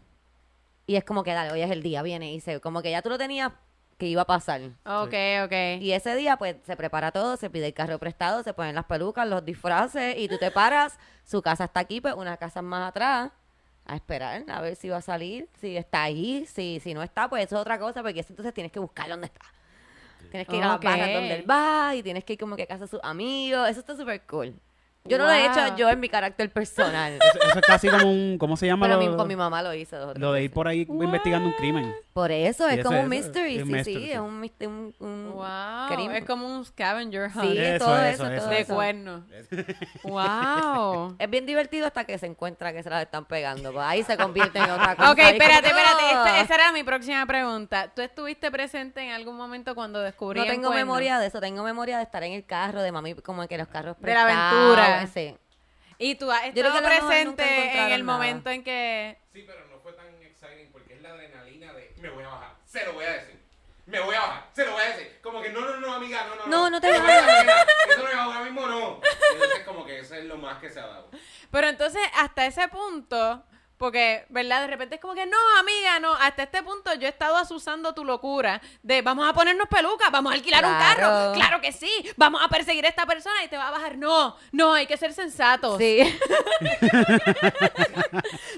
Y 0.88 0.95
es 0.95 1.03
como 1.03 1.23
que, 1.23 1.34
dale, 1.34 1.51
hoy 1.51 1.62
es 1.62 1.71
el 1.71 1.84
día, 1.84 2.01
viene 2.01 2.34
y 2.34 2.39
se, 2.39 2.60
como 2.60 2.82
que 2.82 2.91
ya 2.91 3.01
tú 3.01 3.10
lo 3.10 3.17
tenías 3.17 3.51
que 3.97 4.08
iba 4.08 4.23
a 4.23 4.25
pasar. 4.25 4.62
Ok, 4.86 5.13
ok. 5.45 5.53
Y 5.82 5.91
ese 5.91 6.15
día, 6.15 6.38
pues, 6.38 6.56
se 6.65 6.75
prepara 6.75 7.12
todo, 7.12 7.38
se 7.38 7.49
pide 7.49 7.67
el 7.67 7.73
carro 7.73 7.99
prestado, 7.99 8.41
se 8.43 8.53
ponen 8.53 8.75
las 8.75 8.86
pelucas, 8.86 9.27
los 9.27 9.45
disfraces, 9.45 10.17
y 10.17 10.27
tú 10.27 10.38
te 10.38 10.49
paras, 10.51 10.97
su 11.23 11.41
casa 11.41 11.65
está 11.65 11.82
aquí, 11.82 12.01
pues, 12.01 12.13
una 12.15 12.36
casa 12.38 12.62
más 12.62 12.89
atrás, 12.89 13.32
a 13.86 13.96
esperar, 13.96 14.43
a 14.48 14.62
ver 14.62 14.76
si 14.76 14.89
va 14.89 14.98
a 14.98 15.02
salir, 15.02 15.48
si 15.60 15.76
está 15.78 16.04
ahí, 16.04 16.46
si, 16.46 16.80
si 16.82 16.93
no 16.93 17.04
está, 17.04 17.28
pues 17.30 17.46
eso 17.46 17.56
es 17.56 17.62
otra 17.62 17.78
cosa, 17.80 18.02
porque 18.02 18.22
eso 18.22 18.32
entonces 18.32 18.54
tienes 18.54 18.72
que 18.72 18.80
buscar 18.80 19.10
dónde 19.10 19.28
está. 19.28 19.41
Tienes 20.32 20.48
que 20.48 20.58
ir 20.58 20.63
a 20.63 20.76
Ok. 20.76 20.84
las 20.84 20.91
barras 21.00 21.13
donde 21.13 21.36
él 21.36 21.50
va, 21.50 21.93
y 21.96 22.02
tienes 22.02 22.24
que 22.24 22.34
ir 22.34 22.39
como 22.39 22.56
que 22.56 22.63
a 22.63 22.67
casa 22.67 22.86
de 22.86 22.88
sus 22.88 23.00
amigos, 23.04 23.69
eso 23.69 23.80
está 23.82 23.96
súper 23.96 24.22
cool. 24.24 24.54
Yo 25.06 25.17
no 25.17 25.26
lo 25.26 25.32
he 25.32 25.46
hecho 25.46 25.76
yo 25.76 25.89
en 25.89 26.00
mi 26.00 26.08
carácter 26.08 26.50
personal, 26.50 27.12
Eso, 27.12 27.39
eso 27.50 27.60
es 27.60 27.65
casi 27.65 27.89
como 27.89 28.10
un, 28.10 28.38
¿cómo 28.39 28.56
se 28.56 28.65
llama? 28.67 28.86
pero 28.88 28.98
lo, 29.02 29.10
mi- 29.12 29.15
con 29.17 29.28
mi 29.28 29.36
mamá 29.36 29.62
lo 29.62 29.74
hice 29.74 29.98
dos 29.98 30.17
lo 30.17 30.32
de 30.32 30.43
ir 30.43 30.52
por 30.52 30.67
ahí 30.69 30.88
investigando 30.89 31.50
un 31.50 31.56
crimen. 31.56 31.93
Por 32.13 32.32
eso, 32.32 32.67
es 32.69 32.78
eso 32.78 32.84
como 32.89 32.99
es- 32.99 33.04
un 33.06 33.10
mystery, 33.10 33.56
es 33.58 33.65
sí, 33.65 33.71
mystery, 33.73 33.95
sí, 33.95 34.06
sí. 34.06 34.12
es 34.12 34.19
un, 34.19 34.52
un, 34.67 34.95
un 34.99 35.32
Wow. 35.34 35.88
crimen. 35.95 36.15
Es 36.17 36.26
como 36.26 36.45
un 36.45 36.63
scavenger 36.63 37.32
hunt. 37.34 37.41
Sí, 37.52 37.58
Eso, 37.58 37.86
todo 37.86 37.97
eso, 38.04 38.23
eso, 38.26 38.34
eso. 38.34 38.43
todo 38.45 38.49
de 38.56 38.65
cuerno. 38.65 39.26
wow. 40.04 41.15
Es 41.17 41.30
bien 41.30 41.45
divertido 41.45 41.88
hasta 41.88 42.04
que 42.06 42.17
se 42.17 42.26
encuentra 42.28 42.71
que 42.71 42.84
se 42.84 42.89
las 42.89 43.02
están 43.04 43.26
pegando. 43.26 43.71
Pues 43.73 43.84
ahí 43.86 44.04
se 44.04 44.15
convierte 44.17 44.60
en 44.60 44.69
otra 44.69 44.95
cosa. 44.95 45.12
Ok, 45.12 45.19
Ahí 45.19 45.26
como 45.39 45.43
espérate, 45.43 45.67
espérate. 45.69 46.04
¡ah! 46.04 46.12
Esta- 46.28 46.41
esa 46.41 46.56
era 46.56 46.71
mi 46.71 46.84
próxima 46.84 47.26
pregunta. 47.26 47.91
¿Tú 47.95 48.02
estuviste 48.02 48.52
presente 48.52 49.02
en 49.02 49.12
algún 49.12 49.36
momento 49.36 49.73
cuando 49.76 49.99
descubrí 49.99 50.39
No 50.39 50.45
tengo 50.45 50.71
memoria 50.71 51.17
de 51.19 51.28
eso, 51.28 51.39
tengo 51.41 51.63
memoria 51.63 51.97
de 51.97 52.04
estar 52.04 52.23
en 52.23 52.34
el 52.34 52.45
carro, 52.45 52.82
de 52.82 52.91
mami, 52.91 53.15
como 53.15 53.47
que 53.47 53.58
los 53.58 53.67
carros 53.67 53.95
De 53.99 54.13
la 54.13 54.23
aventura. 54.23 55.08
Sí. 55.08 55.36
Y 55.97 56.15
tú 56.15 56.30
has 56.32 56.45
estado 56.45 56.82
presente 56.84 57.43
en 57.80 57.91
el 57.91 58.06
nada. 58.06 58.17
momento 58.17 58.49
en 58.49 58.63
que... 58.63 59.17
Sí, 59.32 59.43
pero 59.47 59.60
no 59.71 59.80
fue 59.80 59.93
tan 59.93 60.06
exciting 60.21 60.69
porque 60.71 60.95
es 60.95 61.02
la 61.02 61.10
adrenalina 61.12 61.71
de 61.73 61.93
me 62.02 62.10
voy 62.10 62.23
a 62.23 62.28
bajar. 62.30 62.56
Se 62.74 62.84
lo 62.86 62.94
voy 62.94 63.06
a 63.06 63.12
decir. 63.14 63.40
Me 63.86 64.00
voy 64.00 64.16
a 64.16 64.20
bajar. 64.22 64.50
Se 64.54 64.66
lo 64.66 64.72
voy 64.72 64.82
a 64.82 64.86
decir. 64.96 65.20
Como 65.22 65.42
que 65.44 65.50
no, 65.50 65.62
no, 65.62 65.78
no, 65.78 65.94
amiga, 65.94 66.26
no, 66.26 66.36
no. 66.36 66.48
No, 66.48 66.70
no 66.72 66.82
te 66.82 66.90
Eso 66.90 67.04
bajes. 67.04 67.22
no 67.24 67.30
es 67.32 67.46
nada. 67.46 67.66
Eso 67.88 68.02
no 68.02 68.08
es 68.10 68.16
ahora 68.16 68.40
mismo, 68.42 68.66
no. 68.66 69.00
Entonces, 69.34 69.60
como 69.64 69.86
que 69.86 70.00
eso 70.00 70.16
es 70.16 70.26
lo 70.26 70.38
más 70.38 70.58
que 70.60 70.72
se 70.72 70.80
ha 70.80 70.88
dado. 70.88 71.12
Pero 71.52 71.68
entonces, 71.68 72.02
hasta 72.16 72.48
ese 72.48 72.68
punto, 72.70 73.44
porque, 73.78 74.26
¿verdad? 74.30 74.62
De 74.62 74.68
repente 74.68 74.96
es 74.96 75.02
como 75.02 75.14
que, 75.14 75.26
no, 75.28 75.38
amiga, 75.60 76.00
no. 76.00 76.14
Hasta 76.16 76.44
este 76.44 76.64
punto 76.64 76.96
yo 76.96 77.06
he 77.06 77.10
estado 77.10 77.38
asusando 77.38 77.94
tu 77.94 78.06
locura 78.06 78.60
de 78.82 79.04
vamos 79.04 79.30
a 79.30 79.34
ponernos 79.34 79.68
pelucas, 79.68 80.10
vamos 80.10 80.32
a 80.32 80.36
alquilar 80.36 80.66
un 80.66 80.74
Claro. 80.76 81.02
carro. 81.02 81.34
Claro 81.34 81.62
que 81.62 81.72
sí. 81.74 81.92
Vamos 82.18 82.42
a 82.44 82.48
perseguir 82.48 82.86
a 82.86 82.90
esta 82.90 83.06
persona 83.06 83.44
y 83.44 83.50
te 83.50 83.58
va 83.58 83.68
a 83.68 83.72
bajar. 83.72 83.98
No, 83.98 84.36
no, 84.52 84.74
hay 84.74 84.88
que 84.88 84.98
ser 84.98 85.14
sensatos. 85.14 85.78
Sí. 85.78 86.00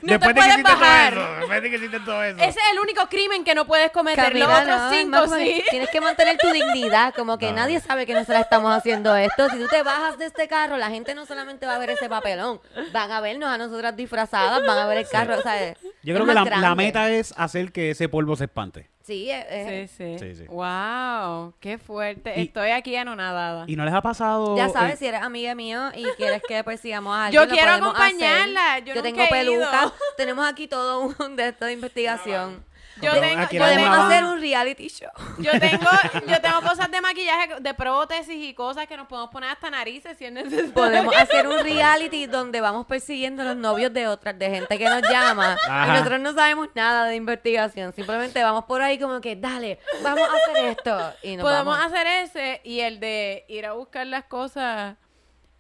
No 0.05 0.19
te 0.19 0.27
después 0.27 0.27
de 0.27 0.33
que 0.33 0.39
puedes 0.41 0.53
hiciste 0.53 0.71
bajar. 0.71 1.13
todo 1.13 1.23
eso, 1.23 1.35
después 1.39 1.61
de 1.63 1.69
que 1.69 1.75
hiciste 1.75 1.99
todo 2.01 2.23
eso. 2.23 2.37
Ese 2.39 2.49
es 2.49 2.65
el 2.73 2.79
único 2.79 3.07
crimen 3.07 3.43
que 3.43 3.55
no 3.55 3.65
puedes 3.65 3.91
cometer. 3.91 4.25
Camila, 4.25 4.45
Los 4.47 4.59
otros 4.61 4.77
no, 4.81 4.91
cinco 4.91 5.09
más 5.09 5.21
como 5.23 5.35
que 5.35 5.45
sí. 5.45 5.63
Tienes 5.69 5.89
que 5.89 6.01
mantener 6.01 6.37
tu 6.37 6.51
dignidad, 6.51 7.13
como 7.15 7.37
que 7.37 7.47
No. 7.49 7.55
nadie 7.57 7.79
sabe 7.79 8.05
que 8.05 8.13
nosotros 8.13 8.39
estamos 8.39 8.71
haciendo 8.71 9.15
esto. 9.15 9.49
Si 9.49 9.57
tú 9.57 9.67
te 9.67 9.81
bajas 9.83 10.17
de 10.17 10.25
este 10.25 10.47
carro, 10.47 10.77
la 10.77 10.89
gente 10.89 11.15
no 11.15 11.25
solamente 11.25 11.65
va 11.65 11.75
a 11.75 11.79
ver 11.79 11.89
ese 11.89 12.07
papelón, 12.07 12.61
van 12.93 13.11
a 13.11 13.19
vernos 13.21 13.49
a 13.49 13.57
nosotras 13.57 13.95
disfrazadas, 13.95 14.65
van 14.65 14.77
a 14.77 14.85
ver 14.87 14.99
el 14.99 15.07
carro, 15.09 15.37
o 15.39 15.41
sea, 15.41 15.73
Yo 16.03 16.13
creo 16.13 16.25
que 16.25 16.33
la, 16.33 16.75
meta 16.75 17.09
es 17.09 17.33
hacer 17.37 17.71
que 17.71 17.91
ese 17.91 18.07
polvo 18.09 18.35
se 18.35 18.45
espante. 18.45 18.89
Sí, 19.05 19.29
es- 19.29 19.45
es- 19.49 19.91
Sí, 19.91 20.17
sí. 20.17 20.19
Sí, 20.19 20.35
sí. 20.35 20.43
Wow, 20.47 21.53
qué 21.59 21.77
fuerte. 21.77 22.33
Y- 22.37 22.43
Estoy 22.45 22.71
aquí 22.71 22.95
anonadada. 22.95 23.65
¿Y 23.67 23.75
no 23.75 23.85
les 23.85 23.93
ha 23.93 24.01
pasado? 24.01 24.57
Ya 24.57 24.65
eh, 24.65 24.69
sabes, 24.71 24.97
si 24.97 25.05
eres 25.05 25.21
amiga 25.21 25.53
mío 25.53 25.91
y 25.95 26.03
quieres 26.17 26.41
que 26.47 26.63
persigamos 26.63 27.15
a 27.15 27.25
alguien, 27.27 27.43
Yo 27.43 27.47
quiero 27.49 27.71
acompañarla, 27.71 28.73
hacer. 28.73 28.85
yo 28.85 28.93
Yo 28.95 29.01
nunca 29.03 29.09
tengo 29.09 29.21
he 29.23 29.27
peluca. 29.29 29.81
ido. 29.83 29.93
Tenemos 30.17 30.47
aquí 30.47 30.67
todo 30.67 31.13
un 31.19 31.35
de 31.35 31.49
esto 31.49 31.65
de 31.65 31.73
investigación. 31.73 32.63
Yo 33.01 33.12
tengo, 33.12 33.41
yo 33.41 33.47
tengo- 33.49 33.65
Podemos 33.65 33.97
hacer 33.97 34.23
un 34.23 34.39
reality 34.39 34.88
show. 34.88 35.10
Yo 35.39 35.51
tengo, 35.60 35.86
yo 36.27 36.41
tengo 36.41 36.62
cosas 36.62 36.89
de 36.89 37.01
maquillaje, 37.01 37.60
de 37.60 37.73
prótesis 37.73 38.36
y 38.43 38.53
cosas 38.53 38.88
que 38.88 38.95
nos 38.97 39.08
podemos 39.08 39.29
poner 39.31 39.49
hasta 39.49 39.69
narices 39.69 40.17
si 40.17 40.25
es 40.25 40.31
necesario. 40.31 40.73
Podemos 40.73 41.15
hacer 41.15 41.47
un 41.47 41.60
reality 41.60 42.25
donde 42.25 42.62
vamos 42.62 42.86
persiguiendo 42.86 43.41
a 43.41 43.45
los 43.45 43.58
novios 43.58 43.91
de 43.93 44.08
otras, 44.08 44.38
de 44.39 44.49
gente 44.49 44.77
que 44.77 44.89
nos 44.89 45.01
llama. 45.10 45.58
Ajá. 45.67 45.88
Y 45.88 45.91
nosotros 45.97 46.19
no 46.21 46.34
sabemos 46.34 46.69
nada 46.75 47.05
de 47.05 47.15
investigación. 47.15 47.93
Simplemente 47.93 48.41
vamos 48.43 48.65
por 48.65 48.81
ahí 48.81 48.97
como 48.97 49.19
que, 49.21 49.36
dale, 49.36 49.79
vamos 50.01 50.27
a 50.29 50.51
hacer 50.51 50.65
esto. 50.65 51.13
Y 51.23 51.36
nos 51.36 51.43
Podemos 51.43 51.77
vamos. 51.77 51.93
hacer 51.93 52.08
ese 52.08 52.62
y 52.63 52.79
el 52.79 52.99
de 52.99 53.45
ir 53.49 53.65
a 53.65 53.73
buscar 53.73 54.08
las 54.08 54.23
cosas. 54.25 54.95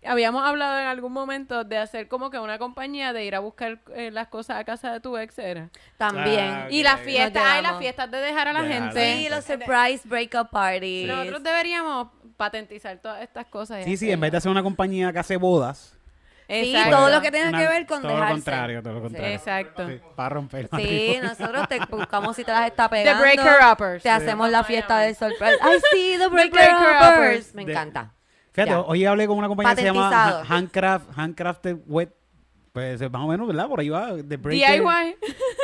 Habíamos 0.07 0.45
hablado 0.47 0.79
en 0.79 0.87
algún 0.87 1.11
momento 1.13 1.63
de 1.63 1.77
hacer 1.77 2.07
como 2.07 2.29
que 2.29 2.39
una 2.39 2.57
compañía 2.57 3.11
de 3.13 3.25
ir 3.25 3.35
a 3.35 3.39
buscar 3.39 3.79
eh, 3.95 4.11
las 4.11 4.27
cosas 4.27 4.57
a 4.57 4.63
casa 4.63 4.91
de 4.93 4.99
tu 4.99 5.17
ex 5.17 5.37
era. 5.39 5.69
También. 5.97 6.39
Ah, 6.51 6.67
Y 6.69 6.83
las 6.83 6.99
fiestas, 7.01 7.43
ay, 7.45 7.61
las 7.63 7.77
fiestas 7.77 8.09
de 8.11 8.17
dejar 8.17 8.47
a 8.47 8.53
la 8.53 8.61
Dejar 8.61 8.83
gente. 8.93 9.15
Sí, 9.17 9.29
los 9.29 9.43
surprise 9.45 10.01
breakup 10.07 10.49
parties. 10.51 11.07
Nosotros 11.07 11.43
deberíamos 11.43 12.09
patentizar 12.37 12.97
todas 12.99 13.21
estas 13.21 13.45
cosas. 13.47 13.83
Sí, 13.85 13.97
sí, 13.97 14.11
en 14.11 14.19
vez 14.19 14.31
de 14.31 14.37
hacer 14.37 14.51
una 14.51 14.63
compañía 14.63 15.11
que 15.13 15.19
hace 15.19 15.37
bodas. 15.37 15.91
Sí, 16.47 16.75
Exacto. 16.75 16.97
todo 16.97 17.09
lo 17.09 17.21
que 17.21 17.31
tenga 17.31 17.49
una- 17.49 17.57
que 17.59 17.67
ver 17.67 17.85
con 17.87 18.01
todo 18.03 18.11
dejarse. 18.11 18.29
lo 18.29 18.35
contrario, 18.35 18.83
todo 18.83 18.93
lo 18.93 19.01
contrario. 19.01 19.29
Exacto. 19.35 19.87
Sí, 19.87 19.99
para 20.15 20.29
romper. 20.29 20.69
Sí, 20.75 21.17
nosotros 21.23 21.67
te 21.67 21.79
buscamos 21.89 22.35
si 22.35 22.43
te 22.43 22.51
las 22.51 22.67
está 22.67 22.83
The 22.87 22.97
pegando. 22.97 23.21
Breaker 23.23 23.53
Uppers. 23.71 24.03
Te 24.03 24.09
hacemos 24.11 24.49
la 24.51 24.63
fiesta 24.63 24.99
del 24.99 25.15
surprise. 25.15 25.57
Ay, 25.59 25.79
sí, 25.91 26.15
The 26.19 26.27
Breaker, 26.27 26.51
Breaker 26.51 26.75
Uppers. 26.77 27.17
Uppers. 27.17 27.55
Me 27.55 27.61
encanta. 27.63 28.11
Fíjate, 28.55 28.71
Ya. 28.71 28.79
hoy 28.81 29.05
hablé 29.05 29.27
con 29.27 29.37
una 29.37 29.47
compañía 29.49 29.75
que 29.75 29.81
se 29.81 29.87
llama 29.87 30.43
Handcraft, 30.47 31.09
Handcrafted 31.17 31.75
Wet. 31.87 32.09
Pues 32.71 32.99
más 33.09 33.21
o 33.21 33.27
menos, 33.27 33.47
¿verdad? 33.47 33.67
Por 33.69 33.79
ahí 33.79 33.89
va. 33.89 34.15
The. 34.17 34.37
DIY. 34.37 34.81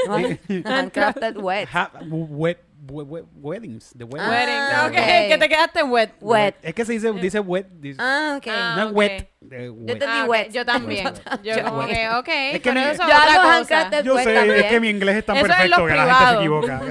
Handcrafted 0.66 1.38
wet. 1.38 1.68
Ha- 1.74 1.92
wet, 2.10 2.58
wet, 2.90 3.08
wet- 3.08 3.26
Weddings. 3.36 3.94
The 3.98 4.06
wet. 4.06 4.22
Ah, 4.22 4.30
Wedding. 4.30 4.62
ok. 4.86 4.98
ok, 4.98 5.28
que 5.30 5.38
te 5.38 5.50
quedaste 5.50 5.84
wet. 5.84 6.12
Wet. 6.22 6.56
Es 6.62 6.74
que 6.74 6.86
se 6.86 6.94
dice, 6.94 7.12
dice 7.14 7.40
wet. 7.42 7.68
dice- 7.80 7.98
Ah, 8.02 8.36
ok. 8.38 8.48
Ah, 8.50 8.74
no 8.78 8.82
es 8.84 8.88
ok. 8.92 8.96
wet. 8.98 9.30
Yo 9.42 9.98
te- 9.98 10.06
Ah, 10.06 10.24
ok, 10.24 10.30
wet. 10.30 10.52
Yo 10.52 10.66
también. 10.66 11.14
Yo 11.44 11.56
Yo 11.56 11.64
como 11.66 11.86
que, 11.86 12.10
ok, 12.10 12.28
Es 12.54 12.62
que 12.62 12.72
mi- 12.72 12.80
eso 12.82 12.92
es 12.92 12.98
Yo 13.00 13.14
hago 13.16 13.66
sé, 13.66 14.34
también. 14.34 14.58
es 14.58 14.66
que 14.66 14.80
mi 14.80 14.90
inglés 14.90 15.16
es 15.18 15.26
tan 15.26 15.36
Eso 15.38 15.46
es 15.48 15.52
perfecto 15.52 15.82
lo 15.82 15.88
que 15.88 15.94
la 15.94 16.14
gente 16.16 16.32
se 16.32 16.38
equivoca. 16.40 16.82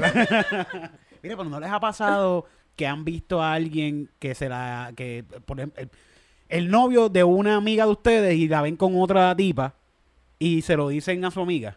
Mira, 1.22 1.36
pero 1.36 1.44
no 1.44 1.60
les 1.60 1.70
ha 1.70 1.80
pasado 1.80 2.46
que 2.80 2.86
han 2.86 3.04
visto 3.04 3.42
a 3.42 3.52
alguien 3.52 4.08
que 4.18 4.34
se 4.34 4.48
la. 4.48 4.94
que 4.96 5.22
por 5.44 5.58
ejemplo, 5.60 5.82
el, 5.82 5.90
el 6.48 6.70
novio 6.70 7.10
de 7.10 7.22
una 7.24 7.56
amiga 7.56 7.84
de 7.84 7.90
ustedes 7.92 8.34
y 8.36 8.48
la 8.48 8.62
ven 8.62 8.76
con 8.78 8.98
otra 8.98 9.36
tipa 9.36 9.74
y 10.38 10.62
se 10.62 10.76
lo 10.76 10.88
dicen 10.88 11.22
a 11.26 11.30
su 11.30 11.40
amiga. 11.42 11.76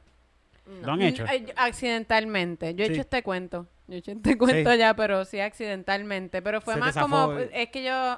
¿Lo 0.81 0.93
han 0.93 1.01
hecho? 1.01 1.25
Mm, 1.25 1.29
eh, 1.29 1.45
yo- 1.47 1.53
Accidentalmente. 1.57 2.73
Yo 2.73 2.85
he 2.85 2.87
Sí. 2.87 2.93
hecho 2.93 3.01
este 3.01 3.21
cuento. 3.21 3.67
Yo 3.89 3.95
he 3.95 3.97
hecho 3.97 4.11
este 4.11 4.37
cuento 4.37 4.71
Sí. 4.71 4.77
ya, 4.77 4.95
pero 4.95 5.25
sí 5.25 5.41
accidentalmente. 5.41 6.41
Pero 6.41 6.61
fue 6.61 6.75
Se 6.75 6.79
más 6.79 6.95
como. 6.95 7.33
el- 7.33 7.49
Es 7.53 7.67
que 7.69 7.83
yo. 7.83 8.17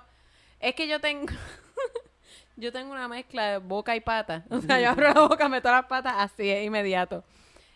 Es 0.59 0.75
que 0.75 0.87
yo 0.87 0.99
tengo. 0.99 1.25
yo 2.55 2.71
tengo 2.71 2.91
una 2.91 3.07
mezcla 3.07 3.47
de 3.53 3.57
boca 3.57 3.95
y 3.95 3.99
pata. 3.99 4.45
O 4.51 4.61
sea, 4.61 4.79
yo 4.79 4.91
abro 4.91 5.11
la 5.11 5.21
boca, 5.27 5.49
meto 5.49 5.71
las 5.71 5.85
patas 5.85 6.13
así, 6.19 6.47
es 6.49 6.63
inmediato. 6.67 7.23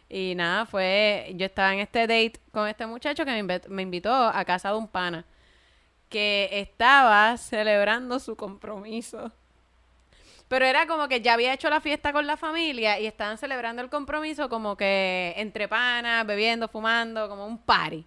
Y 0.10 0.34
nada, 0.36 0.66
fue. 0.66 1.32
Yo 1.36 1.46
estaba 1.46 1.74
en 1.74 1.80
este 1.80 2.02
date 2.02 2.34
con 2.52 2.68
este 2.68 2.86
muchacho 2.88 3.26
que 3.26 3.32
me, 3.32 3.44
invi- 3.44 3.68
me 3.68 3.84
invitó 3.84 4.12
a 4.14 4.44
casa 4.46 4.72
de 4.72 4.78
un 4.78 4.88
pana. 4.88 5.26
Que 6.10 6.50
estaba 6.52 7.38
celebrando 7.38 8.20
su 8.20 8.36
compromiso. 8.36 9.32
Pero 10.48 10.66
era 10.66 10.88
como 10.88 11.08
que 11.08 11.22
ya 11.22 11.34
había 11.34 11.54
hecho 11.54 11.70
la 11.70 11.80
fiesta 11.80 12.12
con 12.12 12.26
la 12.26 12.36
familia 12.36 13.00
y 13.00 13.06
estaban 13.06 13.38
celebrando 13.38 13.84
el 13.84 13.90
compromiso 13.92 14.50
como 14.50 14.76
que 14.76 15.36
entre 15.38 15.68
panas, 15.68 16.26
bebiendo, 16.26 16.68
fumando, 16.68 17.30
como 17.30 17.46
un 17.46 17.60
party. 17.60 18.04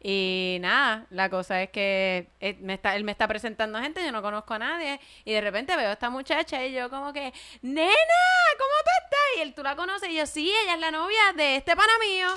Y 0.00 0.58
nada, 0.60 1.06
la 1.10 1.28
cosa 1.30 1.62
es 1.62 1.70
que 1.70 2.28
eh, 2.40 2.56
me 2.60 2.74
está, 2.74 2.96
él 2.96 3.04
me 3.04 3.12
está 3.12 3.26
presentando 3.28 3.80
gente, 3.80 4.04
yo 4.04 4.12
no 4.12 4.22
conozco 4.22 4.54
a 4.54 4.58
nadie, 4.58 5.00
y 5.24 5.32
de 5.32 5.40
repente 5.40 5.76
veo 5.76 5.88
a 5.88 5.92
esta 5.92 6.10
muchacha 6.10 6.64
y 6.64 6.72
yo 6.72 6.88
como 6.90 7.12
que, 7.12 7.32
nena, 7.62 7.92
¿cómo 8.58 8.74
tú 8.84 8.90
estás? 9.04 9.07
Y 9.36 9.40
él, 9.40 9.54
¿tú 9.54 9.62
la 9.62 9.76
conoces? 9.76 10.08
Y 10.10 10.16
yo, 10.16 10.26
sí, 10.26 10.52
ella 10.62 10.74
es 10.74 10.80
la 10.80 10.90
novia 10.90 11.32
de 11.34 11.56
este 11.56 11.76
pana 11.76 11.92
mío. 12.00 12.28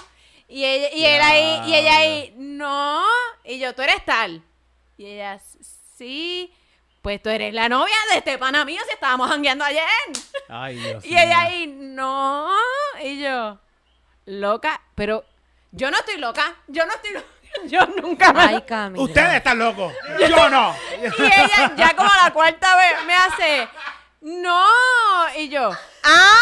Y, 0.47 0.65
ella, 0.65 0.89
y 0.93 1.05
él 1.05 1.21
ahí, 1.21 1.69
y 1.69 1.75
ella 1.75 1.95
ahí, 1.97 2.33
no. 2.37 3.03
Y 3.43 3.59
yo, 3.59 3.73
tú 3.73 3.81
eres 3.81 4.03
tal. 4.05 4.43
Y 4.97 5.05
ella, 5.05 5.39
sí. 5.97 6.53
Pues 7.01 7.21
tú 7.21 7.29
eres 7.29 7.53
la 7.53 7.67
novia 7.69 7.95
de 8.11 8.17
este 8.17 8.37
pana 8.37 8.63
mío 8.63 8.81
si 8.85 8.93
estábamos 8.93 9.29
jangueando 9.29 9.65
ayer. 9.65 9.83
Ay, 10.49 10.75
Dios 10.77 11.05
Y 11.05 11.17
ella 11.17 11.41
ahí, 11.41 11.67
no. 11.67 12.49
Y 13.01 13.21
yo, 13.21 13.59
loca, 14.25 14.81
pero 14.93 15.25
yo 15.71 15.89
no 15.89 15.97
estoy 15.97 16.17
loca. 16.17 16.55
Yo 16.67 16.85
no 16.85 16.93
estoy 16.93 17.11
loca. 17.13 17.27
Yo 17.65 17.85
nunca 18.01 18.33
me. 18.33 18.41
Ay, 18.41 18.61
Camila. 18.67 19.03
Ustedes 19.03 19.33
están 19.35 19.59
locos. 19.59 19.93
Yo 20.19 20.49
no. 20.49 20.75
Y 21.01 21.23
ella, 21.23 21.73
ya 21.75 21.95
como 21.95 22.09
la 22.23 22.31
cuarta 22.31 22.75
vez, 22.77 23.05
me 23.05 23.13
hace, 23.13 23.67
no. 24.21 24.65
Y 25.37 25.49
yo, 25.49 25.69
ah. 26.03 26.37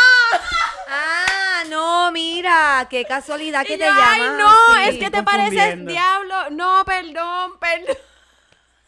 Ah, 0.91 1.63
no, 1.69 2.11
mira, 2.11 2.87
qué 2.89 3.05
casualidad 3.05 3.63
que 3.65 3.75
Y 3.75 3.77
te 3.77 3.85
yo, 3.85 3.91
llamas. 3.91 4.09
ay, 4.11 4.21
no, 4.37 4.49
así. 4.75 4.89
es 4.89 4.97
que 4.97 5.09
te 5.11 5.23
pareces 5.23 5.51
confundiendo. 5.59 5.91
diablo. 5.91 6.49
No, 6.51 6.83
perdón, 6.85 7.59
perdón. 7.59 7.97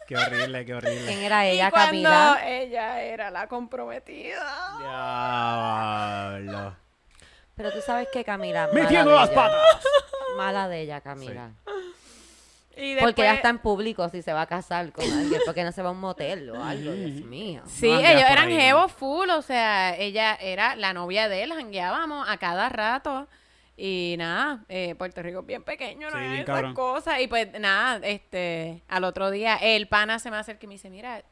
Qué 0.08 0.18
horrible, 0.18 0.66
qué 0.66 0.74
horrible. 0.74 1.06
¿Quién 1.06 1.20
era 1.20 1.46
ella, 1.46 1.68
y 1.68 1.72
cuando 1.72 1.86
Camila? 1.92 2.42
ella 2.46 3.02
era 3.02 3.30
la 3.32 3.48
comprometida. 3.48 4.76
Diablo. 4.80 6.76
Pero 7.56 7.72
tú 7.72 7.82
sabes 7.86 8.08
que 8.12 8.24
Camila. 8.24 8.68
mala 8.68 8.82
Metiendo 8.82 9.12
de 9.12 9.16
las 9.18 9.30
ella. 9.30 9.36
patas. 9.36 9.86
Mala 10.38 10.68
de 10.68 10.82
ella, 10.82 11.02
Camila. 11.02 11.52
Y 12.78 12.95
Porque 12.97 13.22
ella 13.24 13.34
está 13.36 13.49
en 13.49 13.59
público 13.59 14.07
si 14.09 14.22
se 14.22 14.32
va 14.34 14.41
a 14.43 14.45
casar 14.47 14.91
con 14.93 15.03
alguien. 15.11 15.41
Porque 15.45 15.63
no 15.63 15.72
se 15.72 15.82
va 15.82 15.89
a 15.89 15.91
un 15.91 15.99
motel 15.99 16.49
o 16.51 16.63
algo, 16.63 16.91
Dios 16.93 17.22
mío. 17.26 17.61
Sí, 17.67 17.89
No 17.91 17.99
ellos 17.99 18.24
eran 18.30 18.49
¿no? 18.49 18.55
jevos 18.55 18.91
full, 18.93 19.30
o 19.30 19.41
sea, 19.41 19.95
ella 19.97 20.36
era 20.36 20.76
la 20.76 20.93
novia 20.93 21.28
de 21.28 21.43
él, 21.43 21.53
jangueábamos 21.53 22.28
a 22.30 22.38
cada 22.38 22.69
rato. 22.69 23.28
Y 23.78 24.15
nada, 24.17 24.63
eh, 24.69 24.95
Puerto 24.95 25.22
Rico 25.22 25.39
es 25.39 25.45
bien 25.45 25.63
pequeño, 25.63 26.09
no 26.11 26.17
Sí, 26.17 26.24
hay 26.24 26.34
esas 26.36 26.45
cabrón. 26.45 26.74
cosas. 26.74 27.19
Y 27.19 27.28
pues 27.28 27.47
nada, 27.59 27.99
este, 28.07 28.84
al 28.88 29.03
otro 29.03 29.32
día 29.32 29.55
el 29.55 29.88
pana 29.88 30.19
se 30.19 30.30
me 30.32 30.38
acerca 30.38 30.65
y 30.65 30.67
me 30.67 30.74
dice, 30.76 30.89
mira, 30.89 31.24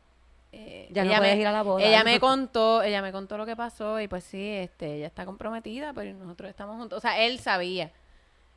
eh, 0.52 0.88
Ya 0.92 1.04
no 1.04 1.10
ella 1.12 1.20
puedes 1.20 1.36
me- 1.36 1.42
ir 1.42 1.48
a 1.48 1.52
la 1.52 1.62
boda. 1.62 1.84
Ella 1.86 2.04
me 2.04 2.20
contó, 2.20 2.82
ella 2.82 3.02
me 3.02 3.12
contó 3.12 3.38
lo 3.38 3.46
que 3.46 3.56
pasó 3.56 4.00
y 4.02 4.08
pues 4.08 4.24
sí, 4.24 4.50
este, 4.50 4.96
ella 4.96 5.08
está 5.08 5.26
comprometida, 5.26 5.94
pero 5.94 6.12
nosotros 6.18 6.50
estamos 6.50 6.76
juntos. 6.78 6.98
O 6.98 7.02
sea, 7.02 7.20
él 7.24 7.40
sabía. 7.40 7.92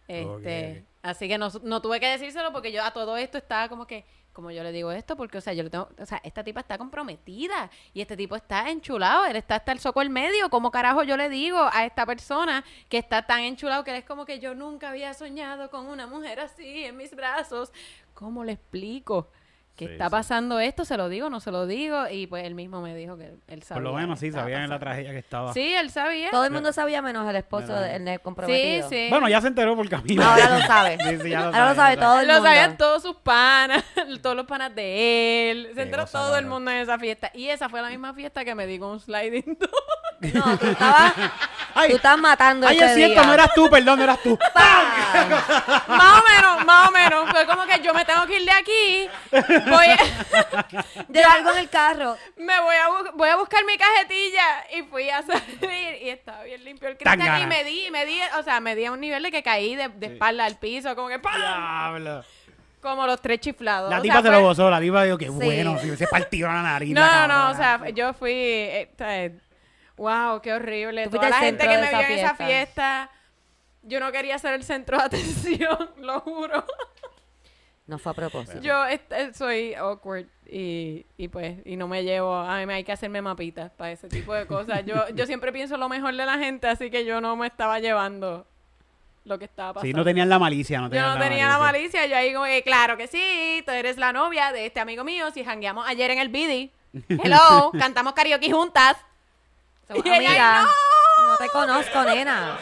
Este. 0.09 0.85
Así 1.03 1.29
que 1.29 1.39
no, 1.39 1.49
no 1.63 1.83
tuve 1.83 2.01
que 2.01 2.07
decírselo 2.07 2.53
porque 2.53 2.73
yo 2.73 2.83
a 2.83 2.93
todo 2.93 3.17
esto 3.17 3.39
estaba 3.39 3.69
como 3.69 3.87
que, 3.87 4.05
como 4.33 4.51
yo 4.51 4.63
le 4.63 4.73
digo 4.73 4.93
esto, 4.93 5.17
porque, 5.17 5.39
o 5.39 5.41
sea, 5.41 5.53
yo 5.53 5.63
le 5.63 5.71
tengo, 5.71 5.89
o 5.99 6.07
sea, 6.07 6.21
esta 6.25 6.43
tipa 6.43 6.61
está 6.61 6.79
comprometida 6.79 7.71
y 7.93 8.01
este 8.01 8.17
tipo 8.17 8.35
está 8.35 8.71
enchulado, 8.71 9.27
él 9.27 9.37
está 9.37 9.57
hasta 9.57 9.73
el 9.73 9.79
soco 9.79 10.01
el 10.01 10.11
medio. 10.11 10.49
¿Cómo 10.49 10.71
carajo 10.71 11.03
yo 11.03 11.17
le 11.17 11.29
digo 11.29 11.69
a 11.73 11.85
esta 11.85 12.07
persona 12.07 12.65
que 12.89 12.99
está 12.99 13.27
tan 13.27 13.41
enchulado 13.41 13.85
que 13.85 13.91
él 13.91 13.99
es 13.99 14.05
como 14.05 14.25
que 14.25 14.39
yo 14.39 14.55
nunca 14.55 14.91
había 14.91 15.13
soñado 15.13 15.71
con 15.71 15.87
una 15.87 16.07
mujer 16.07 16.41
así 16.41 16.85
en 16.85 16.97
mis 16.97 17.15
brazos? 17.15 17.73
¿Cómo 18.15 18.45
le 18.45 18.53
explico? 18.53 19.29
Que 19.77 19.87
Sí, 19.87 19.93
está 19.93 20.05
sí. 20.07 20.11
pasando 20.11 20.61
esto? 20.61 20.85
¿Se 20.85 20.97
lo 20.97 21.09
digo? 21.09 21.31
¿No 21.31 21.41
se 21.41 21.51
lo 21.51 21.67
digo? 21.67 22.09
Y 22.11 22.27
pues 22.27 22.45
él 22.45 22.55
mismo 22.55 22.83
me 22.83 22.95
dijo 22.95 23.17
que 23.17 23.33
él 23.49 23.63
sabía. 23.63 23.83
Por 23.83 23.91
lo 23.91 23.95
menos 23.99 24.19
sí, 24.21 24.31
sabían 24.31 24.63
en 24.65 24.71
la 24.71 24.79
tragedia 24.79 25.11
que 25.13 25.19
estaba. 25.19 25.53
Sí, 25.55 25.73
él 25.75 25.91
sabía. 25.91 26.31
Todo 26.31 26.45
el 26.45 26.51
mundo 26.51 26.73
sabía 26.73 27.01
menos 27.03 27.29
el 27.29 27.37
esposo 27.37 27.73
del 27.75 28.07
el 28.07 28.17
Sí, 28.17 28.23
comprometido. 28.23 28.89
sí. 28.91 29.07
Bueno, 29.11 29.29
ya 29.29 29.41
se 29.41 29.49
enteró 29.49 29.75
por 29.75 29.89
camino. 29.89 30.23
Ahora 30.23 30.59
lo 30.59 30.65
sabe. 30.67 30.99
Sí, 30.99 31.19
sí, 31.23 31.31
ya 31.31 31.47
Ahora 31.47 31.69
lo 31.71 31.75
sabe 31.75 31.97
todo 31.97 32.21
el 32.21 32.27
lo 32.29 32.35
mundo. 32.35 32.49
sabían 32.49 32.77
todos 32.77 33.03
sus 33.03 33.17
panas, 33.17 33.83
todos 34.23 34.37
los 34.37 34.47
panas 34.47 34.75
de 34.75 35.51
él. 35.51 35.67
Se 35.69 35.75
Qué 35.75 35.83
enteró 35.83 36.07
todo 36.07 36.37
el 36.37 36.47
mundo 36.47 36.71
en 36.71 36.77
esa 36.79 36.99
fiesta. 36.99 37.31
Y 37.35 37.49
esa 37.49 37.69
fue 37.69 37.81
la 37.81 37.89
misma 37.89 38.13
fiesta 38.15 38.45
que 38.45 38.55
me 38.55 38.67
di 38.67 38.79
con 38.79 38.91
un 38.91 39.01
sliding 39.01 39.57
door. 39.59 40.35
No, 40.35 40.57
tú 40.59 40.67
estabas, 40.67 41.15
Ay, 41.75 41.91
tú 41.91 41.97
estás 41.97 42.19
matando 42.19 42.67
ay, 42.67 42.77
ese 42.77 42.87
es 42.87 42.95
cierto, 42.95 43.15
día. 43.21 43.23
no 43.25 43.35
eras 43.35 43.51
tú, 43.55 43.69
perdón, 43.71 43.99
no 43.99 44.05
eras 44.05 44.19
tú. 44.23 44.39
más 45.89 46.21
o 46.21 46.25
menos, 46.29 46.65
más 46.67 46.89
o 46.89 46.93
menos. 46.93 47.31
Fue 47.31 47.47
como 47.47 47.65
que 47.65 47.81
yo 47.83 47.95
me 47.95 48.05
tengo 48.05 48.27
que 48.27 48.39
ir 48.41 48.45
de 48.45 48.51
aquí. 48.53 49.09
Voy 49.69 49.87
a- 49.87 51.05
De 51.09 51.23
algo 51.23 51.51
en 51.51 51.59
el 51.59 51.69
carro. 51.69 52.17
me 52.37 52.61
voy 52.61 52.77
a, 52.77 52.89
bu- 52.89 53.11
voy 53.15 53.29
a 53.29 53.37
buscar 53.37 53.65
mi 53.65 53.77
cajetilla. 53.77 54.43
Y 54.77 54.83
fui 54.83 55.11
a 55.11 55.23
salir 55.23 55.99
y 56.03 56.11
estaba 56.11 56.43
bien 56.45 56.65
limpio 56.65 56.89
el 56.89 56.97
cristal. 56.97 57.19
Tangana. 57.19 57.41
Y 57.41 57.47
me 57.47 57.65
di, 57.65 57.91
me 57.91 58.07
di, 58.07 58.19
o 58.39 58.43
sea, 58.43 58.61
me 58.61 58.75
di 58.75 58.85
a 58.87 58.93
un 58.93 59.01
nivel 59.01 59.23
de 59.23 59.31
que 59.31 59.43
caí 59.43 59.75
de, 59.77 59.89
de 59.89 60.07
espalda 60.07 60.45
al 60.45 60.57
piso. 60.59 60.95
Como 60.95 61.09
que 61.09 61.19
¡pam! 61.19 61.35
Diablo. 61.37 62.25
Como 62.81 63.07
los 63.07 63.21
tres 63.23 63.39
chiflados. 63.41 63.91
La 63.91 63.99
O 63.99 64.03
tipa 64.03 64.15
sea, 64.15 64.23
se 64.23 64.29
fue- 64.29 64.37
lo 64.39 64.43
gozó, 64.43 64.69
la 64.71 64.81
tipa 64.81 65.05
dijo 65.05 65.17
que 65.17 65.27
Sí. 65.27 65.31
bueno, 65.33 65.79
se 65.97 66.07
partió 66.09 66.49
la 66.49 66.63
nariz. 66.63 66.93
No, 66.95 67.01
la 67.01 67.27
no, 67.29 67.45
no, 67.45 67.51
o 67.51 67.55
sea, 67.55 67.89
yo 67.91 68.13
fui, 68.13 68.33
eh, 68.35 68.91
o 68.93 68.99
sea, 68.99 69.31
wow, 69.97 70.41
qué 70.41 70.53
horrible. 70.53 71.09
Toda 71.09 71.31
la 71.31 71.39
gente 71.39 71.67
que 71.67 71.79
me 71.79 71.89
vio 71.89 72.01
en 72.01 72.13
esa 72.13 72.35
fiesta. 72.35 73.11
yo 73.83 74.01
no 74.01 74.13
quería 74.13 74.39
ser 74.39 74.55
el 74.55 74.65
centro 74.65 74.99
de 74.99 75.05
atención, 75.05 75.91
lo 75.99 76.21
juro. 76.21 76.65
No 77.87 77.99
fue 77.99 78.13
a 78.13 78.15
propósito. 78.15 78.61
Yo 78.61 78.85
este, 78.87 79.35
soy 79.35 79.75
awkward 79.75 80.27
y, 80.47 81.05
y 81.17 81.29
pues, 81.29 81.59
y 81.65 81.77
no 81.77 81.89
me 81.89 82.05
llevo, 82.05 82.35
a 82.35 82.59
mí 82.59 82.67
me 82.67 82.75
hay 82.75 82.85
que 82.85 82.93
hacerme 82.93 83.21
mapitas 83.21 83.73
para 83.73 83.93
ese 83.93 84.09
tipo 84.09 84.33
de 84.35 84.47
cosas. 84.47 84.85
Yo, 84.87 85.09
yo 85.15 85.27
siempre 85.27 85.53
pienso 85.53 85.77
lo 85.77 85.89
mejor 85.89 86.15
de 86.15 86.25
la 86.25 86.39
gente, 86.39 86.69
así 86.69 86.91
que 86.91 87.05
yo 87.05 87.21
no 87.21 87.37
me 87.37 87.49
estaba 87.49 87.81
llevando 87.81 88.47
lo 89.25 89.39
que 89.39 89.47
estaba 89.47 89.75
pasando. 89.75 89.87
Sí, 89.87 89.95
no 89.95 90.05
tenían 90.05 90.29
la 90.29 90.39
malicia, 90.39 90.79
no 90.79 90.87
Yo 90.87 90.91
tenían 90.91 91.19
no 91.19 91.25
tenía 91.25 91.49
la 91.49 91.59
malicia, 91.59 92.07
yo 92.07 92.17
ahí 92.17 92.33
que, 92.33 92.63
claro 92.63 92.97
que 92.97 93.09
sí, 93.09 93.63
tú 93.65 93.73
eres 93.73 93.97
la 93.99 94.13
novia 94.13 94.53
de 94.53 94.67
este 94.67 94.81
amigo 94.81 95.05
mío, 95.05 95.31
si 95.33 95.45
jangueamos 95.45 95.87
ayer 95.87 96.11
en 96.13 96.19
el 96.19 96.29
Bidi. 96.29 96.73
Hello, 97.09 97.73
cantamos 97.79 98.13
karaoke 98.13 98.51
juntas. 98.53 98.97
Ella, 99.95 100.17
amigas. 100.17 100.63
"No". 100.65 101.33
No 101.33 101.37
te 101.39 101.49
conozco, 101.49 102.03
nena. 102.05 102.59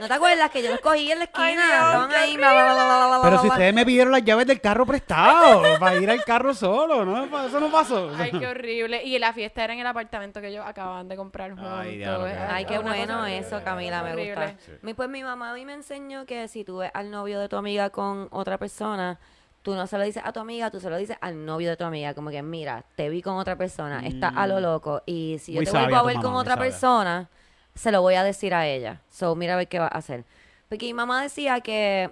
¿No 0.00 0.08
te 0.08 0.14
acuerdas 0.14 0.50
que 0.50 0.62
yo 0.64 0.70
los 0.70 0.80
cogí 0.80 1.12
en 1.12 1.18
la 1.18 1.24
esquina? 1.26 1.46
Ay, 1.46 1.56
Dios, 1.56 1.74
Estaban 1.74 2.12
ahí. 2.12 2.36
bla, 2.36 2.52
bla, 2.52 2.64
bla, 2.64 2.74
bla, 2.74 2.84
bla, 2.84 3.06
bla, 3.08 3.20
Pero 3.22 3.36
si 3.38 3.46
bla. 3.46 3.52
ustedes 3.54 3.74
me 3.74 3.86
pidieron 3.86 4.10
las 4.12 4.24
llaves 4.24 4.46
del 4.48 4.60
carro 4.60 4.84
prestado 4.84 5.62
para 5.78 5.94
ir 5.96 6.10
al 6.10 6.24
carro 6.24 6.54
solo, 6.54 7.04
¿no? 7.04 7.24
Eso 7.46 7.60
no 7.60 7.70
pasó. 7.70 8.10
Ay, 8.18 8.32
qué 8.32 8.46
horrible. 8.48 9.04
Y 9.04 9.16
la 9.20 9.32
fiesta 9.32 9.62
era 9.62 9.74
en 9.74 9.78
el 9.78 9.86
apartamento 9.86 10.40
que 10.40 10.48
ellos 10.48 10.64
acababan 10.66 11.08
de 11.08 11.14
comprar 11.14 11.50
juntos. 11.50 11.72
Ay, 11.72 11.98
qué 11.98 12.06
Ay, 12.50 12.64
qué 12.64 12.78
bueno 12.80 13.26
eso, 13.26 13.62
Camila, 13.62 14.02
me 14.02 14.16
gusta. 14.26 14.54
Mi- 14.80 14.94
Pues 14.94 15.08
mi 15.08 15.22
mamá 15.22 15.50
a 15.50 15.54
mí 15.54 15.64
me 15.64 15.74
enseñó 15.74 16.26
que 16.26 16.48
si 16.48 16.64
tú 16.64 16.78
ves 16.78 16.90
al 16.94 17.10
novio 17.10 17.38
de 17.38 17.48
tu 17.48 17.56
amiga 17.56 17.90
con 17.90 18.26
otra 18.32 18.58
persona, 18.58 19.20
tú 19.62 19.74
no 19.74 19.86
se 19.86 19.96
lo 19.98 20.04
dices 20.04 20.22
a 20.24 20.32
tu 20.32 20.40
amiga, 20.40 20.70
tú 20.70 20.80
se 20.80 20.90
lo 20.90 20.96
dices 20.96 21.16
al 21.20 21.44
novio 21.44 21.70
de 21.70 21.76
tu 21.76 21.84
amiga. 21.84 22.14
Como 22.14 22.30
que, 22.30 22.42
mira, 22.42 22.84
te 22.96 23.08
vi 23.08 23.22
con 23.22 23.36
otra 23.36 23.56
persona, 23.56 24.06
estás 24.06 24.32
a 24.36 24.46
lo 24.46 24.60
loco. 24.60 25.02
Y 25.06 25.36
si 25.40 25.52
yo 25.52 25.58
Muy 25.58 25.64
te 25.66 25.70
vuelvo 25.72 25.96
a 25.96 26.02
ver 26.02 26.16
mamá, 26.16 26.28
con 26.28 26.34
otra 26.36 26.54
sabia. 26.54 26.70
persona, 26.70 27.28
se 27.74 27.92
lo 27.92 28.02
voy 28.02 28.14
a 28.14 28.24
decir 28.24 28.54
a 28.54 28.66
ella. 28.66 29.00
So, 29.10 29.34
mira 29.36 29.54
a 29.54 29.56
ver 29.56 29.68
qué 29.68 29.78
va 29.78 29.86
a 29.86 29.98
hacer. 29.98 30.24
Porque 30.68 30.86
mi 30.86 30.94
mamá 30.94 31.22
decía 31.22 31.60
que, 31.60 32.10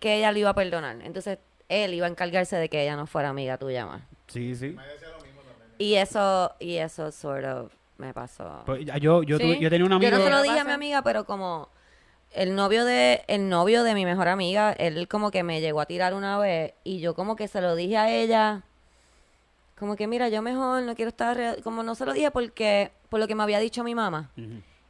que 0.00 0.16
ella 0.18 0.32
le 0.32 0.40
iba 0.40 0.50
a 0.50 0.54
perdonar. 0.54 0.98
Entonces, 1.02 1.38
él 1.68 1.94
iba 1.94 2.06
a 2.06 2.10
encargarse 2.10 2.56
de 2.56 2.68
que 2.68 2.82
ella 2.82 2.96
no 2.96 3.06
fuera 3.06 3.28
amiga 3.30 3.56
tuya 3.58 3.86
más. 3.86 4.02
Sí, 4.26 4.54
sí. 4.54 4.76
Y 5.78 5.94
eso, 5.94 6.52
y 6.58 6.76
eso 6.76 7.10
sort 7.12 7.44
of 7.46 7.72
me 7.98 8.12
pasó. 8.12 8.62
Pues, 8.66 8.84
yo, 9.00 9.22
yo, 9.22 9.38
Sí. 9.38 9.44
tuve- 9.44 9.58
yo 9.60 9.70
tenía 9.70 9.84
un 9.84 9.90
Yo 9.92 9.96
amigo. 9.96 10.18
no 10.18 10.24
se 10.24 10.30
lo 10.30 10.36
¿Qué 10.38 10.42
dije 10.44 10.58
a 10.60 10.64
mi 10.64 10.72
amiga, 10.72 11.02
pero 11.02 11.24
como 11.24 11.68
el 12.32 12.54
novio 12.54 12.84
de 12.84 13.24
el 13.26 13.48
novio 13.48 13.82
de 13.84 13.94
mi 13.94 14.04
mejor 14.04 14.28
amiga, 14.28 14.72
él 14.72 15.08
como 15.08 15.30
que 15.30 15.42
me 15.42 15.60
llegó 15.60 15.80
a 15.80 15.86
tirar 15.86 16.14
una 16.14 16.38
vez 16.38 16.74
y 16.84 17.00
yo 17.00 17.14
como 17.14 17.36
que 17.36 17.48
se 17.48 17.60
lo 17.60 17.74
dije 17.74 17.96
a 17.96 18.10
ella 18.10 18.62
como 19.78 19.94
que 19.96 20.06
mira, 20.08 20.28
yo 20.28 20.42
mejor 20.42 20.82
no 20.82 20.94
quiero 20.96 21.10
estar 21.10 21.36
alrededor- 21.36 21.62
como 21.62 21.82
no 21.82 21.94
se 21.94 22.04
lo 22.04 22.12
dije 22.12 22.30
porque 22.32 22.90
por 23.08 23.20
lo 23.20 23.28
que 23.28 23.34
me 23.36 23.42
había 23.44 23.60
dicho 23.60 23.84
mi 23.84 23.94
mamá. 23.94 24.30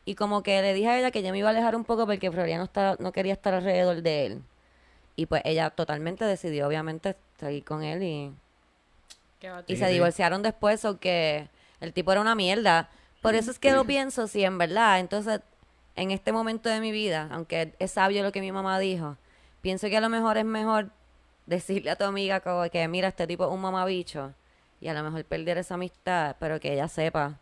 Y 0.07 0.15
como 0.15 0.43
que 0.43 0.63
le 0.63 0.73
dije 0.73 0.89
a 0.89 0.99
ella 0.99 1.11
que 1.11 1.23
yo 1.23 1.31
me 1.31 1.39
iba 1.39 1.49
a 1.49 1.51
alejar 1.51 1.77
un 1.77 1.85
poco 1.85 2.07
porque 2.07 2.31
Florian 2.31 2.59
no, 2.59 2.65
está, 2.65 2.97
no 2.99 3.13
quería 3.13 3.35
estar 3.35 3.53
alrededor 3.53 4.01
de 4.01 4.27
él. 4.27 4.43
Y 5.17 5.27
pues 5.27 5.43
ella 5.45 5.69
totalmente 5.71 6.25
decidió, 6.25 6.67
obviamente, 6.67 7.17
seguir 7.39 7.65
con 7.65 7.83
él 7.83 8.03
y, 8.03 8.33
Qué 9.41 9.49
y 9.67 9.77
se 9.77 9.85
divorciaron 9.93 10.43
después 10.43 10.85
o 10.87 10.99
que 10.99 11.49
el 11.81 11.93
tipo 11.93 12.11
era 12.13 12.23
una 12.23 12.35
mierda. 12.35 12.89
Por 13.21 13.35
eso 13.35 13.51
es 13.51 13.59
que 13.59 13.73
lo 13.73 13.85
pienso, 13.85 14.27
si 14.29 14.43
en 14.45 14.57
verdad, 14.57 15.01
entonces, 15.01 15.41
en 16.01 16.11
este 16.11 16.33
momento 16.33 16.69
de 16.69 16.81
mi 16.81 16.93
vida, 16.93 17.29
aunque 17.33 17.75
es 17.79 17.91
sabio 17.93 18.23
lo 18.23 18.33
que 18.33 18.41
mi 18.41 18.53
mamá 18.53 18.79
dijo, 18.79 19.17
pienso 19.61 19.89
que 19.89 19.97
a 19.97 20.01
lo 20.01 20.09
mejor 20.09 20.37
es 20.39 20.45
mejor 20.45 20.91
decirle 21.47 21.91
a 21.91 21.97
tu 21.97 22.05
amiga 22.05 22.41
como 22.41 22.69
que, 22.71 22.87
mira, 22.89 23.09
este 23.09 23.27
tipo 23.27 23.45
es 23.45 23.51
un 23.51 23.61
mamabicho, 23.61 24.33
y 24.81 24.89
a 24.89 24.95
lo 24.95 25.03
mejor 25.03 25.25
perder 25.25 25.59
esa 25.59 25.75
amistad, 25.75 26.37
pero 26.39 26.61
que 26.61 26.73
ella 26.73 26.89
sepa 26.89 27.39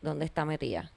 dónde 0.00 0.24
está 0.24 0.44
metida. 0.44 0.90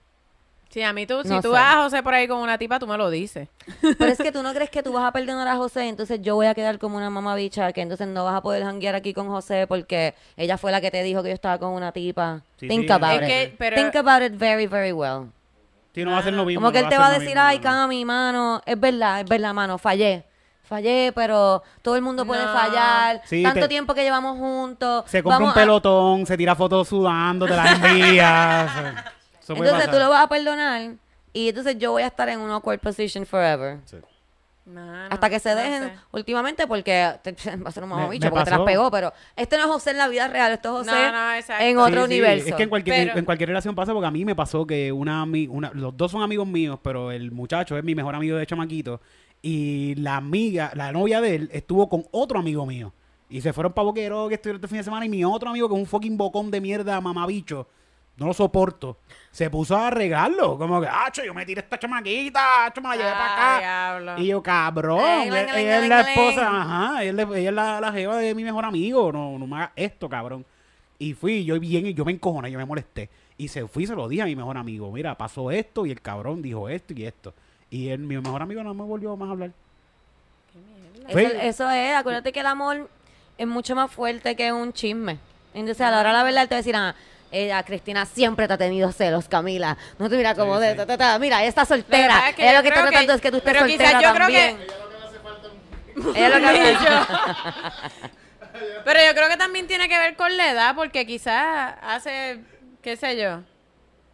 Sí, 0.69 0.81
a 0.83 0.91
mí 0.91 1.07
tú, 1.07 1.23
si 1.23 1.29
tú 1.35 1.41
sé. 1.43 1.47
vas 1.47 1.75
a 1.77 1.83
José 1.83 2.03
por 2.03 2.13
ahí 2.13 2.27
con 2.27 2.39
una 2.39 2.57
tipa, 2.57 2.77
tú 2.77 2.85
me 2.87 2.97
lo 2.97 3.09
dices. 3.09 3.47
Pero 3.97 4.11
es 4.11 4.17
que 4.17 4.33
tú 4.33 4.43
no 4.43 4.53
crees 4.53 4.69
que 4.69 4.83
tú 4.83 4.91
vas 4.91 5.05
a 5.05 5.13
perdonar 5.13 5.47
a 5.47 5.55
José, 5.55 5.87
entonces 5.87 6.21
yo 6.21 6.35
voy 6.35 6.45
a 6.47 6.53
quedar 6.53 6.77
como 6.77 6.97
una 6.97 7.09
mamabicha, 7.09 7.71
que 7.71 7.79
entonces 7.81 8.05
no 8.09 8.25
vas 8.25 8.35
a 8.35 8.41
poder 8.41 8.63
janguear 8.63 8.93
aquí 8.93 9.13
con 9.13 9.29
José 9.29 9.65
porque 9.65 10.13
ella 10.35 10.57
fue 10.57 10.73
la 10.73 10.81
que 10.81 10.91
te 10.91 11.01
dijo 11.03 11.23
que 11.23 11.29
yo 11.29 11.35
estaba 11.35 11.57
con 11.57 11.69
una 11.71 11.93
tipa. 11.93 12.41
Sí, 12.57 12.67
Think 12.67 12.87
sí. 12.87 12.91
about 12.91 13.21
Es 13.23 13.29
it. 13.29 13.49
que, 13.51 13.55
pero- 13.57 13.77
Think 13.77 13.95
about 13.95 14.21
it 14.21 14.37
very, 14.37 14.67
very 14.67 14.91
well. 14.91 15.31
Sí, 15.97 16.05
no 16.05 16.11
va 16.11 16.19
a 16.19 16.23
ser 16.23 16.33
lo 16.33 16.45
mismo. 16.45 16.61
Como 16.61 16.71
que 16.71 16.79
no 16.81 16.85
él 16.85 16.89
te 16.91 16.97
va 16.99 17.07
a 17.07 17.17
decir, 17.19 17.35
ay. 17.39 17.57
Cami, 17.57 18.05
mano, 18.05 18.61
es 18.67 18.79
verdad, 18.79 19.21
es 19.21 19.25
verdad, 19.27 19.51
mano, 19.51 19.79
fallé. 19.79 20.23
Fallé, 20.61 21.11
pero 21.15 21.63
todo 21.81 21.95
el 21.95 22.03
mundo 22.03 22.23
puede 22.23 22.45
No. 22.45 22.53
fallar. 22.53 23.21
Sí, 23.25 23.41
Tanto 23.41 23.61
te- 23.61 23.67
tiempo 23.67 23.95
que 23.95 24.03
llevamos 24.03 24.37
juntos. 24.37 25.05
Se 25.07 25.23
compra 25.23 25.37
Vamos 25.39 25.55
un 25.55 25.59
a- 25.59 25.63
pelotón, 25.63 26.25
se 26.27 26.37
tira 26.37 26.53
fotos 26.53 26.87
sudando, 26.87 27.47
te 27.47 27.55
las 27.55 27.81
envía. 27.83 28.67
o 28.69 28.73
sea, 28.73 29.13
eso 29.41 29.55
puede 29.55 29.69
Entonces 29.71 29.85
tú 29.85 29.91
pasar. 29.93 30.01
lo 30.05 30.09
vas 30.11 30.23
a 30.25 30.29
perdonar 30.29 30.81
y 31.33 31.49
entonces 31.49 31.77
yo 31.79 31.93
voy 31.93 32.03
a 32.03 32.07
estar 32.07 32.29
en 32.29 32.41
una 32.41 32.55
awkward 32.55 32.79
position 32.79 33.25
forever. 33.25 33.79
Sí. 33.85 33.97
Hasta 35.09 35.29
que 35.29 35.39
se 35.39 35.49
no 35.49 35.55
dejen 35.55 35.83
sé. 35.83 35.93
últimamente 36.11 36.67
porque 36.67 37.11
te- 37.23 37.31
va 37.57 37.69
a 37.69 37.71
ser 37.71 37.83
un 37.83 37.89
porque 37.89 38.19
te 38.19 38.29
las 38.51 38.59
pegó, 38.61 38.91
pero 38.91 39.13
este 39.35 39.57
no 39.57 39.63
es 39.63 39.69
José 39.69 39.91
en 39.91 39.97
la 39.97 40.07
vida 40.07 40.27
real, 40.27 40.51
esto 40.51 40.69
es 40.81 40.87
José 40.87 41.11
No, 41.11 41.55
en 41.59 41.77
otro 41.77 42.01
sí, 42.01 42.05
universo. 42.05 42.47
Es 42.49 42.55
que 42.55 42.63
en 42.63 42.69
cualquier, 42.69 43.07
Pero- 43.07 43.19
en 43.19 43.25
cualquier 43.25 43.49
relación 43.49 43.75
pasa 43.75 43.93
porque 43.93 44.07
a 44.07 44.11
mí 44.11 44.25
me 44.25 44.35
pasó 44.35 44.65
que 44.67 44.91
una, 44.91 45.23
una 45.23 45.71
los 45.73 45.95
dos 45.95 46.11
son 46.11 46.21
amigos 46.21 46.47
míos, 46.47 46.79
pero 46.81 47.11
el 47.11 47.31
muchacho 47.31 47.77
es 47.77 47.83
mi 47.83 47.95
mejor 47.95 48.15
amigo 48.15 48.37
de 48.37 48.45
chamaquito 48.45 48.99
y 49.41 49.95
la 49.95 50.17
amiga, 50.17 50.71
la 50.75 50.91
novia 50.91 51.21
de 51.21 51.35
él 51.35 51.49
estuvo 51.53 51.87
con 51.89 52.05
otro 52.11 52.39
amigo 52.39 52.65
mío 52.65 52.93
y 53.29 53.41
se 53.41 53.53
fueron 53.53 53.73
para 53.73 53.85
Boquero 53.85 54.27
que 54.29 54.35
estuvieron 54.35 54.57
este 54.57 54.67
fin 54.67 54.77
de 54.77 54.83
semana 54.83 55.05
y 55.05 55.09
mi 55.09 55.23
otro 55.23 55.49
amigo 55.49 55.67
que 55.69 55.75
es 55.75 55.79
un 55.81 55.85
fucking 55.85 56.17
bocón 56.17 56.49
de 56.49 56.59
mierda 56.61 56.99
mamabicho 57.01 57.67
no 58.17 58.25
lo 58.27 58.33
soporto, 58.33 58.97
se 59.31 59.49
puso 59.49 59.77
a 59.77 59.89
regarlo. 59.89 60.57
Como 60.57 60.81
que, 60.81 60.87
ah, 60.87 61.11
yo 61.13 61.33
me 61.33 61.45
tiré 61.45 61.61
esta 61.61 61.77
chamaquita, 61.79 62.73
yo 62.75 62.81
me 62.81 62.89
la 62.89 62.95
llevé 62.97 63.11
para 63.11 63.55
acá. 63.55 63.59
diablo. 63.59 64.21
Y 64.21 64.27
yo, 64.27 64.43
cabrón, 64.43 64.99
Ay, 65.03 65.27
ella, 65.29 65.59
ella 65.59 65.79
es 65.83 65.89
la 65.89 66.01
esposa, 66.01 66.47
ajá, 66.61 67.03
ella, 67.03 67.09
es 67.09 67.15
la- 67.29 67.37
ella 67.37 67.49
es 67.49 67.55
la, 67.55 67.81
la 67.81 67.91
jeva 67.93 68.17
de 68.17 68.33
mi 68.35 68.43
mejor 68.43 68.65
amigo, 68.65 69.11
no, 69.11 69.37
no 69.37 69.47
me 69.47 69.55
hagas 69.57 69.71
esto, 69.75 70.09
cabrón. 70.09 70.45
Y 70.99 71.13
fui, 71.13 71.45
yo 71.45 71.59
bien, 71.59 71.85
yo 71.93 72.03
me 72.05 72.11
encojoné, 72.11 72.49
yo 72.51 72.57
me 72.57 72.65
molesté. 72.65 73.09
Y 73.37 73.47
se 73.49 73.67
fui, 73.67 73.83
y 73.83 73.87
se 73.87 73.93
lo 73.95 74.07
dije 74.07 74.23
a 74.23 74.25
mi 74.25 74.35
mejor 74.35 74.57
amigo, 74.57 74.91
mira, 74.91 75.15
pasó 75.15 75.51
esto, 75.51 75.85
y 75.85 75.91
el 75.91 76.01
cabrón 76.01 76.41
dijo 76.41 76.67
esto 76.69 76.93
y 76.95 77.05
esto. 77.05 77.33
Y 77.69 77.89
él, 77.89 77.99
mi 77.99 78.17
mejor 78.17 78.41
amigo 78.41 78.63
no 78.63 78.73
me 78.73 78.83
volvió 78.83 79.15
más 79.15 79.29
a 79.29 79.31
hablar. 79.33 79.51
Fue- 81.11 81.23
Eso, 81.25 81.37
eso 81.39 81.69
es, 81.71 81.95
acuérdate 81.95 82.31
que 82.33 82.39
el 82.39 82.45
amor 82.47 82.89
es 83.37 83.47
mucho 83.47 83.75
más 83.75 83.91
fuerte 83.91 84.35
que 84.35 84.51
un 84.51 84.73
chisme. 84.73 85.19
Entonces, 85.53 85.81
a 85.81 85.91
la 85.91 85.99
hora 85.99 86.09
de 86.09 86.15
la 86.17 86.23
verdad, 86.23 86.41
te 86.47 86.55
va 86.55 86.57
a 86.57 86.61
decir, 86.61 86.75
ah, 86.75 86.95
ella, 87.31 87.63
Cristina 87.63 88.05
siempre 88.05 88.47
te 88.47 88.53
ha 88.53 88.57
tenido 88.57 88.91
celos, 88.91 89.27
Camila. 89.27 89.77
No 89.99 90.09
te 90.09 90.17
mira 90.17 90.33
como 90.35 90.59
de, 90.59 90.75
ta, 90.75 90.85
ta, 90.85 90.97
ta. 90.97 91.19
mira, 91.19 91.39
ella 91.39 91.49
está 91.49 91.65
soltera. 91.65 92.29
es 92.29 92.39
ella 92.39 92.53
lo 92.53 92.61
que 92.61 92.69
está 92.69 92.81
creo 92.81 92.91
tratando 92.91 93.13
es 93.13 93.21
que 93.21 93.31
tú 93.31 93.37
estés 93.37 93.53
pero 93.53 93.65
quizás 93.65 93.91
soltera 93.91 94.01
yo 94.01 94.13
creo 94.13 94.27
también. 94.27 94.57
que 94.57 96.19
Ella 96.19 96.29
lo 96.29 96.47
que 96.47 96.77
Pero 98.85 98.99
yo 99.05 99.13
creo 99.13 99.29
que 99.29 99.37
también 99.37 99.67
tiene 99.67 99.89
que 99.89 99.97
ver 99.97 100.15
con 100.15 100.35
la 100.37 100.51
edad, 100.51 100.75
porque 100.75 101.05
quizás 101.05 101.75
hace, 101.81 102.39
qué 102.81 102.95
sé 102.95 103.17
yo, 103.21 103.41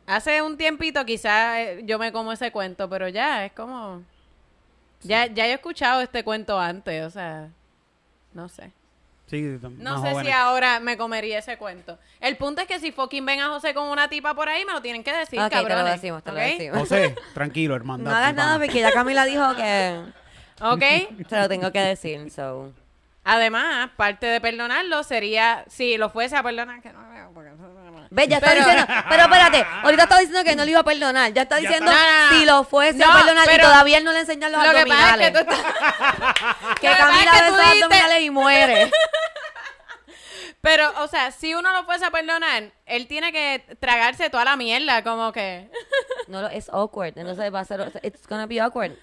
hace 0.07 0.41
un 0.41 0.57
tiempito 0.57 1.05
quizás 1.05 1.57
eh, 1.59 1.82
yo 1.84 1.99
me 1.99 2.11
como 2.11 2.34
ese 2.34 2.51
cuento, 2.51 2.89
pero 2.89 3.07
ya 3.07 3.45
es 3.45 3.53
como... 3.53 4.03
Ya, 5.01 5.28
ya 5.28 5.45
he 5.45 5.53
escuchado 5.53 6.01
este 6.01 6.24
cuento 6.24 6.59
antes, 6.59 7.05
o 7.05 7.09
sea, 7.09 7.49
no 8.34 8.49
sé. 8.49 8.72
Sí, 9.34 9.59
No 9.77 10.01
sé 10.03 10.21
si 10.23 10.29
ahora 10.29 10.79
me 10.79 10.95
comería 10.95 11.39
ese 11.39 11.57
cuento. 11.57 11.97
El 12.19 12.38
punto 12.38 12.61
es 12.61 12.67
que 12.67 12.79
si 12.79 12.91
fucking 12.91 13.25
ven 13.25 13.39
a 13.41 13.47
José 13.49 13.73
con 13.73 13.88
una 13.88 14.07
tipa 14.07 14.36
por 14.36 14.47
ahí, 14.47 14.63
me 14.65 14.73
lo 14.73 14.81
tienen 14.81 15.03
que 15.03 15.11
decir, 15.11 15.39
Ok, 15.39 15.49
te 15.49 15.55
lo 15.55 15.67
cabrones. 15.67 15.93
decimos, 15.93 16.23
te 16.23 16.31
lo 16.31 16.38
decimos. 16.38 16.77
José, 16.79 17.15
tranquilo, 17.34 17.75
hermano. 17.75 18.03
No 18.09 18.15
hagas 18.15 18.36
nada 18.36 18.59
porque 18.59 18.79
ya 18.79 18.91
Camila 18.91 19.25
dijo 19.25 19.55
que 19.55 20.01
¿Ok? 20.61 20.79
te 21.29 21.39
lo 21.39 21.49
tengo 21.49 21.71
que 21.71 21.79
decir. 21.79 22.29
So. 22.29 22.71
Además, 23.23 23.89
parte 23.95 24.27
de 24.27 24.39
perdonarlo 24.41 25.01
sería, 25.03 25.63
si 25.69 25.97
lo 25.97 26.09
fuese 26.09 26.36
a 26.36 26.43
perdonar, 26.43 26.81
que 26.81 26.91
no 26.93 27.09
veo, 27.09 27.31
porque... 27.34 27.51
Ve, 28.09 28.27
ya 28.27 28.36
está 28.38 28.49
Pero- 28.51 28.63
diciendo, 28.65 28.86
pero 29.09 29.23
espérate, 29.23 29.65
ahorita 29.81 30.03
está 30.03 30.19
diciendo 30.19 30.43
que 30.43 30.55
no 30.55 30.65
le 30.65 30.69
iba 30.71 30.81
a 30.81 30.84
perdonar, 30.84 31.34
ya 31.34 31.41
está 31.43 31.55
Ya 31.55 31.61
diciendo 31.69 31.89
está. 31.89 32.03
No, 32.03 32.25
no, 32.27 32.31
no. 32.34 32.38
si 32.39 32.45
lo 32.45 32.63
fuese 32.63 32.99
No, 32.99 33.11
a 33.11 33.15
perdonar 33.23 33.47
y 33.51 33.57
todavía 33.59 33.97
él 33.97 34.03
no 34.03 34.11
le 34.11 34.19
enseñan 34.19 34.51
los 34.51 34.63
Lo 34.63 34.71
que 34.71 34.86
pasa 34.86 35.15
es 35.25 35.25
abdominales. 35.25 35.31
que 35.31 35.45
tú 35.45 35.51
estás... 35.51 35.73
que 36.79 36.88
lo 36.89 36.93
que 36.93 36.99
pasa 36.99 37.07
Camila 37.07 37.31
es 37.31 37.41
que 37.41 37.51
ve 37.51 37.57
tú 37.57 37.84
abdominales 37.86 38.21
y 38.21 38.29
muere. 38.29 38.91
Pero, 40.64 40.89
o 41.03 41.09
sea, 41.09 41.32
si 41.32 41.53
uno 41.53 41.74
lo 41.74 41.84
fuese 41.84 42.05
a 42.05 42.09
perdonar, 42.09 42.72
él 42.86 43.05
tiene 43.07 43.34
que 43.34 43.76
tragarse 43.82 44.30
toda 44.30 44.45
la 44.45 44.55
mierda, 44.55 45.03
como 45.03 45.34
que... 45.34 45.70
No, 46.30 46.47
es 46.47 46.70
awkward, 46.70 47.18
entonces 47.18 47.53
va 47.53 47.59
a 47.59 47.66
ser, 47.66 47.91
it's 48.01 48.26
gonna 48.26 48.47
be 48.47 48.61
awkward. 48.61 48.93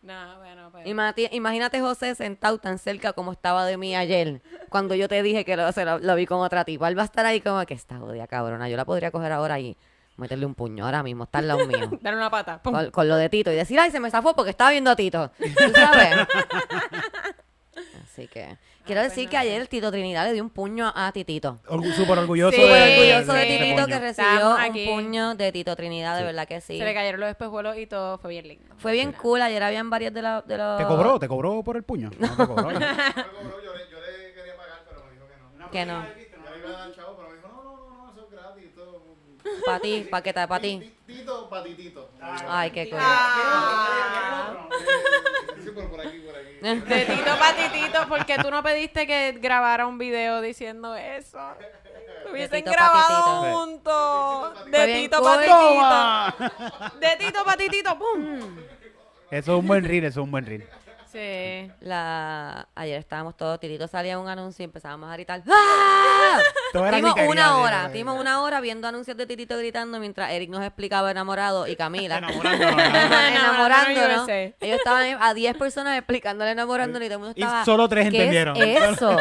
No, 0.00 0.38
bueno, 0.38 0.70
pues... 0.72 0.86
Imagínate, 0.86 1.28
imagínate 1.36 1.80
José 1.82 2.14
sentado 2.14 2.56
tan 2.56 2.78
cerca 2.78 3.12
como 3.12 3.32
estaba 3.32 3.66
de 3.66 3.76
mí 3.76 3.94
ayer, 3.94 4.40
cuando 4.70 4.94
yo 4.94 5.08
te 5.08 5.22
dije 5.22 5.44
que 5.44 5.58
lo, 5.58 5.70
se 5.72 5.84
lo, 5.84 5.98
lo 5.98 6.14
vi 6.14 6.24
con 6.24 6.40
otra 6.40 6.64
tipa. 6.64 6.88
Él 6.88 6.96
va 6.96 7.02
a 7.02 7.04
estar 7.04 7.26
ahí 7.26 7.42
como 7.42 7.66
que 7.66 7.74
está 7.74 7.98
jodida 7.98 8.26
cabrona, 8.26 8.70
yo 8.70 8.78
la 8.78 8.86
podría 8.86 9.10
coger 9.10 9.32
ahora 9.32 9.60
y 9.60 9.76
meterle 10.16 10.46
un 10.46 10.54
puño 10.54 10.86
ahora 10.86 11.02
mismo, 11.02 11.24
está 11.24 11.40
al 11.40 11.48
lado 11.48 11.66
mío. 11.66 11.90
Dar 12.00 12.14
una 12.14 12.30
pata. 12.30 12.62
con 12.62 13.08
lo 13.08 13.16
de 13.16 13.28
Tito 13.28 13.52
y 13.52 13.56
decir, 13.56 13.78
ay, 13.78 13.90
se 13.90 14.00
me 14.00 14.10
zafó 14.10 14.34
porque 14.34 14.52
estaba 14.52 14.70
viendo 14.70 14.90
a 14.90 14.96
Tito. 14.96 15.30
¿Tú 15.38 15.72
sabes? 15.74 16.26
Así 18.04 18.26
que 18.26 18.56
quiero 18.84 19.00
pues 19.02 19.10
decir 19.14 19.28
que 19.28 19.36
ayer 19.36 19.66
Tito 19.68 19.90
Trinidad 19.90 20.24
le 20.26 20.32
dio 20.32 20.42
un 20.42 20.50
puño 20.50 20.92
a 20.94 21.12
Titito. 21.12 21.58
Orgu- 21.66 21.92
Súper 21.92 22.18
orgulloso 22.18 22.56
Sí, 22.56 22.62
de, 22.62 22.66
Súper 22.68 22.92
orgulloso 22.92 23.32
de 23.32 23.42
sí. 23.42 23.58
Titito 23.58 23.86
que 23.86 23.98
recibió 23.98 24.30
Estamos 24.56 24.68
un 24.76 24.84
puño 24.86 25.34
de 25.34 25.52
Tito 25.52 25.76
Trinidad, 25.76 26.16
de 26.18 26.24
verdad 26.24 26.46
que 26.48 26.60
sí. 26.60 26.78
Se 26.78 26.84
le 26.84 26.94
cayeron 26.94 27.20
los 27.20 27.30
espejuelos 27.30 27.76
y 27.78 27.86
todo 27.86 28.18
fue 28.18 28.30
bien 28.30 28.48
lindo. 28.48 28.74
Fue 28.78 28.92
bien 28.92 29.12
cool, 29.12 29.42
ayer 29.42 29.62
habían 29.62 29.90
varios 29.90 30.12
de, 30.14 30.22
la- 30.22 30.42
de 30.42 30.56
los... 30.58 30.78
¿Te 30.78 30.84
cobró? 30.84 31.18
¿Te 31.18 31.28
cobró 31.28 31.62
por 31.62 31.76
el 31.76 31.82
puño? 31.82 32.10
No 32.18 32.28
te 32.36 32.46
cobró. 32.46 32.70
Yo 32.72 32.78
le, 32.78 32.84
yo 33.90 34.00
le 34.00 34.34
quería 34.34 34.56
pagar, 34.56 34.84
pero 34.88 35.02
me 35.06 35.12
dijo 35.14 35.26
que 35.28 35.58
no. 35.58 35.70
Que 35.70 35.86
no. 35.86 36.02
Yo 36.02 36.14
le 36.54 36.58
iba 36.58 36.68
a 36.68 36.72
dar 36.86 36.94
chavo, 36.94 37.16
pero 37.16 37.28
me 37.30 37.36
dijo, 37.36 37.48
no, 37.48 37.62
no, 37.62 37.76
no, 37.88 38.04
no, 38.06 38.12
eso 38.12 38.24
es 38.26 38.30
gratis. 38.32 38.74
Todo. 38.74 39.02
Para 39.66 39.80
ti, 39.80 40.06
paqueta, 40.10 40.46
para 40.46 40.62
ti. 40.62 40.92
Ti- 41.10 41.16
Tito, 41.18 41.48
patitito. 41.50 42.10
Ay, 42.48 42.70
qué 42.70 42.88
cool. 42.90 43.00
Sí, 45.62 45.70
pero 45.74 45.90
por 45.90 46.00
aquí, 46.00 46.18
por 46.20 46.34
aquí. 46.36 46.52
De 46.88 47.04
Tito 47.04 47.38
Patitito, 47.38 48.08
porque 48.08 48.36
tú 48.38 48.50
no 48.50 48.62
pediste 48.62 49.06
que 49.06 49.32
grabara 49.40 49.86
un 49.86 49.98
video 49.98 50.40
diciendo 50.40 50.94
eso. 50.94 51.38
Hubiesen 52.30 52.64
grabado 52.64 53.24
Patitito. 53.24 53.56
juntos. 53.56 54.64
De 54.70 54.86
Tito. 54.94 55.22
Patitito. 55.22 56.98
De 57.00 57.16
Tito 57.16 57.44
Patitito, 57.44 57.98
¡pum! 57.98 58.56
Eso 59.30 59.52
es 59.54 59.58
un 59.60 59.66
buen 59.66 59.84
reel, 59.84 60.04
eso 60.04 60.20
es 60.20 60.24
un 60.24 60.30
buen 60.30 60.46
reel. 60.46 60.68
Sí. 61.12 61.70
La... 61.80 62.68
Ayer 62.74 62.98
estábamos 62.98 63.36
todos, 63.36 63.58
Titito 63.58 63.88
salía 63.88 64.18
un 64.18 64.28
anuncio 64.28 64.62
y 64.62 64.64
empezábamos 64.64 65.10
a 65.10 65.14
gritar. 65.14 65.42
¡Ah! 65.50 66.38
Tuvimos 66.72 67.14
una 67.28 67.58
hora, 67.58 67.88
tuvimos 67.88 68.20
una 68.20 68.42
hora 68.42 68.60
viendo 68.60 68.86
anuncios 68.86 69.16
de 69.16 69.26
Titito 69.26 69.58
gritando 69.58 69.98
mientras 69.98 70.30
Eric 70.30 70.50
nos 70.50 70.62
explicaba 70.62 71.10
enamorado 71.10 71.66
y 71.66 71.74
Camila. 71.74 72.18
Enamorándonos. 72.18 72.84
enamorándonos. 73.30 74.28
Ellos 74.28 74.78
estaban 74.78 75.18
a 75.20 75.34
10 75.34 75.56
personas 75.56 75.98
explicándole 75.98 76.52
enamorándonos 76.52 77.06
y 77.06 77.08
todo 77.08 77.14
el 77.14 77.24
mundo 77.24 77.34
Y 77.36 77.42
estaba. 77.42 77.64
solo 77.64 77.88
tres 77.88 78.08
¿qué 78.10 78.16
entendieron". 78.16 78.56
Es 78.56 78.82
eso. 78.92 79.16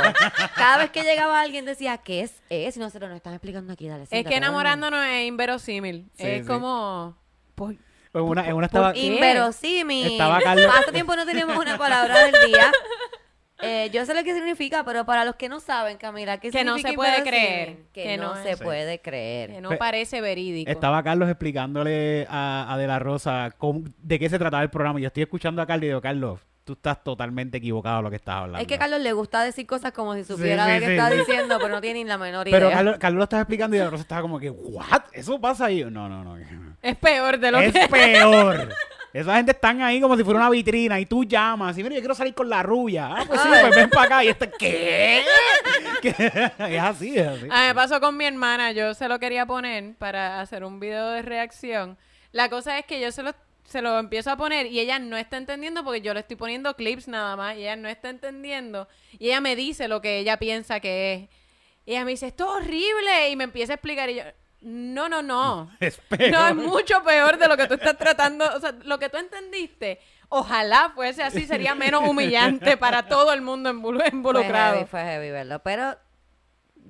Cada 0.55 0.77
vez 0.77 0.91
que 0.91 1.03
llegaba 1.03 1.41
alguien 1.41 1.65
decía, 1.65 1.97
¿qué 1.97 2.21
es 2.21 2.41
eso? 2.49 2.79
Y 2.79 2.83
nosotros 2.83 3.09
nos 3.09 3.17
están 3.17 3.33
explicando 3.33 3.73
aquí, 3.73 3.87
dale. 3.87 4.05
Es 4.09 4.25
que 4.25 4.35
enamorándonos 4.35 5.03
es 5.05 5.27
inverosímil. 5.27 6.09
Sí, 6.17 6.27
es 6.27 6.41
sí. 6.41 6.47
como... 6.47 7.17
¿por 8.11 8.21
En 8.21 8.27
una, 8.27 8.47
en 8.47 8.53
una 8.55 8.65
estaba... 8.67 8.95
Inverosímil. 8.97 10.07
Estaba 10.13 10.39
Carlos- 10.41 10.73
Hace 10.79 10.91
tiempo 10.91 11.15
no 11.15 11.25
teníamos 11.25 11.57
una 11.57 11.77
palabra 11.77 12.25
del 12.25 12.35
día. 12.51 12.71
Eh, 13.61 13.89
yo 13.91 14.05
sé 14.05 14.13
lo 14.13 14.23
que 14.23 14.33
significa, 14.33 14.85
pero 14.85 15.05
para 15.05 15.25
los 15.25 15.35
que 15.35 15.49
no 15.49 15.59
saben, 15.59 15.97
Camila, 15.97 16.37
¿qué 16.39 16.49
Que 16.49 16.63
no 16.63 16.77
se 16.79 16.93
puede 16.93 17.23
creer, 17.23 17.77
Que, 17.91 18.03
que 18.03 18.17
no, 18.17 18.35
no 18.35 18.41
se 18.43 18.55
puede 18.55 19.01
creer. 19.01 19.51
Que 19.51 19.61
no 19.61 19.77
parece 19.77 20.21
verídico. 20.21 20.71
Estaba 20.71 21.03
Carlos 21.03 21.27
explicándole 21.29 22.25
a, 22.29 22.73
a 22.73 22.77
De 22.77 22.87
La 22.87 22.99
Rosa 22.99 23.53
cómo- 23.57 23.83
de 23.97 24.17
qué 24.17 24.29
se 24.29 24.39
trataba 24.39 24.63
el 24.63 24.69
programa. 24.69 25.01
Yo 25.01 25.07
estoy 25.07 25.23
escuchando 25.23 25.61
a 25.61 25.65
Carlos 25.67 25.83
y 25.83 25.87
digo, 25.87 25.99
Carlos, 26.01 26.39
tú 26.69 26.73
estás 26.73 27.03
totalmente 27.03 27.57
equivocado 27.57 27.97
de 27.97 28.03
lo 28.03 28.09
que 28.11 28.17
estás 28.17 28.35
hablando. 28.35 28.59
Es 28.59 28.67
que 28.67 28.75
a 28.75 28.77
Carlos 28.77 29.01
le 29.01 29.11
gusta 29.11 29.43
decir 29.43 29.65
cosas 29.65 29.91
como 29.91 30.13
si 30.13 30.23
supiera 30.23 30.65
Sí, 30.65 30.71
sí, 30.71 30.75
lo 30.75 30.79
que 30.79 30.85
sí, 30.85 30.91
está 30.91 31.09
diciendo, 31.09 31.57
pero 31.59 31.69
no 31.69 31.81
tiene 31.81 32.03
ni 32.03 32.07
la 32.07 32.19
menor 32.19 32.47
idea. 32.47 32.59
Pero 32.59 32.69
Carlos, 32.69 32.97
Carlos 32.99 33.17
lo 33.17 33.23
estaba 33.23 33.41
explicando 33.41 33.75
y 33.75 33.79
La 33.79 33.89
Rosa 33.89 34.03
estaba 34.03 34.21
como 34.21 34.39
que, 34.39 34.51
¿what? 34.51 35.01
¿Eso 35.11 35.41
pasa 35.41 35.65
ahí? 35.65 35.83
No, 35.83 36.07
no, 36.07 36.23
no. 36.23 36.37
Es 36.79 36.95
peor 36.97 37.39
de 37.39 37.51
lo 37.51 37.59
Es 37.59 37.73
que... 37.73 37.87
peor. 37.87 38.69
Esa 39.13 39.37
gente 39.37 39.53
están 39.53 39.81
ahí 39.81 39.99
como 39.99 40.15
si 40.15 40.23
fuera 40.23 40.41
una 40.41 40.51
vitrina 40.51 40.99
y 40.99 41.07
tú 41.07 41.23
llamas 41.23 41.75
y 41.75 41.81
mira, 41.81 41.95
yo 41.95 42.01
quiero 42.01 42.13
salir 42.13 42.35
con 42.35 42.47
la 42.47 42.61
rubia. 42.61 43.07
Ah, 43.07 43.23
pues 43.25 43.41
sí, 43.41 43.47
pues 43.49 43.75
ven 43.75 43.89
para 43.89 44.03
acá. 44.03 44.23
Y 44.23 44.27
este, 44.27 44.51
¿qué? 44.51 45.23
¿Qué? 46.03 46.53
Es 46.59 46.81
así, 46.83 47.17
es 47.17 47.27
así. 47.27 47.47
Ah, 47.49 47.69
me 47.69 47.73
pasó 47.73 47.99
con 47.99 48.15
mi 48.15 48.25
hermana. 48.25 48.71
Yo 48.73 48.93
se 48.93 49.07
lo 49.07 49.17
quería 49.17 49.47
poner 49.47 49.95
para 49.95 50.39
hacer 50.39 50.63
un 50.63 50.79
video 50.79 51.09
de 51.09 51.23
reacción. 51.23 51.97
La 52.31 52.47
cosa 52.49 52.77
es 52.77 52.85
que 52.85 53.01
yo 53.01 53.11
se 53.11 53.23
lo, 53.23 53.33
se 53.69 53.81
lo 53.81 53.99
empiezo 53.99 54.31
a 54.31 54.37
poner 54.37 54.65
y 54.65 54.79
ella 54.79 54.99
no 54.99 55.15
está 55.15 55.37
entendiendo 55.37 55.83
porque 55.83 56.01
yo 56.01 56.13
le 56.13 56.21
estoy 56.21 56.35
poniendo 56.35 56.75
clips 56.75 57.07
nada 57.07 57.35
más 57.35 57.55
y 57.55 57.61
ella 57.61 57.75
no 57.75 57.87
está 57.87 58.09
entendiendo. 58.09 58.87
Y 59.19 59.27
ella 59.27 59.41
me 59.41 59.55
dice 59.55 59.87
lo 59.87 60.01
que 60.01 60.17
ella 60.17 60.37
piensa 60.37 60.79
que 60.79 61.13
es. 61.13 61.29
Y 61.85 61.91
ella 61.91 62.05
me 62.05 62.11
dice, 62.11 62.27
esto 62.27 62.45
es 62.45 62.65
horrible. 62.65 63.29
Y 63.29 63.35
me 63.35 63.43
empieza 63.43 63.73
a 63.73 63.75
explicar 63.75 64.09
y 64.09 64.15
yo, 64.15 64.23
no, 64.61 65.07
no, 65.07 65.21
no. 65.21 65.71
Es 65.79 65.97
peor. 65.97 66.31
No, 66.31 66.47
es 66.47 66.55
mucho 66.55 67.03
peor 67.03 67.37
de 67.37 67.47
lo 67.47 67.55
que 67.57 67.67
tú 67.67 67.75
estás 67.75 67.97
tratando. 67.97 68.45
O 68.55 68.59
sea, 68.59 68.73
lo 68.83 68.97
que 68.97 69.09
tú 69.09 69.17
entendiste, 69.17 69.99
ojalá 70.29 70.91
fuese 70.95 71.23
así, 71.23 71.45
sería 71.45 71.75
menos 71.75 72.03
humillante 72.09 72.75
para 72.77 73.07
todo 73.07 73.33
el 73.33 73.41
mundo 73.41 73.73
fue 73.79 74.09
involucrado. 74.11 74.75
heavy, 74.75 74.87
fue 74.87 75.01
heavy 75.01 75.29
verlo. 75.29 75.59
Pero 75.59 75.95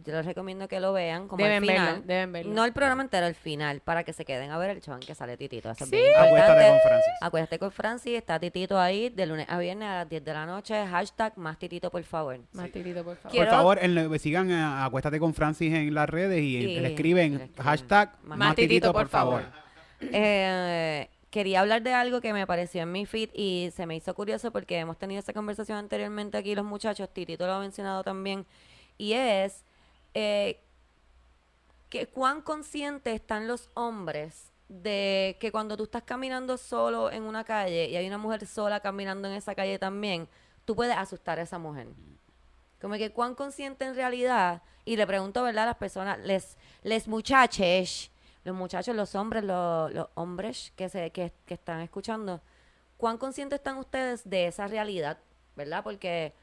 yo 0.06 0.14
les 0.14 0.26
recomiendo 0.26 0.68
que 0.68 0.80
lo 0.80 0.94
vean 0.94 1.28
como 1.28 1.44
Deben 1.44 1.58
al 1.64 1.70
final. 1.70 1.86
verlo, 1.94 2.08
deben 2.08 2.32
verlo. 2.32 2.54
No 2.54 2.66
el 2.66 2.74
programa 2.74 3.04
entero, 3.04 3.28
el 3.28 3.36
final, 3.36 3.82
para 3.82 4.04
que 4.04 4.14
se 4.14 4.26
queden 4.26 4.52
a 4.52 4.58
ver 4.58 4.70
el 4.72 4.82
show 4.82 4.94
en 4.94 5.00
que 5.00 5.14
sale 5.16 5.38
Titito. 5.38 5.70
Eso 5.72 5.84
es 5.84 5.90
Sí. 5.90 5.96
bien 5.96 6.12
Acuéstate 6.18 6.68
con 6.70 6.80
Francis. 6.80 7.14
Acuéstate 7.22 7.60
con 7.60 7.72
Francis, 7.72 8.14
está 8.18 8.40
Titito 8.40 8.80
ahí 8.80 9.10
de 9.10 9.26
lunes 9.26 9.46
a 9.50 9.58
viernes 9.60 9.88
a 9.88 9.96
las 9.96 10.10
10 10.10 10.24
de 10.24 10.34
la 10.34 10.46
noche. 10.46 10.86
Hashtag 10.88 11.38
más 11.38 11.58
Titito, 11.60 11.90
por 11.92 12.04
favor. 12.04 12.40
Más 12.54 12.72
tirito, 12.72 13.04
por 13.04 13.16
favor. 13.18 13.32
Quiero- 13.32 13.48
Por 13.50 13.56
favor, 13.58 13.80
en- 13.82 14.20
sigan 14.20 14.52
a 14.52 14.86
Acuéstate 14.86 15.20
con 15.20 15.34
Francis 15.34 15.74
en 15.74 15.94
las 15.94 16.10
redes 16.10 16.40
y, 16.42 16.58
Y- 16.58 16.80
le 16.80 16.88
escriben 16.90 17.38
le 17.38 17.44
escriben. 17.46 17.64
hashtag 17.66 18.12
Más 18.24 18.38
más 18.38 18.56
titito, 18.56 18.92
por 18.94 19.08
favor. 19.08 19.44
Eh, 20.02 21.10
quería 21.30 21.60
hablar 21.62 21.82
de 21.84 21.94
algo 21.94 22.22
que 22.22 22.34
me 22.34 22.42
apareció 22.42 22.82
en 22.82 22.92
mi 22.92 23.06
feed 23.06 23.30
y 23.34 23.70
se 23.76 23.86
me 23.86 23.96
hizo 23.96 24.14
curioso 24.16 24.52
porque 24.52 24.78
hemos 24.80 24.98
tenido 24.98 25.20
esa 25.20 25.34
conversación 25.34 25.78
anteriormente 25.78 26.38
aquí 26.38 26.56
los 26.56 26.66
muchachos, 26.66 27.10
Titito 27.14 27.46
lo 27.46 27.54
ha 27.54 27.60
mencionado 27.60 28.04
también, 28.04 28.46
y 28.98 29.14
es 29.14 29.64
eh, 30.14 30.62
que 31.90 32.08
cuán 32.08 32.42
conscientes 32.42 33.16
están 33.16 33.48
los 33.48 33.70
hombres 33.74 34.52
de 34.68 35.38
que 35.40 35.52
cuando 35.52 35.76
tú 35.76 35.84
estás 35.84 36.04
caminando 36.04 36.58
solo 36.58 37.12
en 37.12 37.24
una 37.24 37.44
calle 37.44 37.90
y 37.90 37.96
hay 37.96 38.08
una 38.08 38.20
mujer 38.20 38.46
sola 38.46 38.80
caminando 38.80 39.28
en 39.28 39.34
esa 39.34 39.56
calle 39.56 39.80
también, 39.80 40.28
tú 40.66 40.76
puedes 40.76 40.96
asustar 40.96 41.40
a 41.40 41.42
esa 41.42 41.58
mujer. 41.58 41.88
Como 42.80 42.96
que 42.96 43.12
cuán 43.12 43.36
consciente 43.36 43.86
en 43.86 43.96
realidad, 43.96 44.62
y 44.86 44.96
le 44.96 45.06
pregunto, 45.06 45.44
¿verdad? 45.44 45.64
A 45.64 45.68
las 45.68 45.78
personas, 45.78 46.20
les, 46.20 46.58
les 46.84 47.08
muchaches, 47.08 48.12
los 48.44 48.56
muchachos, 48.56 48.96
los 48.96 49.16
hombres, 49.16 49.44
los, 49.44 50.08
hombres 50.14 50.72
que, 50.76 50.88
se, 50.88 51.12
que 51.12 51.34
están 51.48 51.82
escuchando, 51.82 52.42
¿cuán 52.98 53.18
conscientes 53.18 53.58
están 53.58 53.78
ustedes 53.78 54.30
de 54.30 54.48
esa 54.48 54.68
realidad? 54.68 55.18
¿Verdad? 55.56 55.84
Porque 55.84 56.34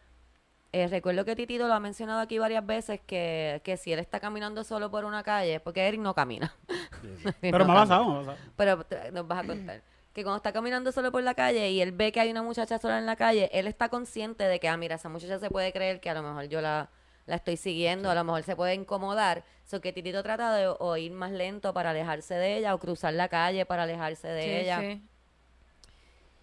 eh, 0.73 0.89
recuerdo 0.89 1.25
que 1.25 1.35
Titito 1.37 1.67
lo 1.69 1.75
ha 1.75 1.81
mencionado 1.81 2.21
aquí 2.21 2.39
varias 2.39 2.64
veces 2.67 3.01
que, 3.07 3.61
que 3.64 3.77
si 3.77 3.93
él 3.93 3.99
está 3.99 4.21
caminando 4.21 4.62
solo 4.64 4.91
por 4.91 5.05
una 5.05 5.23
calle, 5.23 5.61
porque 5.61 5.87
Eric 5.87 6.01
no 6.01 6.14
camina. 6.14 6.55
Pero 7.41 7.59
no 7.61 7.64
me 7.67 7.73
ha 7.73 7.77
pasado. 7.77 8.35
Pero 8.57 8.85
te- 8.85 9.11
nos 9.12 9.27
vas 9.27 9.45
a 9.45 9.47
contar. 9.47 9.83
Que 10.12 10.23
cuando 10.23 10.37
está 10.39 10.53
caminando 10.53 10.93
solo 10.93 11.12
por 11.12 11.23
la 11.23 11.35
calle 11.35 11.71
y 11.71 11.81
él 11.83 11.93
ve 11.93 12.11
que 12.12 12.21
hay 12.21 12.31
una 12.31 12.43
muchacha 12.43 12.79
sola 12.79 12.99
en 12.99 13.07
la 13.07 13.17
calle, 13.17 13.51
él 13.53 13.67
está 13.67 13.89
consciente 13.91 14.45
de 14.45 14.59
que, 14.61 14.69
ah, 14.69 14.77
mira, 14.77 14.95
esa 14.97 15.09
muchacha 15.11 15.39
se 15.39 15.51
puede 15.51 15.73
creer 15.73 16.01
que 16.01 16.09
a 16.11 16.14
lo 16.14 16.23
mejor 16.23 16.45
yo 16.49 16.61
la, 16.62 16.89
la 17.27 17.37
estoy 17.37 17.57
siguiendo, 17.59 18.11
a 18.11 18.14
lo 18.14 18.25
mejor 18.25 18.43
se 18.43 18.57
puede 18.57 18.73
incomodar. 18.75 19.45
So 19.64 19.81
que 19.81 19.93
Titito 19.93 20.23
trata 20.23 20.55
de 20.55 20.69
o 20.69 20.97
ir 20.97 21.12
más 21.12 21.33
lento 21.33 21.75
para 21.75 21.91
alejarse 21.91 22.35
de 22.35 22.57
ella 22.57 22.75
o 22.75 22.79
cruzar 22.79 23.12
la 23.14 23.29
calle 23.29 23.67
para 23.67 23.83
alejarse 23.83 24.29
de 24.29 24.43
Sí, 24.43 24.51
ella. 24.51 24.81
sí. 24.81 25.03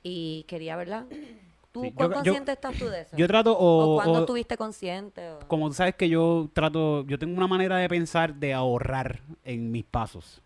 Y 0.03 0.43
quería, 0.47 0.75
¿verdad? 0.75 1.05
¿Tú 1.73 1.81
Sí, 1.81 1.91
cuán 1.91 2.09
yo- 2.09 2.13
yo- 2.13 2.23
consciente 2.23 2.51
estás 2.53 2.77
tú 2.77 2.85
de 2.87 3.01
eso? 3.01 3.17
Yo 3.17 3.27
trato 3.27 3.57
¿O 3.57 3.93
o, 3.93 3.95
cuándo 3.95 4.13
o- 4.13 4.21
estuviste 4.21 4.55
consciente? 4.55 5.27
o- 5.31 5.39
como 5.47 5.67
tú 5.67 5.73
sabes 5.73 5.95
que 5.95 6.07
yo 6.07 6.49
trato, 6.53 7.03
yo 7.07 7.17
tengo 7.19 7.35
una 7.35 7.47
manera 7.47 7.75
de 7.77 7.89
pensar 7.89 8.35
de 8.35 8.53
ahorrar 8.53 9.21
en 9.43 9.71
mis 9.71 9.83
pasos. 9.83 10.41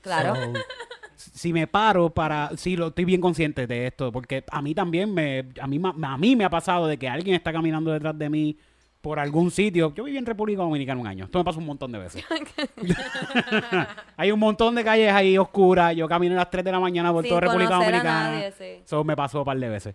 Claro. 0.00 0.34
So, 0.34 1.30
si 1.34 1.52
me 1.52 1.66
paro 1.66 2.08
para, 2.08 2.50
sí, 2.56 2.76
lo 2.76 2.86
estoy 2.88 3.04
bien 3.04 3.20
consciente 3.20 3.66
de 3.66 3.86
esto, 3.88 4.10
porque 4.10 4.42
a 4.50 4.62
mí 4.62 4.74
también 4.74 5.12
me, 5.12 5.50
a 5.60 5.66
mí, 5.66 5.78
a 6.02 6.16
mí 6.16 6.34
me 6.34 6.44
ha 6.44 6.50
pasado 6.50 6.86
de 6.86 6.96
que 6.98 7.08
alguien 7.10 7.36
está 7.36 7.52
caminando 7.52 7.90
detrás 7.92 8.18
de 8.18 8.30
mí 8.30 8.56
por 9.02 9.18
algún 9.18 9.50
sitio. 9.50 9.92
Yo 9.94 10.04
viví 10.04 10.16
en 10.16 10.24
República 10.24 10.62
Dominicana 10.62 10.98
un 10.98 11.06
año. 11.06 11.26
Esto 11.26 11.38
me 11.38 11.44
pasa 11.44 11.58
un 11.58 11.66
montón 11.66 11.92
de 11.92 11.98
veces. 11.98 12.24
Hay 14.16 14.30
un 14.32 14.38
montón 14.40 14.74
de 14.74 14.84
calles 14.84 15.12
ahí 15.12 15.36
oscuras. 15.38 15.94
Yo 15.96 16.08
camino 16.08 16.34
a 16.34 16.38
las 16.38 16.50
3 16.50 16.64
de 16.64 16.72
la 16.72 16.80
mañana 16.80 17.12
por 17.12 17.22
Sin 17.24 17.28
toda 17.30 17.40
República 17.42 17.74
Dominicana. 17.74 18.30
nadie, 18.32 18.52
sí. 18.52 18.82
Eso 18.84 19.04
me 19.04 19.16
pasó 19.16 19.40
un 19.40 19.44
par 19.44 19.58
de 19.58 19.68
veces. 19.68 19.94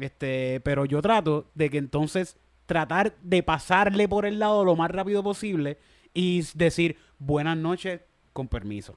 Este, 0.00 0.60
pero 0.64 0.84
yo 0.84 1.02
trato 1.02 1.46
de 1.54 1.70
que 1.70 1.78
entonces 1.78 2.36
tratar 2.66 3.14
de 3.22 3.42
pasarle 3.42 4.08
por 4.08 4.26
el 4.26 4.38
lado 4.38 4.64
lo 4.64 4.76
más 4.76 4.90
rápido 4.90 5.22
posible 5.22 5.78
y 6.14 6.44
decir 6.54 6.96
buenas 7.18 7.56
noches 7.56 8.00
con 8.32 8.48
permiso. 8.48 8.96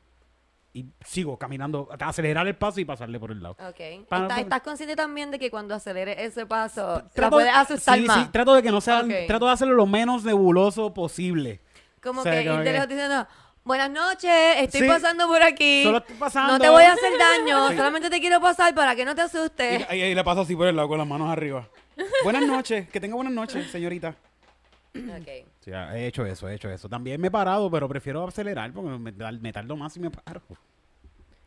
Y 0.75 0.85
sigo 1.05 1.37
caminando, 1.37 1.87
acelerar 1.99 2.47
el 2.47 2.55
paso 2.55 2.79
y 2.79 2.85
pasarle 2.85 3.19
por 3.19 3.31
el 3.31 3.43
lado. 3.43 3.55
Ok. 3.59 4.07
Para- 4.09 4.23
¿Estás, 4.23 4.39
estás 4.39 4.61
consciente 4.61 4.95
también 4.95 5.29
de 5.29 5.37
que 5.37 5.51
cuando 5.51 5.75
aceleres 5.75 6.15
ese 6.19 6.45
paso, 6.47 6.95
la 6.95 7.09
Trato- 7.09 7.35
puedes 7.35 7.53
asustar 7.53 7.99
sí, 7.99 8.05
más? 8.05 8.23
sí, 8.25 8.29
trato 8.31 8.55
de 8.55 8.63
que 8.63 8.71
no 8.71 8.81
sea, 8.81 9.01
Ok. 9.01 9.11
trato 9.27 9.45
de 9.45 9.51
hacerlo 9.51 9.75
lo 9.75 9.85
menos 9.85 10.23
nebuloso 10.23 10.91
posible. 10.93 11.61
Como 12.01 12.21
O 12.21 12.23
sea, 12.23 12.33
que 12.33 12.43
que- 12.49 12.71
lejos 12.71 12.87
diciendo, 12.87 13.27
buenas 13.63 13.89
noches, 13.89 14.31
estoy 14.57 14.81
Sí. 14.81 14.87
pasando 14.87 15.27
por 15.27 15.41
aquí. 15.41 15.83
Solo 15.83 15.99
estoy 15.99 16.15
pasando. 16.15 16.53
No 16.53 16.59
te 16.59 16.69
voy 16.69 16.83
a 16.83 16.93
hacer 16.93 17.11
daño, 17.17 17.69
Sí. 17.71 17.75
solamente 17.77 18.09
te 18.09 18.19
quiero 18.19 18.39
pasar 18.41 18.73
para 18.75 18.95
que 18.95 19.05
no 19.05 19.15
te 19.15 19.21
Y 19.21 19.25
asustes. 19.25 19.85
ahí, 19.89 20.01
ahí 20.01 20.15
le 20.15 20.23
paso 20.23 20.41
así 20.41 20.55
por 20.55 20.67
el 20.67 20.75
lado 20.75 20.87
con 20.87 20.97
las 20.97 21.07
manos 21.07 21.29
arriba. 21.29 21.67
buenas 22.23 22.45
noches, 22.45 22.89
que 22.89 22.99
tenga 22.99 23.15
buenas 23.15 23.33
noches, 23.33 23.69
señorita. 23.71 24.15
Ok. 24.95 25.27
Sí, 25.61 25.71
he 25.71 26.07
hecho 26.07 26.25
eso, 26.25 26.47
he 26.47 26.55
hecho 26.55 26.69
eso. 26.69 26.87
También 26.87 27.19
me 27.19 27.27
he 27.27 27.31
parado, 27.31 27.69
pero 27.71 27.87
prefiero 27.89 28.27
acelerar 28.27 28.71
porque 28.73 28.89
me, 28.91 29.11
me 29.11 29.51
tardo 29.53 29.75
más 29.75 29.95
y 29.97 29.99
me 29.99 30.11
paro. 30.11 30.41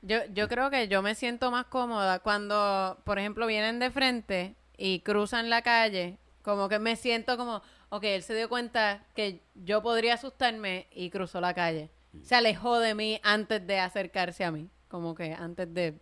Yo, 0.03 0.19
yo 0.33 0.49
creo 0.49 0.71
que 0.71 0.89
yo 0.89 1.03
me 1.03 1.15
siento 1.15 1.51
más 1.51 1.67
cómoda 1.67 2.19
cuando, 2.21 2.99
por 3.05 3.19
ejemplo, 3.19 3.47
vienen 3.47 3.79
de 3.79 3.91
frente 3.91 4.55
y 4.77 5.01
cruzan 5.01 5.51
la 5.51 5.63
calle. 5.63 6.19
Como 6.43 6.69
que 6.69 6.79
me 6.79 6.95
siento 6.97 7.37
como, 7.37 7.61
ok, 7.89 8.05
él 8.05 8.23
se 8.23 8.35
dio 8.35 8.49
cuenta 8.49 9.03
que 9.17 9.43
yo 9.55 9.83
podría 9.83 10.15
asustarme 10.15 10.87
y 10.93 11.11
cruzó 11.11 11.41
la 11.41 11.55
calle. 11.55 11.91
Se 12.23 12.35
alejó 12.35 12.79
de 12.79 12.95
mí 12.95 13.21
antes 13.23 13.67
de 13.67 13.79
acercarse 13.79 14.45
a 14.45 14.51
mí. 14.51 14.71
Como 14.89 15.15
que 15.15 15.33
antes 15.33 15.73
de 15.73 16.01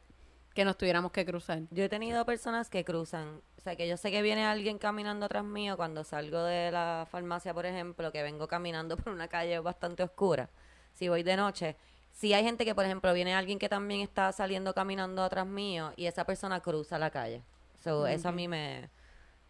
que 0.55 0.65
nos 0.65 0.79
tuviéramos 0.79 1.11
que 1.11 1.27
cruzar. 1.27 1.63
Yo 1.71 1.85
he 1.85 1.89
tenido 1.89 2.25
personas 2.25 2.71
que 2.71 2.85
cruzan, 2.85 3.43
o 3.59 3.61
sea, 3.61 3.75
que 3.77 3.89
yo 3.89 3.97
sé 3.97 4.11
que 4.11 4.23
viene 4.23 4.45
alguien 4.47 4.79
caminando 4.79 5.27
atrás 5.27 5.45
mío 5.45 5.77
cuando 5.77 6.05
salgo 6.05 6.43
de 6.45 6.71
la 6.71 7.07
farmacia, 7.11 7.53
por 7.53 7.67
ejemplo, 7.67 8.13
que 8.13 8.23
vengo 8.23 8.47
caminando 8.47 8.97
por 8.97 9.13
una 9.13 9.29
calle 9.29 9.59
bastante 9.59 10.05
oscura, 10.05 10.49
si 10.93 11.09
voy 11.09 11.25
de 11.25 11.37
noche. 11.37 11.77
Si 12.13 12.33
hay 12.33 12.45
gente 12.45 12.65
que, 12.65 12.77
por 12.77 12.85
ejemplo, 12.85 13.13
viene 13.13 13.35
alguien 13.35 13.59
que 13.59 13.69
también 13.69 14.01
está 14.01 14.31
saliendo 14.31 14.73
caminando 14.73 15.25
atrás 15.25 15.47
mío 15.47 15.93
y 15.97 16.07
esa 16.07 16.25
persona 16.25 16.61
cruza 16.61 16.97
la 16.97 17.11
calle. 17.11 17.43
So, 17.83 18.07
Eso 18.07 18.29
a 18.29 18.33
mí 18.33 18.47
me, 18.47 18.89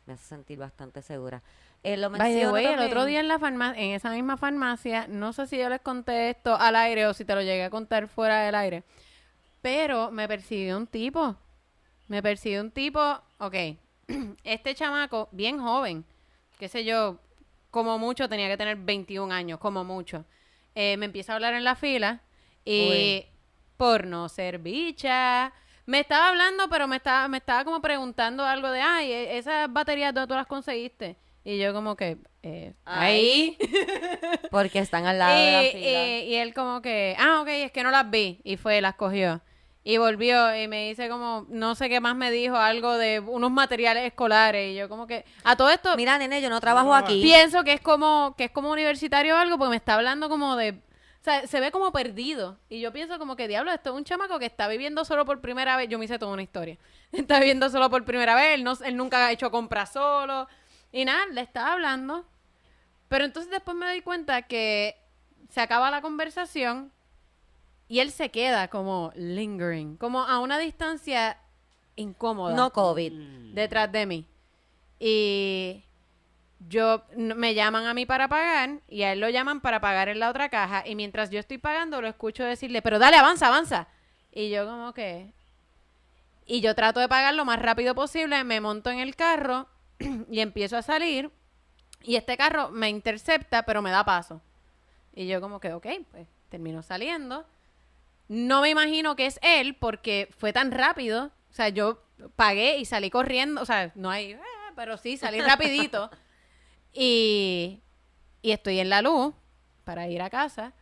me 0.06 0.14
hace 0.14 0.24
sentir 0.24 0.58
bastante 0.58 1.02
segura. 1.02 1.42
Eh, 1.84 1.98
lo 1.98 2.08
By 2.08 2.18
the 2.18 2.26
menciono 2.26 2.52
way, 2.54 2.64
el 2.64 2.80
otro 2.80 3.04
día 3.04 3.20
en 3.20 3.28
la 3.28 3.38
farmacia, 3.38 3.82
en 3.82 3.90
esa 3.90 4.10
misma 4.10 4.38
farmacia, 4.38 5.06
no 5.06 5.34
sé 5.34 5.46
si 5.46 5.58
yo 5.58 5.68
les 5.68 5.82
conté 5.82 6.30
esto 6.30 6.56
al 6.56 6.76
aire 6.76 7.06
o 7.06 7.12
si 7.12 7.26
te 7.26 7.34
lo 7.34 7.42
llegué 7.42 7.62
a 7.62 7.68
contar 7.70 8.08
fuera 8.08 8.40
del 8.40 8.54
aire, 8.54 8.84
pero 9.60 10.10
me 10.10 10.26
persiguió 10.26 10.78
un 10.78 10.86
tipo. 10.86 11.36
Me 12.08 12.22
persiguió 12.22 12.62
un 12.62 12.70
tipo, 12.70 13.00
ok, 13.38 13.54
este 14.44 14.74
chamaco, 14.74 15.28
bien 15.30 15.58
joven, 15.58 16.04
qué 16.58 16.68
sé 16.68 16.84
yo, 16.86 17.18
como 17.70 17.98
mucho 17.98 18.30
tenía 18.30 18.48
que 18.48 18.56
tener 18.56 18.76
21 18.76 19.30
años, 19.32 19.58
como 19.58 19.84
mucho. 19.84 20.24
Eh, 20.74 20.96
me 20.96 21.04
empieza 21.06 21.32
a 21.32 21.36
hablar 21.36 21.52
en 21.52 21.64
la 21.64 21.74
fila 21.76 22.20
y 22.64 22.80
Uy. 22.88 23.26
por 23.76 24.06
no 24.06 24.30
ser 24.30 24.58
bicha, 24.58 25.52
me 25.84 26.00
estaba 26.00 26.28
hablando, 26.30 26.68
pero 26.70 26.88
me 26.88 26.96
estaba, 26.96 27.28
me 27.28 27.38
estaba 27.38 27.62
como 27.64 27.82
preguntando 27.82 28.44
algo 28.44 28.70
de, 28.70 28.80
ay, 28.80 29.12
e- 29.12 29.36
esas 29.36 29.70
baterías, 29.70 30.14
¿dónde 30.14 30.28
tú 30.28 30.34
las 30.34 30.46
conseguiste? 30.46 31.16
Y 31.44 31.58
yo 31.58 31.72
como 31.74 31.94
que, 31.96 32.16
eh, 32.42 32.72
ahí. 32.86 33.58
Porque 34.50 34.78
están 34.78 35.06
al 35.06 35.18
lado 35.18 35.44
de 35.44 35.52
la 35.52 35.62
y, 35.64 35.72
fila. 35.72 36.06
y- 36.06 36.22
y 36.30 36.34
él 36.36 36.54
como 36.54 36.80
que, 36.82 37.16
ah, 37.18 37.40
ok, 37.42 37.48
es 37.48 37.72
que 37.72 37.82
no 37.82 37.90
las 37.90 38.10
vi. 38.10 38.40
Y 38.44 38.56
fue, 38.56 38.80
las 38.80 38.94
cogió. 38.94 39.42
Y 39.86 39.98
volvió 39.98 40.56
y 40.56 40.66
me 40.66 40.88
dice 40.88 41.10
como, 41.10 41.44
no 41.50 41.74
sé 41.74 41.90
qué 41.90 42.00
más 42.00 42.16
me 42.16 42.30
dijo, 42.30 42.56
algo 42.56 42.96
de 42.96 43.20
unos 43.20 43.50
materiales 43.50 44.04
escolares. 44.06 44.72
Y 44.72 44.76
yo 44.76 44.88
como 44.88 45.06
que, 45.06 45.26
a 45.44 45.56
todo 45.56 45.68
esto, 45.68 45.94
Mira, 45.96 46.16
nene, 46.16 46.40
yo 46.40 46.48
no 46.48 46.60
trabajo 46.60 46.88
No, 46.88 46.94
aquí. 46.94 47.20
pienso 47.20 47.62
que 47.64 47.74
es 47.74 47.80
como, 47.82 48.34
que 48.38 48.44
es 48.44 48.50
como 48.50 48.70
universitario 48.70 49.34
o 49.34 49.38
algo, 49.38 49.58
porque 49.58 49.70
me 49.70 49.76
está 49.76 49.94
hablando 49.96 50.30
como 50.30 50.56
de, 50.56 50.70
o 50.70 51.24
sea, 51.24 51.46
se 51.46 51.60
ve 51.60 51.70
como 51.70 51.92
perdido. 51.92 52.56
Y 52.70 52.80
yo 52.80 52.94
pienso 52.94 53.18
como 53.18 53.36
que, 53.36 53.46
diablo, 53.46 53.70
esto 53.72 53.90
es 53.90 53.96
un 53.96 54.04
chamaco 54.04 54.38
que 54.38 54.46
está 54.46 54.68
viviendo 54.68 55.04
solo 55.04 55.26
por 55.26 55.42
primera 55.42 55.76
vez. 55.76 55.90
Yo 55.90 55.98
me 55.98 56.06
hice 56.06 56.18
toda 56.18 56.32
una 56.32 56.42
historia. 56.42 56.78
Está 57.12 57.38
viviendo 57.38 57.68
solo 57.68 57.90
por 57.90 58.04
primera 58.06 58.34
vez, 58.34 58.54
él, 58.54 58.64
no, 58.64 58.72
él 58.84 58.96
nunca 58.96 59.26
ha 59.26 59.32
hecho 59.32 59.50
compras 59.50 59.92
solo. 59.92 60.48
Y 60.94 61.04
nada, 61.04 61.26
le 61.32 61.40
estaba 61.40 61.72
hablando. 61.72 62.24
Pero 63.08 63.24
entonces 63.24 63.50
después 63.50 63.76
me 63.76 63.84
doy 63.86 64.00
cuenta 64.00 64.42
que 64.42 64.96
se 65.50 65.60
acaba 65.60 65.90
la 65.90 66.00
conversación 66.00 66.92
y 67.88 67.98
él 67.98 68.12
se 68.12 68.30
queda 68.30 68.68
como 68.68 69.12
lingering, 69.16 69.96
como 69.96 70.22
a 70.22 70.38
una 70.38 70.56
distancia 70.56 71.36
incómoda 71.96 72.54
No 72.54 72.70
COVID. 72.72 73.12
detrás 73.54 73.90
de 73.90 74.06
mí. 74.06 74.26
Y 75.00 75.82
yo 76.68 77.02
me 77.16 77.54
llaman 77.54 77.86
a 77.86 77.94
mí 77.94 78.06
para 78.06 78.28
pagar 78.28 78.78
y 78.88 79.02
a 79.02 79.12
él 79.12 79.20
lo 79.20 79.28
llaman 79.28 79.60
para 79.60 79.80
pagar 79.80 80.08
en 80.08 80.20
la 80.20 80.30
otra 80.30 80.48
caja 80.48 80.86
y 80.86 80.94
mientras 80.94 81.28
yo 81.30 81.40
estoy 81.40 81.58
pagando 81.58 82.00
lo 82.00 82.06
escucho 82.06 82.44
decirle, 82.44 82.82
"Pero 82.82 83.00
dale, 83.00 83.16
avanza, 83.16 83.48
avanza." 83.48 83.88
Y 84.30 84.48
yo 84.50 84.64
como 84.64 84.94
que 84.94 85.32
y 86.46 86.60
yo 86.60 86.74
trato 86.76 87.00
de 87.00 87.08
pagar 87.08 87.34
lo 87.34 87.44
más 87.44 87.58
rápido 87.60 87.96
posible, 87.96 88.44
me 88.44 88.60
monto 88.60 88.90
en 88.90 89.00
el 89.00 89.16
carro 89.16 89.66
y 90.30 90.40
empiezo 90.40 90.76
a 90.76 90.82
salir 90.82 91.30
y 92.02 92.16
este 92.16 92.36
carro 92.36 92.70
me 92.70 92.88
intercepta, 92.88 93.64
pero 93.64 93.80
me 93.82 93.90
da 93.90 94.04
paso. 94.04 94.40
Y 95.14 95.26
yo 95.26 95.40
como 95.40 95.60
que, 95.60 95.72
ok, 95.72 95.86
pues 96.10 96.26
termino 96.48 96.82
saliendo. 96.82 97.46
No 98.28 98.60
me 98.62 98.70
imagino 98.70 99.16
que 99.16 99.26
es 99.26 99.38
él 99.42 99.74
porque 99.76 100.28
fue 100.36 100.52
tan 100.52 100.70
rápido. 100.70 101.26
O 101.50 101.54
sea, 101.54 101.68
yo 101.68 102.02
pagué 102.36 102.78
y 102.78 102.84
salí 102.84 103.10
corriendo. 103.10 103.60
O 103.62 103.64
sea, 103.64 103.92
no 103.94 104.10
hay, 104.10 104.32
"Ah", 104.34 104.72
pero 104.76 104.96
sí, 104.98 105.16
salí 105.16 105.40
rapidito. 105.40 106.10
y, 106.92 107.80
y 108.42 108.50
estoy 108.52 108.80
en 108.80 108.88
la 108.90 109.02
luz 109.02 109.34
para 109.84 110.08
ir 110.08 110.20
a 110.22 110.30
casa. 110.30 110.72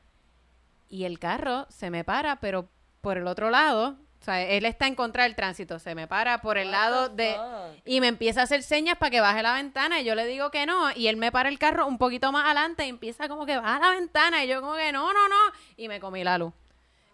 Y 0.89 1.05
el 1.05 1.19
carro 1.19 1.67
se 1.71 1.91
me 1.91 2.05
para, 2.05 2.37
pero 2.41 2.69
por 3.01 3.17
el 3.17 3.27
otro 3.27 3.51
lado. 3.51 3.97
O 4.23 4.25
sea, 4.25 4.41
él 4.41 4.65
está 4.67 4.87
en 4.87 4.95
contra 4.95 5.25
del 5.25 5.35
tránsito. 5.35 5.81
Se 5.81 5.97
me 5.97 6.07
para 6.07 6.41
por 6.43 6.57
el 6.57 6.71
lado 6.71 7.09
de... 7.09 7.35
Y 7.85 8.01
me 8.01 8.07
empieza 8.07 8.41
a 8.41 8.45
hacer 8.45 8.63
señas 8.63 8.97
para 8.97 9.11
que 9.11 9.21
baje 9.21 9.43
la 9.43 9.55
ventana 9.55 10.01
y 10.01 10.05
yo 10.05 10.15
le 10.15 10.27
digo 10.27 10.53
que 10.53 10.65
no 10.65 10.93
y 10.95 11.09
él 11.09 11.17
me 11.17 11.33
para 11.33 11.49
el 11.49 11.59
carro 11.59 11.89
un 11.89 11.99
poquito 11.99 12.31
más 12.31 12.45
adelante 12.45 12.87
y 12.87 12.89
empieza 12.89 13.29
como 13.29 13.47
que 13.47 13.57
baja 13.57 13.81
la 13.81 13.91
ventana 13.91 14.45
y 14.45 14.49
yo 14.49 14.61
como 14.61 14.77
que 14.77 14.93
no, 14.93 15.13
no, 15.13 15.29
no 15.29 15.37
y 15.77 15.89
me 15.89 15.99
comí 15.99 16.23
la 16.23 16.39
luz. 16.39 16.53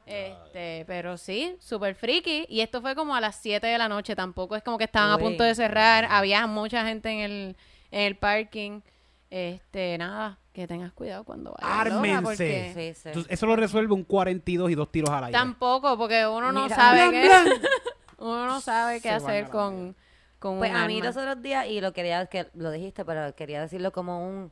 Este, 0.05 0.85
pero 0.87 1.17
sí, 1.17 1.57
súper 1.61 1.95
friki 1.95 2.45
y 2.51 2.61
esto 2.61 2.83
fue 2.83 2.95
como 2.95 3.17
a 3.17 3.23
las 3.23 3.37
7 3.37 3.67
de 3.67 3.79
la 3.79 3.89
noche, 3.89 4.15
tampoco 4.15 4.55
es 4.55 4.63
como 4.63 4.77
que 4.77 4.85
estaban 4.85 5.11
a 5.11 5.17
punto 5.17 5.45
de 5.45 5.55
cerrar, 5.55 6.07
había 6.11 6.47
mucha 6.47 6.85
gente 6.85 7.09
en 7.11 7.21
el, 7.21 7.57
en 7.91 8.01
el 8.03 8.17
parking. 8.17 8.83
Este, 9.31 9.97
nada, 9.97 10.39
que 10.63 10.67
tengas 10.69 10.93
cuidado 10.93 11.25
cuando 11.25 11.55
vayas. 11.59 11.87
Ármense. 11.87 12.21
porque 12.23 12.73
Sí, 12.75 13.01
sí. 13.01 13.09
Entonces, 13.11 13.33
eso 13.33 13.47
lo 13.47 13.57
resuelve 13.57 13.95
un 13.95 14.05
42 14.05 14.71
y 14.71 14.75
dos 14.75 14.91
tiros 14.91 15.11
al 15.11 15.25
aire. 15.25 15.39
Tampoco, 15.39 15.97
porque 15.97 16.27
uno 16.27 16.51
no 16.53 16.65
Mira. 16.65 16.75
sabe 16.77 17.09
Blan, 17.09 17.45
qué 17.45 17.61
uno 18.19 18.47
no 18.47 18.61
sabe 18.61 19.01
qué 19.01 19.11
hacer 19.11 19.49
con, 19.49 19.95
con 20.39 20.59
Pues 20.59 20.71
un 20.71 20.77
a 20.77 20.87
mí 20.87 20.97
arma. 20.99 21.07
los 21.07 21.17
otros 21.17 21.41
días, 21.43 21.67
y 21.69 21.81
lo 21.81 21.93
quería, 21.93 22.27
que 22.27 22.49
lo 22.55 22.71
dijiste, 22.71 23.05
pero 23.05 23.35
quería 23.37 23.61
decirlo 23.61 23.93
como 23.93 24.27
un... 24.27 24.51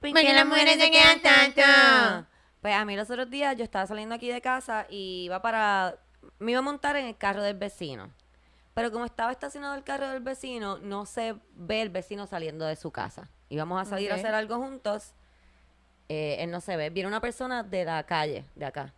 ¿Por 0.00 0.10
Porque 0.10 0.34
las 0.34 0.46
mujeres 0.46 0.76
se 0.78 0.90
quedan 0.90 1.20
tanto? 1.22 2.28
Pues 2.60 2.74
a 2.74 2.84
mí 2.84 2.94
los 2.96 3.08
otros 3.10 3.30
días 3.30 3.56
yo 3.56 3.64
estaba 3.64 3.86
saliendo 3.86 4.14
aquí 4.14 4.28
de 4.28 4.40
casa 4.40 4.86
y 4.90 5.24
iba 5.24 5.40
para... 5.40 5.96
Me 6.38 6.52
iba 6.52 6.58
a 6.58 6.62
montar 6.62 6.96
en 6.96 7.06
el 7.06 7.16
carro 7.16 7.42
del 7.42 7.56
vecino. 7.56 8.10
Pero 8.74 8.90
como 8.90 9.04
estaba 9.04 9.32
estacionado 9.32 9.74
el 9.74 9.84
carro 9.84 10.08
del 10.08 10.20
vecino, 10.22 10.78
no 10.78 11.06
se 11.06 11.36
ve 11.54 11.80
el 11.80 11.90
vecino 11.90 12.26
saliendo 12.26 12.66
de 12.66 12.76
su 12.76 12.90
casa. 12.90 13.30
Íbamos 13.48 13.80
a 13.80 13.84
salir 13.84 14.10
a 14.12 14.16
hacer 14.16 14.34
algo 14.34 14.56
juntos. 14.56 15.12
eh, 16.08 16.36
él 16.40 16.50
no 16.50 16.60
se 16.60 16.76
ve. 16.76 16.90
Viene 16.90 17.08
una 17.08 17.20
persona 17.20 17.62
de 17.62 17.84
la 17.84 18.02
calle, 18.04 18.44
de 18.54 18.64
acá. 18.66 18.92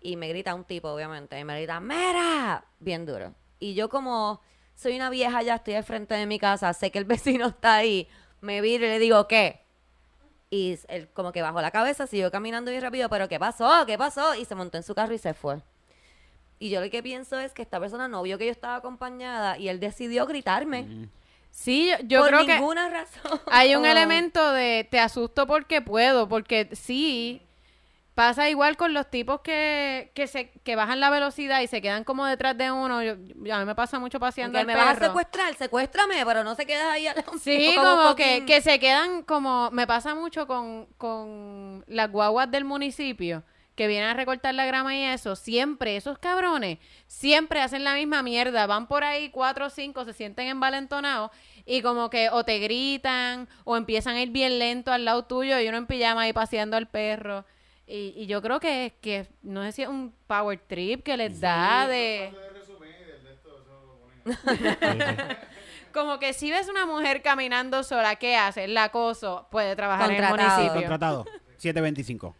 Y 0.00 0.16
me 0.16 0.28
grita 0.28 0.54
un 0.54 0.64
tipo, 0.64 0.88
obviamente. 0.88 1.38
Y 1.38 1.44
me 1.44 1.56
grita, 1.56 1.80
¡Mera! 1.80 2.64
Bien 2.78 3.04
duro. 3.06 3.34
Y 3.58 3.74
yo 3.74 3.88
como 3.88 4.40
soy 4.74 4.94
una 4.96 5.10
vieja 5.10 5.42
ya, 5.42 5.56
estoy 5.56 5.74
al 5.74 5.84
frente 5.84 6.14
de 6.14 6.26
mi 6.26 6.38
casa, 6.38 6.72
sé 6.72 6.90
que 6.90 6.98
el 6.98 7.04
vecino 7.06 7.46
está 7.48 7.76
ahí. 7.76 8.06
Me 8.40 8.60
viro 8.60 8.84
y 8.84 8.88
le 8.88 8.98
digo, 8.98 9.26
¿qué? 9.26 9.60
Y 10.50 10.78
él 10.88 11.08
como 11.12 11.32
que 11.32 11.42
bajó 11.42 11.60
la 11.60 11.70
cabeza, 11.72 12.06
siguió 12.06 12.30
caminando 12.30 12.70
bien 12.70 12.82
rápido, 12.82 13.08
pero 13.08 13.28
¿qué 13.28 13.38
pasó? 13.40 13.84
¿Qué 13.86 13.98
pasó? 13.98 14.34
Y 14.36 14.44
se 14.44 14.54
montó 14.54 14.76
en 14.76 14.84
su 14.84 14.94
carro 14.94 15.12
y 15.14 15.18
se 15.18 15.34
fue. 15.34 15.60
Y 16.58 16.70
yo 16.70 16.80
lo 16.80 16.88
que 16.88 17.02
pienso 17.02 17.38
es 17.40 17.52
que 17.52 17.62
esta 17.62 17.80
persona 17.80 18.06
no 18.08 18.22
vio 18.22 18.38
que 18.38 18.46
yo 18.46 18.52
estaba 18.52 18.76
acompañada 18.76 19.58
y 19.58 19.68
él 19.68 19.80
decidió 19.80 20.26
gritarme. 20.26 21.08
Sí, 21.58 21.88
yo, 21.88 21.96
yo 22.06 22.18
por 22.20 22.28
creo 22.28 22.46
que 22.46 22.54
ninguna 22.54 22.90
razón. 22.90 23.40
hay 23.50 23.70
un 23.74 23.80
Como- 23.82 23.86
elemento 23.92 24.52
de 24.52 24.86
te 24.90 25.00
asusto 25.00 25.46
porque 25.46 25.80
puedo, 25.80 26.28
porque 26.28 26.68
sí, 26.74 27.40
pasa 28.14 28.50
igual 28.50 28.76
con 28.76 28.92
los 28.92 29.10
tipos 29.10 29.40
que, 29.40 30.10
que, 30.14 30.26
se, 30.26 30.50
que 30.50 30.76
bajan 30.76 31.00
la 31.00 31.08
velocidad 31.08 31.60
y 31.62 31.66
se 31.66 31.80
quedan 31.80 32.04
como 32.04 32.26
detrás 32.26 32.58
de 32.58 32.70
uno. 32.70 33.02
Yo, 33.02 33.14
yo- 33.42 33.54
a 33.54 33.58
mí 33.60 33.64
me 33.64 33.74
pasa 33.74 33.98
mucho 33.98 34.20
paseando 34.20 34.58
Que 34.58 34.66
me 34.66 34.74
vas 34.76 34.88
a 34.88 34.94
perro. 34.94 35.06
secuestrar, 35.06 35.54
secuéstrame, 35.54 36.24
pero 36.26 36.44
no 36.44 36.54
se 36.54 36.66
quedas 36.66 36.88
ahí 36.92 37.06
al 37.06 37.24
Sí, 37.42 37.56
mío 37.56 37.80
como 37.82 38.14
que, 38.14 38.44
que 38.44 38.60
se 38.60 38.78
quedan 38.78 39.22
como... 39.22 39.70
Me 39.70 39.86
pasa 39.86 40.14
mucho 40.14 40.46
con, 40.46 40.86
con 40.98 41.84
las 41.88 42.12
guaguas 42.12 42.50
del 42.50 42.64
municipio 42.66 43.42
que 43.76 43.86
vienen 43.86 44.08
a 44.08 44.14
recortar 44.14 44.54
la 44.54 44.66
grama 44.66 44.96
y 44.96 45.02
eso. 45.04 45.36
Siempre, 45.36 45.96
esos 45.96 46.18
cabrones, 46.18 46.78
siempre 47.06 47.60
hacen 47.60 47.84
la 47.84 47.94
misma 47.94 48.22
mierda. 48.22 48.66
Van 48.66 48.88
por 48.88 49.04
ahí 49.04 49.28
cuatro 49.30 49.66
o 49.66 49.70
cinco, 49.70 50.04
se 50.04 50.12
sienten 50.12 50.48
envalentonados 50.48 51.30
y 51.64 51.82
como 51.82 52.10
que 52.10 52.30
o 52.30 52.44
te 52.44 52.58
gritan 52.58 53.48
o 53.64 53.76
empiezan 53.76 54.16
a 54.16 54.22
ir 54.22 54.30
bien 54.30 54.58
lento 54.58 54.92
al 54.92 55.04
lado 55.04 55.24
tuyo 55.26 55.60
y 55.60 55.68
uno 55.68 55.76
en 55.76 55.86
pijama 55.86 56.22
ahí 56.22 56.32
paseando 56.32 56.76
al 56.76 56.88
perro. 56.88 57.44
Y, 57.86 58.14
y 58.16 58.26
yo 58.26 58.42
creo 58.42 58.58
que, 58.58 58.94
que 59.00 59.28
no 59.42 59.62
sé 59.62 59.72
si 59.72 59.82
es 59.82 59.88
un 59.88 60.12
power 60.26 60.58
trip 60.58 61.04
que 61.04 61.16
les 61.16 61.40
da 61.40 61.86
de... 61.86 62.32
Como 65.92 66.18
que 66.18 66.32
si 66.32 66.50
ves 66.50 66.68
una 66.68 66.84
mujer 66.84 67.22
caminando 67.22 67.82
sola, 67.82 68.16
¿qué 68.16 68.36
hace? 68.36 68.68
La 68.68 68.84
acoso, 68.84 69.46
puede 69.50 69.76
trabajar 69.76 70.10
en 70.10 70.16
el 70.16 70.28
Contratado. 70.28 70.56
municipio. 70.56 70.80
Contratado. 70.80 71.24
725. 71.58 72.36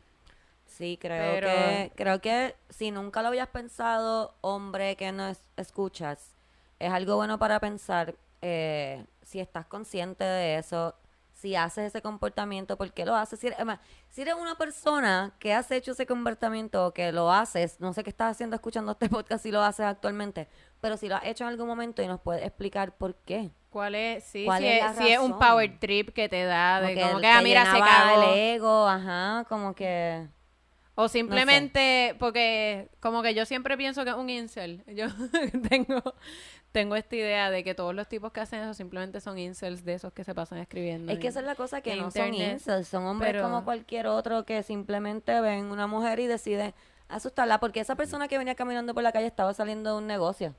Sí, 0.77 0.99
creo 1.01 1.35
Pero- 1.35 1.49
que 1.49 1.93
creo 1.97 2.21
que 2.21 2.55
si 2.69 2.91
nunca 2.91 3.23
lo 3.23 3.29
habías 3.29 3.49
pensado, 3.49 4.35
hombre 4.43 4.97
que 4.97 5.11
no 5.13 5.29
es- 5.29 5.43
escuchas, 5.57 6.35
es 6.79 6.93
algo 6.93 7.17
bueno 7.17 7.39
para 7.39 7.59
pensar 7.61 8.15
eh, 8.43 9.05
si 9.23 9.41
estás 9.41 9.65
consciente 9.67 10.23
de 10.23 10.59
eso, 10.59 10.95
si 11.33 11.57
haces 11.57 11.87
ese 11.87 12.03
comportamiento, 12.03 12.77
¿por 12.77 12.93
qué 12.93 13.05
lo 13.07 13.15
haces? 13.17 13.41
Si 13.41 13.47
eres, 13.47 13.59
además, 13.59 13.81
si 14.11 14.23
eres 14.23 14.35
una 14.35 14.57
persona 14.57 15.33
que 15.39 15.53
has 15.55 15.71
hecho 15.71 15.93
ese 15.93 16.07
comportamiento 16.07 16.87
o 16.87 16.93
que 16.93 17.13
lo 17.13 17.33
haces, 17.33 17.81
no 17.81 17.93
sé 17.93 18.05
qué 18.05 18.11
estás 18.11 18.33
haciendo 18.33 18.55
escuchando 18.57 18.93
este 18.93 19.09
podcast 19.09 19.43
si 19.43 19.51
lo 19.51 19.63
haces 19.63 19.87
actualmente, 19.87 20.49
pero 20.81 20.97
si 20.99 21.09
lo 21.09 21.17
has 21.17 21.25
hecho 21.25 21.45
en 21.45 21.49
algún 21.49 21.67
momento 21.67 22.03
y 22.03 22.07
nos 22.07 22.21
puedes 22.21 22.43
explicar 22.45 22.93
por 22.97 23.15
qué. 23.17 23.51
¿Cuál 23.71 23.95
es? 23.95 24.25
Sí, 24.25 24.45
¿Cuál 24.45 24.61
si 24.63 24.69
es 24.69 24.97
si 24.97 25.09
es 25.13 25.19
un 25.19 25.39
power 25.39 25.79
trip 25.79 26.11
que 26.15 26.29
te 26.29 26.45
da 26.45 26.81
de 26.81 26.95
como 27.01 27.17
el- 27.17 27.21
que, 27.23 27.27
ah, 27.29 27.41
mira, 27.43 27.65
se 27.73 27.79
cagó. 27.81 28.23
el 28.33 28.39
ego, 28.39 28.87
ajá, 28.89 29.45
como 29.49 29.75
que... 29.75 30.27
O 30.99 31.09
simplemente 31.09 32.17
porque 32.19 32.89
como 33.01 33.23
que 33.23 33.35
yo 33.35 33.45
siempre 33.45 33.77
pienso 33.77 34.03
que 34.05 34.11
es 34.11 34.17
un 34.17 34.31
incel. 34.31 34.83
Yo 34.89 35.07
tengo 35.71 36.03
tengo 36.73 36.97
esta 36.97 37.17
idea 37.17 37.51
de 37.51 37.65
que 37.65 37.75
todos 37.75 37.95
los 37.95 38.09
tipos 38.09 38.33
que 38.33 38.41
hacen 38.41 38.61
eso 38.63 38.75
simplemente 38.75 39.21
son 39.21 39.39
incels 39.39 39.85
de 39.85 39.95
esos 39.95 40.13
que 40.13 40.25
se 40.25 40.35
pasan 40.35 40.59
escribiendo. 40.59 41.13
Es 41.13 41.19
que 41.19 41.29
esa 41.29 41.41
es 41.41 41.47
la 41.47 41.55
cosa 41.55 41.81
que 41.81 41.97
no 41.97 42.11
son 42.11 42.35
incels, 42.35 42.89
son 42.89 43.05
hombres 43.05 43.33
pero- 43.33 43.43
como 43.45 43.65
cualquier 43.65 44.07
otro 44.09 44.45
que 44.45 44.63
simplemente 44.63 45.41
ven 45.41 45.67
una 45.67 45.87
mujer 45.87 46.19
y 46.19 46.27
deciden 46.27 46.75
asustarla 47.09 47.61
porque 47.61 47.81
esa 47.81 47.95
persona 47.95 48.27
que 48.29 48.37
venía 48.37 48.55
caminando 48.55 48.93
por 48.95 49.03
la 49.03 49.13
calle 49.13 49.27
estaba 49.27 49.55
saliendo 49.55 49.93
de 49.93 49.99
un 49.99 50.07
negocio. 50.07 50.55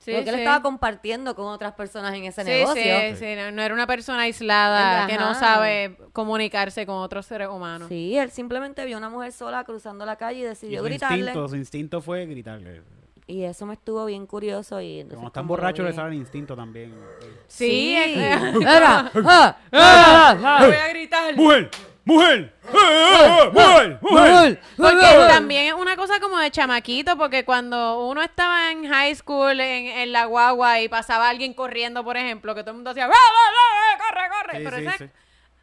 Sí, 0.00 0.12
porque 0.14 0.30
él 0.30 0.36
sí. 0.36 0.40
estaba 0.40 0.62
compartiendo 0.62 1.34
con 1.36 1.46
otras 1.46 1.74
personas 1.74 2.14
en 2.14 2.24
ese 2.24 2.42
Sí, 2.42 2.48
negocio. 2.50 2.82
sí, 2.82 3.16
sí, 3.16 3.34
no, 3.36 3.52
no 3.52 3.60
era 3.62 3.74
una 3.74 3.86
persona 3.86 4.22
aislada 4.22 5.06
que 5.06 5.18
no 5.18 5.34
sabe 5.34 5.96
comunicarse 6.14 6.86
con 6.86 6.96
otros 6.96 7.26
seres 7.26 7.48
humanos. 7.48 7.88
Sí, 7.88 8.16
él 8.16 8.30
simplemente 8.30 8.84
vio 8.86 8.96
una 8.96 9.10
mujer 9.10 9.30
sola 9.32 9.62
cruzando 9.64 10.06
la 10.06 10.16
calle 10.16 10.38
y 10.38 10.42
Y 10.42 10.46
decidió 10.46 10.78
su 10.80 10.84
gritarle. 10.86 11.18
instinto, 11.18 11.48
su 11.48 11.56
instinto 11.56 12.00
fue 12.00 12.24
gritarle. 12.24 12.82
Y 13.26 13.44
eso 13.44 13.64
me 13.66 13.74
estuvo 13.74 14.06
bien 14.06 14.26
curioso 14.26 14.80
y 14.80 15.00
entonces 15.00 15.24
están 15.26 15.44
como 15.44 15.54
lo 15.56 15.60
borrachos 15.62 15.84
le 15.84 15.92
sale 15.92 16.08
el 16.08 16.14
instinto 16.14 16.56
también. 16.56 16.92
Sí, 17.46 17.94
es- 17.94 18.16
Era, 18.62 19.10
ah, 19.26 19.56
ah, 19.72 20.64
voy 20.66 20.74
a 20.74 20.88
gritar. 20.88 21.36
¡Mujer! 21.36 21.70
¡Mujer! 22.10 22.52
¡Eh, 22.64 22.76
eh, 22.76 23.44
eh! 23.44 23.50
¡Mujer! 23.52 23.98
¡Mujer! 24.02 24.60
Porque 24.76 25.26
también 25.28 25.66
es 25.66 25.74
una 25.74 25.94
cosa 25.96 26.18
como 26.18 26.38
de 26.38 26.50
chamaquito, 26.50 27.16
porque 27.16 27.44
cuando 27.44 28.08
uno 28.08 28.20
estaba 28.20 28.72
en 28.72 28.88
high 28.88 29.14
school, 29.14 29.60
en, 29.60 29.86
en 29.86 30.12
la 30.12 30.24
guagua, 30.24 30.80
y 30.80 30.88
pasaba 30.88 31.28
alguien 31.28 31.54
corriendo, 31.54 32.02
por 32.02 32.16
ejemplo, 32.16 32.52
que 32.54 32.62
todo 32.62 32.70
el 32.72 32.76
mundo 32.78 32.90
hacía, 32.90 33.06
¡Ah, 33.06 33.12
ah, 33.12 33.94
ah, 33.94 33.98
corre, 33.98 34.28
corre! 34.28 34.58
Sí, 34.58 34.64
Pero 34.64 34.76
sí, 34.78 34.86
ese 34.86 34.98
sí. 34.98 35.04
es 35.04 35.10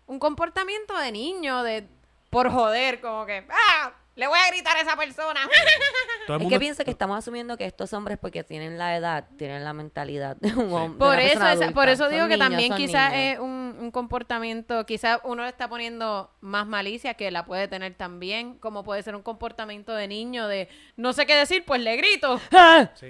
un 0.05 0.19
comportamiento 0.19 0.97
de 0.97 1.11
niño, 1.11 1.63
de 1.63 1.85
por 2.29 2.49
joder, 2.49 3.01
como 3.01 3.25
que, 3.25 3.45
¡ah! 3.49 3.91
Le 4.18 4.28
voy 4.28 4.38
a 4.38 4.51
gritar 4.51 4.76
a 4.76 4.82
esa 4.82 4.95
persona. 4.97 5.39
Todo 6.28 6.36
el 6.36 6.41
Es 6.41 6.43
mundo- 6.43 6.49
que 6.49 6.59
pienso 6.59 6.84
que 6.84 6.91
estamos 6.91 7.18
asumiendo 7.18 7.55
que 7.55 7.65
estos 7.65 7.93
hombres, 7.93 8.18
porque 8.18 8.43
tienen 8.43 8.78
la 8.78 8.97
edad, 8.97 9.26
tienen 9.38 9.63
la 9.63 9.72
mentalidad 9.74 10.36
de 10.38 10.53
un 10.53 10.74
hombre. 10.74 10.97
Por 10.99 11.20
eso, 11.20 11.47
esa- 11.47 11.72
por 11.72 11.88
eso 11.88 12.09
digo 12.09 12.24
que 12.28 12.34
niños, 12.36 12.49
también 12.49 12.76
quizás 12.76 13.13
es 13.13 13.39
un, 13.39 13.78
un 13.80 13.91
comportamiento, 13.91 14.86
quizás 14.86 15.20
uno 15.24 15.43
le 15.43 15.49
está 15.49 15.70
poniendo 15.70 16.30
más 16.41 16.65
malicia 16.68 17.13
que 17.13 17.32
la 17.32 17.45
puede 17.45 17.68
tener 17.68 17.93
también, 17.93 18.55
como 18.57 18.84
puede 18.84 19.03
ser 19.03 19.15
un 19.15 19.22
comportamiento 19.22 19.93
de 19.93 20.07
niño 20.07 20.47
de 20.47 20.68
no 20.97 21.13
sé 21.13 21.26
qué 21.26 21.36
decir, 21.36 21.63
pues 21.63 21.80
le 21.82 21.95
grito. 21.95 22.41
¡Ah! 22.51 22.89
Sí. 22.95 23.07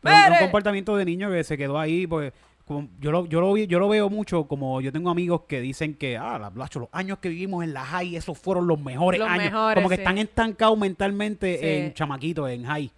Pero 0.00 0.32
un- 0.32 0.38
comportamiento 0.40 0.96
de 0.96 1.04
niño 1.04 1.30
que 1.30 1.44
se 1.44 1.56
quedó 1.56 1.78
ahí, 1.78 2.06
pues 2.08 2.32
como- 2.72 2.88
yo 3.00 3.10
lo, 3.12 3.26
yo 3.26 3.40
lo 3.40 3.56
yo 3.56 3.78
lo 3.78 3.88
veo 3.88 4.08
mucho 4.10 4.44
como 4.48 4.80
yo 4.80 4.92
tengo 4.92 5.10
amigos 5.10 5.42
que 5.48 5.60
dicen 5.60 5.94
que 5.94 6.16
ah, 6.16 6.38
la, 6.38 6.50
Blacho, 6.50 6.80
los 6.80 6.88
años 6.92 7.18
que 7.18 7.28
vivimos 7.28 7.62
en 7.64 7.72
la 7.74 7.84
high, 7.84 8.16
esos 8.16 8.38
fueron 8.38 8.66
los 8.66 8.80
mejores 8.80 9.20
Los 9.20 9.28
años. 9.28 9.44
mejores, 9.44 9.76
como 9.82 9.88
que 9.88 9.96
sí. 9.96 10.00
están 10.02 10.18
estancados 10.18 10.78
mentalmente 10.78 11.58
Sí. 11.58 11.66
en 11.66 11.94
chamaquitos, 11.94 12.50
en 12.50 12.64
high. 12.64 12.90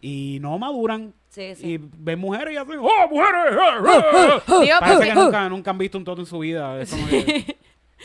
Y 0.00 0.38
no 0.40 0.58
maduran. 0.58 1.14
Sí. 1.28 1.52
Y 1.62 1.78
ven 1.80 2.18
mujeres 2.18 2.52
y 2.54 2.56
hacen, 2.56 2.78
¡oh, 2.80 3.08
mujeres! 3.10 3.52
eh, 3.52 3.88
eh, 3.88 4.66
eh". 4.66 4.70
Parece 4.80 5.04
que 5.08 5.14
nunca, 5.14 5.48
nunca 5.48 5.70
han 5.70 5.78
visto 5.78 5.96
un 5.98 6.04
toto 6.04 6.20
en 6.20 6.26
su 6.26 6.38
vida. 6.40 6.80
Es 6.82 6.90
como 6.90 7.06
que- 7.08 7.56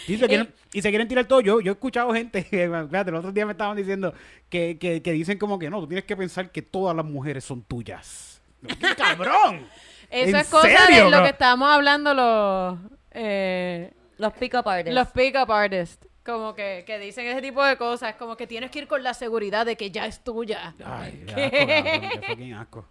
Y 0.07 0.15
se, 0.17 0.28
quieren, 0.28 0.53
y 0.73 0.82
se 0.84 0.89
quieren 0.91 1.07
tirar 1.07 1.25
todo. 1.25 1.41
Yo, 1.41 1.59
yo 1.59 1.71
he 1.71 1.73
escuchado 1.73 2.13
gente, 2.13 2.43
fíjate, 2.43 3.09
el 3.09 3.15
otro 3.15 3.32
día 3.32 3.47
me 3.47 3.53
estaban 3.53 3.75
diciendo 3.75 4.13
que, 4.47 4.78
que, 4.80 5.01
que 5.01 5.11
dicen 5.11 5.39
como 5.39 5.57
que 5.57 5.71
no, 5.71 5.80
tú 5.82 5.88
tienes 5.88 6.05
que 6.05 6.15
pensar 6.15 6.51
que 6.51 6.61
todas 6.61 6.95
las 6.95 7.03
mujeres 7.03 7.43
son 7.43 7.63
tuyas. 7.63 8.39
¡Qué 8.67 8.95
cabrón! 8.95 9.61
Eso 10.10 10.30
¿En 10.30 10.36
es 10.36 10.49
cosa 10.49 10.68
serio, 10.68 11.05
de 11.05 11.12
lo 11.12 11.24
que 11.24 11.30
estábamos 11.30 11.70
hablando 11.70 12.14
los 12.14 12.78
eh, 13.12 13.93
Los 14.18 14.34
pick-up 14.34 14.68
artists. 14.68 14.95
los 14.95 15.08
pick-up 15.10 15.51
artists. 15.51 16.08
Como 16.26 16.55
que, 16.55 16.84
que 16.86 16.99
dicen 16.99 17.26
ese 17.28 17.41
tipo 17.41 17.64
de 17.64 17.78
cosas, 17.78 18.16
como 18.16 18.36
que 18.36 18.47
tienes 18.47 18.70
que 18.70 18.80
ir 18.80 18.88
con 18.88 19.01
la 19.01 19.14
seguridad 19.14 19.66
de 19.66 19.78
que 19.78 19.91
ya 19.91 20.05
es 20.05 20.24
tuya. 20.24 20.76
Ay, 20.84 21.24
qué 21.36 22.14
asco, 22.14 22.36
qué 22.36 22.53
asco. 22.53 22.89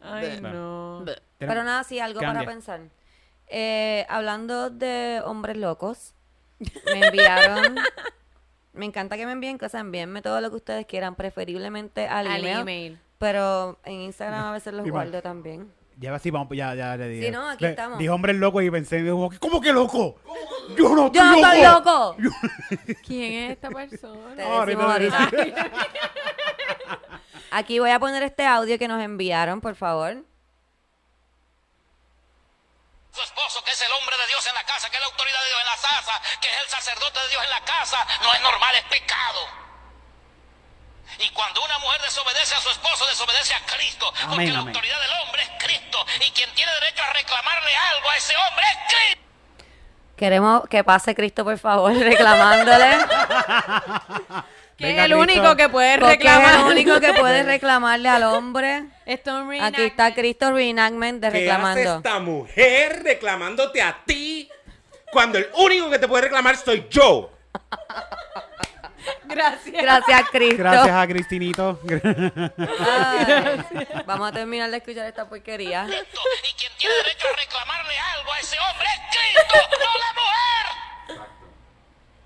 Ay, 0.00 0.40
no. 0.40 1.04
Pero 1.38 1.64
nada, 1.64 1.84
sí, 1.84 1.98
algo 1.98 2.20
para 2.20 2.44
pensar. 2.44 2.80
Eh, 3.48 4.06
hablando 4.08 4.70
de 4.70 5.20
hombres 5.24 5.56
locos, 5.56 6.14
me 6.86 7.06
enviaron... 7.06 7.76
me 8.72 8.86
encanta 8.86 9.16
que 9.16 9.26
me 9.26 9.32
envíen 9.32 9.58
cosas, 9.58 9.82
envíenme 9.82 10.22
todo 10.22 10.40
lo 10.40 10.50
que 10.50 10.56
ustedes 10.56 10.86
quieran, 10.86 11.14
preferiblemente 11.14 12.08
al, 12.08 12.26
Al 12.26 12.40
email, 12.40 12.58
email. 12.60 12.98
Pero 13.18 13.78
en 13.84 14.00
Instagram 14.02 14.44
a 14.46 14.52
veces 14.52 14.74
los 14.74 14.88
guardo 14.88 15.22
también. 15.22 15.70
Ya 15.96 16.14
así 16.14 16.30
vamos, 16.30 16.48
ya, 16.56 16.74
ya 16.74 16.96
le 16.96 17.08
dije. 17.08 17.26
Sí, 17.26 17.30
no, 17.30 17.48
aquí 17.50 17.64
Le- 17.64 17.70
estamos. 17.70 17.98
Dijo 17.98 18.14
hombre 18.14 18.32
loco 18.34 18.60
y 18.60 18.70
pensé, 18.70 19.08
como 19.08 19.30
que, 19.30 19.38
¿cómo 19.38 19.60
que 19.60 19.72
loco? 19.72 20.16
Yo 20.76 20.88
no 20.94 21.06
estoy 21.06 21.20
¡Yo 21.20 21.24
no 21.24 21.36
loco. 21.36 21.46
estoy 21.46 21.62
loco! 21.62 22.16
¿Quién 23.06 23.32
es 23.32 23.50
esta 23.52 23.70
persona? 23.70 24.34
Te 24.34 24.42
decimos 24.42 24.84
ahorita- 24.92 25.24
ahorita. 25.24 25.70
Aquí 27.52 27.78
voy 27.78 27.90
a 27.90 28.00
poner 28.00 28.22
este 28.24 28.44
audio 28.44 28.76
que 28.78 28.88
nos 28.88 29.00
enviaron, 29.00 29.60
por 29.60 29.76
favor. 29.76 30.16
su 33.12 33.22
esposo, 33.22 33.62
que 33.64 33.70
es 33.70 33.80
el 33.80 33.92
hombre 33.92 34.16
de 34.18 34.26
Dios 34.26 34.44
en 34.48 34.54
la 34.54 34.64
casa, 34.64 34.90
que 34.90 34.96
es 34.96 35.00
la 35.00 35.06
autoridad 35.06 35.38
de 35.38 35.46
Dios 35.46 35.60
en 35.60 35.66
la 35.70 35.78
casa, 35.80 36.12
que 36.42 36.48
es 36.48 36.58
el 36.64 36.68
sacerdote 36.68 37.20
de 37.20 37.28
Dios 37.30 37.44
en 37.44 37.50
la 37.50 37.60
casa, 37.64 37.98
no 38.24 38.34
es 38.34 38.42
normal, 38.42 38.74
es 38.74 38.82
pecado. 38.90 39.40
Y 41.18 41.28
cuando 41.30 41.62
una 41.64 41.78
mujer 41.78 42.00
desobedece 42.02 42.54
a 42.54 42.60
su 42.60 42.70
esposo, 42.70 43.06
desobedece 43.06 43.54
a 43.54 43.60
Cristo, 43.66 44.06
porque 44.12 44.24
Amén, 44.34 44.52
la 44.52 44.58
amén. 44.60 44.74
autoridad 44.74 45.00
del 45.00 45.10
hombre 45.24 45.42
es 45.42 45.50
Cristo, 45.64 45.98
y 46.26 46.30
quien 46.32 46.50
tiene 46.54 46.72
derecho 46.80 47.02
a 47.02 47.12
reclamarle 47.12 47.70
algo 47.94 48.10
a 48.10 48.16
ese 48.16 48.34
hombre 48.36 48.64
es 48.70 48.94
Cristo. 48.94 49.20
Queremos 50.16 50.62
que 50.68 50.84
pase 50.84 51.14
Cristo, 51.14 51.44
por 51.44 51.58
favor, 51.58 51.92
reclamándole. 51.98 52.98
Que 54.76 54.86
Venga, 54.86 55.04
es 55.04 55.10
el 55.10 55.16
Cristo. 55.16 55.40
único 55.40 55.56
que 55.56 55.68
puede 55.68 55.98
Porque 55.98 56.12
es 56.14 56.18
reclamar. 56.18 56.54
el 56.54 56.64
único 56.72 57.00
que 57.00 57.12
puede 57.14 57.42
reclamarle 57.44 58.08
al 58.08 58.22
hombre. 58.24 58.84
Esto 59.06 59.30
es 59.30 59.44
un 59.44 59.60
Aquí 59.62 59.82
está 59.82 60.12
Cristo 60.14 60.50
Reenactment 60.52 61.22
de 61.22 61.30
¿Qué 61.30 61.50
hace 61.50 61.82
esta 61.96 62.18
mujer 62.18 63.02
reclamándote 63.04 63.80
a 63.82 64.02
ti 64.04 64.48
cuando 65.12 65.38
el 65.38 65.48
único 65.54 65.90
que 65.90 65.98
te 66.00 66.08
puede 66.08 66.22
reclamar 66.24 66.56
soy 66.56 66.86
yo? 66.90 67.30
Gracias. 69.24 69.82
Gracias, 69.82 70.30
Cristo. 70.30 70.56
Gracias 70.56 70.94
a 70.94 71.06
Cristinito. 71.06 71.80
Ay, 72.78 73.64
vamos 74.06 74.28
a 74.28 74.32
terminar 74.32 74.70
de 74.70 74.76
escuchar 74.78 75.06
esta 75.06 75.28
porquería. 75.28 75.84
Cristo. 75.86 76.20
Y 76.42 76.54
quien 76.58 76.72
tiene 76.78 76.94
derecho 76.96 77.26
a 77.32 77.36
reclamarle 77.36 77.94
algo 78.16 78.32
a 78.32 78.40
ese 78.40 78.56
hombre 78.58 78.86
es 78.94 79.00
Cristo, 79.16 79.56
no 79.80 79.92
la 79.98 81.18
mujer. 81.18 81.28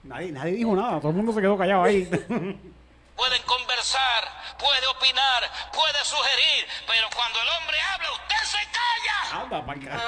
nadie, 0.05 0.33
nadie 0.33 0.53
dijo 0.53 0.77
nada, 0.77 0.99
todo 1.01 1.11
el 1.11 1.17
mundo 1.17 1.33
se 1.33 1.41
quedó 1.41 1.57
callado 1.57 1.83
ahí. 1.85 2.09
Pueden 3.19 3.43
conversar, 3.43 4.23
puede 4.63 4.87
opinar, 4.87 5.43
puede 5.75 6.01
sugerir, 6.07 6.63
pero 6.87 7.11
cuando 7.15 7.43
el 7.43 7.49
hombre 7.59 7.77
habla, 7.93 8.09
usted 8.15 8.43
se 8.47 8.63
calla. 8.71 9.43
Anda, 9.43 9.59
pa'l 9.67 9.81
carajo. 9.85 10.07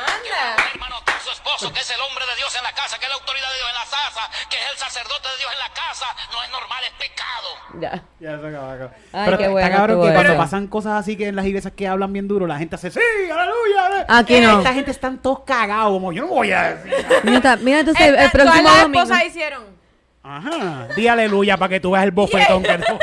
Hermano, 0.73 0.97
está 1.03 1.19
su 1.19 1.31
esposo, 1.35 1.73
que 1.75 1.81
es 1.81 1.91
el 1.91 2.01
hombre 2.01 2.25
de 2.25 2.37
Dios 2.37 2.55
en 2.55 2.63
la 2.63 2.73
casa, 2.73 2.99
que 2.99 3.05
es 3.07 3.11
la 3.11 3.19
autoridad 3.19 3.51
de 3.51 3.57
Dios 3.59 3.69
en 3.69 3.75
la 3.83 3.89
casa, 3.91 4.23
que 4.49 4.57
es 4.57 4.67
el 4.73 4.79
sacerdote 4.79 5.27
de 5.29 5.37
Dios 5.43 5.51
en 5.53 5.59
la 5.59 5.71
casa, 5.75 6.07
no 6.33 6.39
es 6.43 6.51
normal, 6.51 6.81
es 6.87 6.93
pecado. 7.03 7.49
Ya. 7.83 7.93
Ya 8.23 8.39
se 8.39 8.47
acabó, 8.47 8.71
acabó. 8.71 8.91
Ay, 9.13 9.25
Pero 9.27 9.37
qué 9.39 9.43
está 9.45 9.53
bueno 9.53 9.77
cabrón 9.77 10.03
que 10.07 10.15
cuando 10.15 10.37
pasan 10.37 10.67
cosas 10.69 10.93
así 11.03 11.17
que 11.19 11.27
en 11.29 11.37
las 11.37 11.47
iglesias 11.47 11.75
que 11.77 11.89
hablan 11.89 12.13
bien 12.13 12.29
duro, 12.29 12.47
la 12.47 12.59
gente 12.59 12.77
hace 12.77 12.91
¡Sí! 12.91 13.01
¡Aleluya! 13.31 14.07
Aquí 14.09 14.37
Eh, 14.37 14.41
no. 14.41 14.59
Esta 14.59 14.73
gente 14.73 14.91
están 14.93 15.19
todos 15.19 15.41
cagados, 15.45 15.91
como 15.93 16.13
yo 16.13 16.23
no 16.23 16.29
voy 16.29 16.53
a 16.53 16.75
decir. 16.75 16.95
Mira, 17.25 17.57
mira 17.57 17.81
entonces 17.81 18.07
el, 18.07 18.15
Esta- 18.15 18.31
próximo 18.31 18.55
todas 18.63 18.73
las 18.75 18.83
domingo. 18.83 19.03
esposas 19.03 19.25
hicieron. 19.27 19.80
Ajá. 20.23 20.89
Di 20.97 21.09
aleluya 21.09 21.57
para 21.57 21.69
que 21.71 21.81
tú 21.81 21.93
veas 21.93 22.05
el 22.05 22.11
bofetón 22.11 22.63
que 22.63 22.79
tú. 22.79 22.99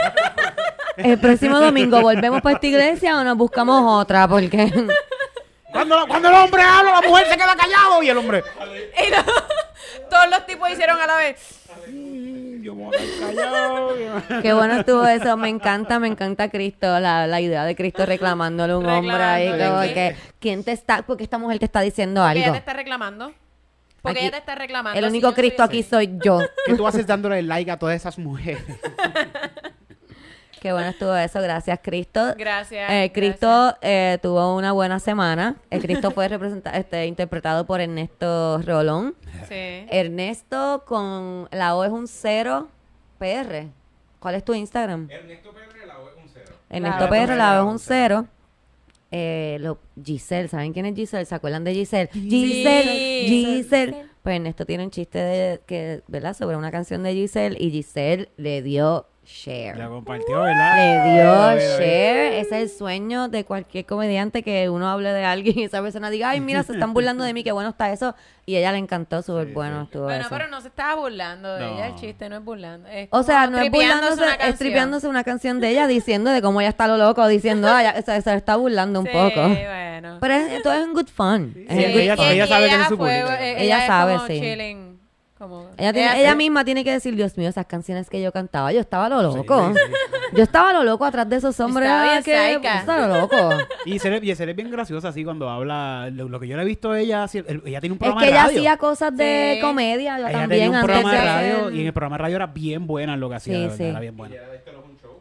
El 0.98 1.20
próximo 1.20 1.60
domingo 1.60 2.02
volvemos 2.02 2.42
para 2.42 2.56
esta 2.56 2.68
iglesia 2.68 3.18
o 3.20 3.24
nos 3.24 3.38
buscamos 3.38 3.84
otra 4.02 4.28
porque 4.28 4.72
Cuando, 5.72 6.08
cuando 6.08 6.30
el 6.30 6.36
hombre 6.36 6.62
habla, 6.64 7.00
la 7.02 7.08
mujer 7.08 7.28
se 7.28 7.36
queda 7.38 7.56
callado 7.56 8.02
y 8.02 8.10
el 8.10 8.18
hombre. 8.18 8.44
Y 9.08 9.12
no- 9.12 9.24
todos 10.10 10.30
los 10.30 10.46
tipos 10.46 10.70
hicieron 10.72 11.00
a 11.00 11.06
la 11.08 11.16
vez. 11.18 11.60
"Mm, 11.88 12.64
Yo 12.64 12.74
me 12.76 12.86
voy 12.86 12.96
a 12.96 13.00
quedar 13.00 13.36
callado. 13.36 14.42
qué 14.42 14.54
bueno 14.54 14.80
estuvo 14.80 15.06
eso. 15.06 15.38
Me 15.38 15.50
encanta, 15.50 16.00
me 16.00 16.08
encanta 16.08 16.50
Cristo, 16.50 17.00
la, 17.00 17.28
la 17.28 17.42
idea 17.42 17.64
de 17.66 17.76
Cristo 17.76 18.06
reclamándole 18.06 18.74
a 18.74 18.78
un 18.78 18.86
hombre 18.88 19.22
ahí 19.24 19.50
como 19.50 19.82
que 19.82 20.16
quién 20.40 20.64
te 20.64 20.72
está, 20.72 21.04
porque 21.04 21.24
esta 21.24 21.38
mujer 21.38 21.60
te 21.60 21.66
está 21.66 21.82
diciendo 21.82 22.22
Porque 22.24 22.38
ella 22.40 22.46
algo. 22.48 22.54
te 22.54 22.60
está 22.60 22.74
reclamando. 22.74 23.34
Porque 24.02 24.20
Aquí- 24.20 24.28
ella 24.28 24.32
te 24.32 24.38
está 24.40 24.56
reclamando. 24.56 24.98
El 25.00 25.06
único 25.06 25.34
Cristo 25.34 25.64
aquí 25.64 25.84
soy 25.84 26.18
yo. 26.24 26.40
¿Qué 26.66 26.76
tú 26.76 26.88
haces 26.88 27.06
dándole 27.08 27.42
like 27.44 27.70
a 27.72 27.78
todas 27.80 27.96
esas 27.96 28.18
mujeres? 28.18 28.64
Qué 30.60 30.74
bueno 30.74 30.90
estuvo 30.90 31.16
eso, 31.16 31.40
gracias 31.40 31.80
Cristo. 31.84 32.34
Gracias, 32.36 32.90
Eh, 32.92 33.12
Cristo 33.14 33.76
eh, 33.82 34.18
tuvo 34.24 34.56
una 34.56 34.72
buena 34.72 35.00
semana. 35.00 35.56
El 35.70 35.82
Cristo 35.82 36.10
fue 36.12 36.28
representa- 36.28 36.72
este, 36.76 37.06
interpretado 37.06 37.66
por 37.68 37.80
Ernesto 37.80 38.60
Rolón. 38.64 39.16
Sí. 39.48 39.86
Ernesto 39.90 40.84
con 40.88 41.48
la 41.52 41.76
O 41.76 41.84
es 41.84 41.92
un 41.92 42.08
cero 42.08 42.70
PR. 43.20 43.68
¿Cuál 44.20 44.34
es 44.36 44.44
tu 44.44 44.54
Instagram? 44.56 45.08
Ernesto 45.12 45.52
PR, 45.54 45.86
la 45.86 46.00
O 46.00 46.10
es 46.10 46.16
un 46.18 46.28
cero. 46.34 46.56
Ernesto 46.72 47.04
La 47.04 47.10
PR, 47.10 47.36
la 47.36 47.52
O 47.54 47.58
es 47.58 47.64
un 47.64 47.70
un 47.74 47.80
cero. 47.80 48.28
Eh, 49.12 49.58
lo, 49.62 49.80
Giselle, 50.04 50.48
¿saben 50.48 50.74
quién 50.74 50.86
es 50.86 50.96
Giselle? 50.96 51.26
¿Se 51.26 51.36
acuerdan 51.36 51.64
de 51.64 51.74
Giselle? 51.74 52.10
Giselle, 52.12 53.26
Giselle. 53.28 54.06
Pues 54.22 54.36
Ernesto 54.36 54.66
tiene 54.66 54.84
un 54.84 54.92
chiste 54.92 55.20
de 55.20 55.62
que, 55.66 56.04
¿verdad? 56.08 56.36
Sobre 56.36 56.58
una 56.58 56.72
canción 56.72 57.04
de 57.04 57.14
Giselle 57.14 57.58
y 57.60 57.72
Giselle 57.72 58.30
le 58.36 58.62
dio 58.62 59.08
share. 59.28 59.78
La 59.78 59.88
compartió, 59.90 60.40
¿verdad? 60.42 60.76
Le 60.78 61.14
dio 61.14 61.78
share. 61.78 62.34
Ese 62.40 62.62
es 62.64 62.72
el 62.72 62.78
sueño 62.78 63.28
de 63.28 63.44
cualquier 63.44 63.86
comediante 63.86 64.42
que 64.44 64.70
uno 64.70 64.88
hable 64.90 65.12
de 65.12 65.26
alguien 65.26 65.60
y 65.60 65.64
esa 65.66 65.82
persona 65.82 66.10
diga, 66.10 66.30
ay, 66.30 66.40
mira, 66.40 66.64
se 66.64 66.74
están 66.74 66.94
burlando 66.94 67.24
de 67.24 67.34
mí, 67.34 67.44
qué 67.44 67.52
bueno 67.52 67.70
está 67.70 67.92
eso. 67.92 68.16
Y 68.46 68.56
a 68.56 68.60
ella 68.60 68.72
le 68.72 68.78
encantó, 68.78 69.22
súper 69.22 69.48
bueno 69.48 69.82
estuvo 69.84 70.04
Bueno, 70.06 70.22
eso. 70.22 70.30
pero 70.30 70.48
no 70.48 70.62
se 70.62 70.70
estaba 70.70 70.96
burlando 70.96 71.54
de 71.56 71.60
No. 71.66 71.74
ella. 71.76 71.88
El 71.88 71.96
chiste 71.96 72.30
no 72.30 72.38
es 72.38 72.44
burlando. 72.46 72.88
es 72.88 73.10
O 73.12 73.22
sea, 73.24 73.48
no 73.48 73.60
es 73.60 73.70
burlándose, 73.70 74.22
una 74.22 74.32
es 74.32 74.38
canción. 74.38 74.58
tripeándose 74.58 75.08
una 75.10 75.24
canción 75.26 75.60
de 75.60 75.70
ella 75.72 75.88
diciendo 75.88 76.32
de 76.32 76.42
cómo 76.42 76.62
ella 76.62 76.70
está 76.70 76.88
lo 76.88 76.96
loco, 76.98 77.28
diciendo, 77.28 77.68
ah, 77.70 77.84
ya, 77.84 78.02
se, 78.02 78.22
se 78.22 78.32
le 78.32 78.38
está 78.38 78.56
burlando 78.56 79.02
un 79.02 79.06
Sí, 79.08 79.12
poco. 79.12 79.42
bueno. 79.50 80.18
Pero 80.22 80.34
es, 80.34 80.64
todo 80.64 80.74
es 80.74 80.86
un 80.86 80.94
good 80.94 81.08
fun. 81.08 81.54
Es 81.68 81.76
Sí, 81.78 81.78
un 81.78 81.80
ella- 81.80 81.92
good 81.92 82.00
ella- 82.00 82.16
fun. 82.16 82.26
ella 82.28 82.48
sabe 82.48 82.70
que 82.70 82.76
es 82.76 82.88
su 82.88 82.98
fue- 82.98 83.20
público. 83.22 83.30
eh, 83.42 83.64
Ella 83.64 83.80
es 83.82 83.88
sabe, 83.88 84.14
como 84.16 84.28
sí. 84.28 84.40
chilling, 84.40 84.87
como- 85.38 85.68
Ella, 85.78 85.94
tiene- 85.94 86.08
ella 86.12 86.20
ella 86.20 86.36
misma 86.36 86.66
tiene 86.66 86.84
que 86.84 86.92
decir, 86.92 87.16
Dios 87.16 87.38
mío, 87.38 87.48
esas 87.50 87.66
canciones 87.66 88.10
que 88.10 88.22
yo 88.22 88.32
cantaba, 88.32 88.72
yo 88.72 88.80
estaba 88.80 89.08
lo 89.10 89.22
loco. 89.22 89.74
Yo 90.34 90.44
estaba 90.44 90.74
lo 90.74 90.84
loco 90.84 91.06
atrás 91.06 91.30
de 91.30 91.38
esos 91.38 91.60
hombres. 91.60 91.88
Estaba 91.88 92.12
bien 92.12 92.24
que- 92.24 92.60
yo 92.64 92.80
estaba 92.80 93.08
lo 93.08 93.22
loco. 93.22 93.50
Y 93.86 94.00
se, 94.00 94.10
le, 94.10 94.18
y 94.26 94.36
se 94.36 94.46
le 94.46 94.52
es 94.52 94.56
bien 94.58 94.70
graciosa 94.72 95.10
así 95.10 95.24
cuando 95.24 95.50
habla. 95.50 96.10
Lo, 96.12 96.28
lo 96.28 96.40
que 96.40 96.48
yo 96.48 96.58
le 96.58 96.64
he 96.64 96.66
visto 96.66 96.92
a 96.92 97.00
ella, 97.00 97.26
ella 97.34 97.80
tiene 97.80 97.92
un 97.92 97.94
Es 97.94 97.98
programa 98.00 98.22
que 98.22 98.26
de 98.28 98.32
ella 98.32 98.44
radio. 98.44 98.58
hacía 98.60 98.78
cosas 98.78 99.16
de 99.16 99.54
Sí. 99.56 99.62
comedia, 99.62 100.18
yo 100.20 100.28
ella 100.28 100.40
también 100.40 100.50
tenía 100.50 100.70
un 100.70 100.76
antes 100.76 100.86
programa 101.02 101.12
de 101.14 101.22
radio 101.26 101.72
y 101.72 101.82
en 101.82 101.88
el 101.88 101.94
programa 101.94 102.18
de 102.18 102.22
radio 102.24 102.36
era 102.36 102.48
bien 102.48 102.88
buena 102.88 103.14
en 103.14 103.20
lo 103.20 103.30
que 103.30 103.36
hacía. 103.36 103.54
Sí, 103.54 103.60
de 103.60 103.68
verdad, 103.68 103.78
sí. 103.78 103.84
Era 103.86 104.00
bien 104.00 104.18
buena. 104.18 104.36
Era 104.36 104.48
de 104.50 104.56
este 104.58 104.70
es 104.72 104.76
show. 105.02 105.12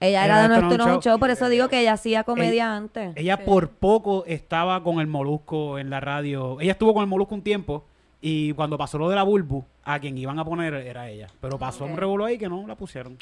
Ella 0.00 0.24
Era 0.24 0.24
era 0.24 0.36
de 0.36 0.42
de 0.42 0.60
nuestro 0.68 0.94
un 0.94 1.00
show, 1.00 1.18
por 1.18 1.30
eso 1.30 1.48
digo 1.48 1.68
que 1.68 1.80
ella 1.80 1.92
hacía 1.92 2.24
comedia 2.24 2.74
antes. 2.76 3.12
Ella 3.16 3.44
por 3.44 3.68
poco 3.70 4.24
estaba 4.26 4.82
con 4.82 5.00
el 5.00 5.06
Molusco 5.06 5.78
en 5.78 5.90
la 5.90 6.00
radio. 6.00 6.60
Ella 6.60 6.72
estuvo 6.72 6.92
con 6.92 7.02
el 7.02 7.08
Molusco 7.08 7.34
un 7.34 7.42
tiempo 7.42 7.84
y 8.20 8.52
cuando 8.54 8.78
pasó 8.78 8.98
lo 8.98 9.08
de 9.08 9.16
la 9.16 9.22
Bulbu, 9.22 9.64
a 9.84 9.98
quien 10.00 10.16
iban 10.18 10.38
a 10.38 10.44
poner 10.44 10.74
era 10.74 11.08
ella. 11.08 11.28
Pero 11.40 11.58
pasó 11.58 11.84
un 11.84 11.96
revolú 11.96 12.24
ahí 12.24 12.38
que 12.38 12.48
no 12.48 12.66
la 12.66 12.74
pusieron. 12.74 13.16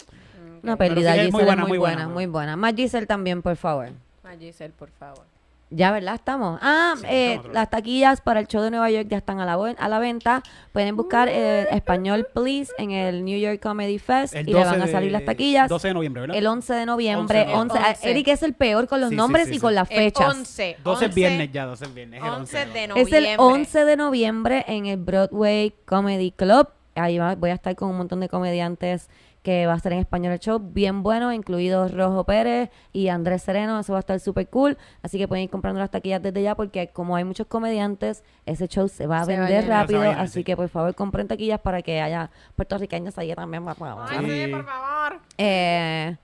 Una 0.63 0.77
Pero 0.77 0.95
pérdida, 0.95 1.13
Giselle 1.13 1.33
muy 1.33 1.41
es 1.43 1.47
buena, 1.47 1.63
muy 1.63 1.69
muy 1.71 1.79
buena, 1.79 1.97
buena, 1.97 2.15
muy 2.15 2.27
buena. 2.27 2.57
Más 2.57 2.75
Giselle 2.75 3.07
también, 3.07 3.43
por 3.43 3.57
favor. 3.57 3.91
Giselle, 4.39 4.73
por 4.79 4.91
favor. 4.91 5.34
Ya, 5.77 5.91
¿verdad? 5.91 6.15
Estamos. 6.15 6.61
Ah, 6.63 6.95
Sí, 6.97 7.07
eh, 7.09 7.35
estamos 7.35 7.53
las 7.55 7.69
taquillas 7.71 8.21
para 8.21 8.39
el 8.41 8.47
show 8.47 8.63
de 8.63 8.71
Nueva 8.71 8.91
York 8.91 9.09
ya 9.09 9.17
están 9.19 9.41
a 9.41 9.45
la, 9.45 9.55
a 9.55 9.89
la 9.89 9.99
venta. 9.99 10.43
Pueden 10.73 10.95
buscar 10.97 11.29
eh, 11.29 11.67
Español 11.73 12.29
Please 12.33 12.73
en 12.79 12.93
el 12.93 13.25
New 13.25 13.39
York 13.39 13.61
Comedy 13.61 13.99
Fest 13.99 14.35
El 14.35 14.49
y 14.49 14.53
le 14.53 14.61
van 14.65 14.79
12 14.79 14.83
a 14.91 14.93
salir 14.93 15.09
de- 15.09 15.13
las 15.13 15.25
taquillas. 15.25 15.69
12 15.69 15.89
de 15.89 15.95
noviembre, 15.95 16.21
¿verdad? 16.23 16.37
El 16.37 16.47
11 16.47 16.75
de 16.75 16.87
noviembre. 16.87 17.41
11, 17.43 17.55
11, 17.57 17.79
el 17.79 17.85
ah, 17.85 17.89
11. 17.91 18.11
Eric 18.11 18.29
es 18.29 18.43
el 18.45 18.55
peor 18.55 18.87
con 18.87 19.01
los 19.01 19.11
Sí, 19.11 19.17
nombres 19.17 19.47
sí, 19.47 19.51
y 19.53 19.55
sí. 19.55 19.61
con 19.61 19.75
las 19.75 19.91
El 19.91 19.97
fechas. 19.97 20.29
11. 20.29 20.77
12 20.85 21.05
es 21.05 21.09
11, 21.11 21.15
viernes 21.15 21.53
ya, 21.53 21.67
12 21.67 21.85
es 21.85 21.95
viernes. 21.95 22.21
es 22.23 22.27
el 22.27 22.33
11 22.33 22.57
de 22.67 22.87
¿no? 22.87 22.95
noviembre. 22.95 23.19
Es 23.19 23.25
el 23.35 23.41
11 23.41 23.85
de 23.85 23.97
noviembre 23.97 24.65
en 24.69 24.87
el 24.87 24.97
Broadway 24.99 25.75
Comedy 25.87 26.31
Club. 26.31 26.69
Ahí 26.95 27.19
va- 27.19 27.35
voy 27.35 27.51
a 27.51 27.55
estar 27.55 27.75
con 27.75 27.91
un 27.91 27.97
montón 27.97 28.21
de 28.21 28.29
comediantes 28.29 29.09
que 29.45 29.67
va 29.67 29.75
a 29.75 29.77
estar 29.77 29.93
en 29.93 29.99
español 29.99 30.33
el 30.33 30.41
show, 30.41 30.59
bien 30.59 31.03
bueno, 31.03 31.31
incluidos 31.31 31.93
Rojo 31.93 32.25
Pérez 32.25 32.71
y 32.95 33.09
Andrés 33.09 33.43
Sereno, 33.43 33.79
eso 33.79 33.93
va 33.93 33.99
a 33.99 34.01
estar 34.01 34.19
súper 34.19 34.49
cool, 34.49 34.79
así 35.03 35.19
que 35.19 35.29
pueden 35.29 35.45
ir 35.45 35.51
comprando 35.51 35.81
las 35.81 35.91
taquillas 35.91 36.23
desde 36.23 36.43
ya 36.43 36.55
porque 36.55 36.89
como 36.89 37.15
hay 37.15 37.25
muchos 37.25 37.47
comediantes, 37.47 38.25
ese 38.47 38.67
show 38.69 38.89
se 38.89 39.07
va 39.07 39.21
a 39.21 39.25
Se 39.27 39.37
va 39.37 39.45
a 39.45 39.49
vender 39.49 39.69
rápido, 39.69 40.01
va 40.01 40.07
a 40.15 40.21
así 40.23 40.41
sí. 40.41 40.45
que 40.45 40.57
por 40.57 40.71
favor 40.71 40.95
compren 40.95 41.29
taquillas 41.29 41.61
para 41.61 41.83
que 41.83 42.01
haya 42.01 42.31
puertorriqueños 42.57 43.19
allí 43.19 43.35
también. 43.35 43.67
Ay, 43.69 44.19
Sí. 44.25 44.45
sí, 44.47 44.51
por 44.51 44.65
favor. 44.65 45.21
Eh, 45.37 46.17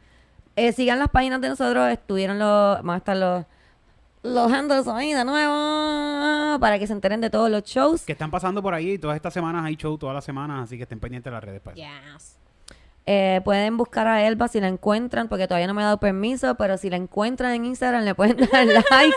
eh, 0.56 0.72
sigan 0.72 0.98
las 0.98 1.10
páginas 1.10 1.42
de 1.42 1.50
nosotros, 1.50 1.88
estuvieron 1.90 2.38
los, 2.38 2.82
van 2.82 2.94
a 2.94 2.96
estar 2.96 3.18
los, 3.18 3.44
los 4.22 4.50
handles 4.50 4.88
ahí 4.88 5.12
de 5.12 5.26
nuevo 5.26 6.58
para 6.58 6.78
que 6.78 6.86
se 6.86 6.94
enteren 6.94 7.20
de 7.20 7.28
todos 7.28 7.50
los 7.50 7.64
shows. 7.64 8.06
Que 8.06 8.12
están 8.12 8.30
pasando 8.30 8.62
por 8.62 8.72
ahí. 8.72 8.98
Todas 8.98 9.16
estas 9.16 9.34
semanas 9.34 9.62
hay 9.64 9.76
show, 9.76 9.98
todas 9.98 10.14
las 10.14 10.24
semanas, 10.24 10.64
así 10.64 10.78
que 10.78 10.84
estén 10.84 11.00
pendientes 11.00 11.30
de 11.30 11.34
las 11.34 11.44
redes. 11.44 11.60
Para 11.60 11.76
eso. 11.76 11.84
Yes. 12.14 12.39
Eh, 13.12 13.40
pueden 13.44 13.76
buscar 13.76 14.06
a 14.06 14.22
Elba 14.24 14.46
si 14.46 14.60
la 14.60 14.68
encuentran, 14.68 15.26
porque 15.26 15.48
todavía 15.48 15.66
no 15.66 15.74
me 15.74 15.82
ha 15.82 15.86
dado 15.86 15.98
permiso, 15.98 16.54
pero 16.54 16.76
si 16.76 16.90
la 16.90 16.96
encuentran 16.96 17.50
en 17.54 17.64
Instagram 17.64 18.04
le 18.04 18.14
pueden 18.14 18.36
dar 18.52 18.64
like. 18.66 19.16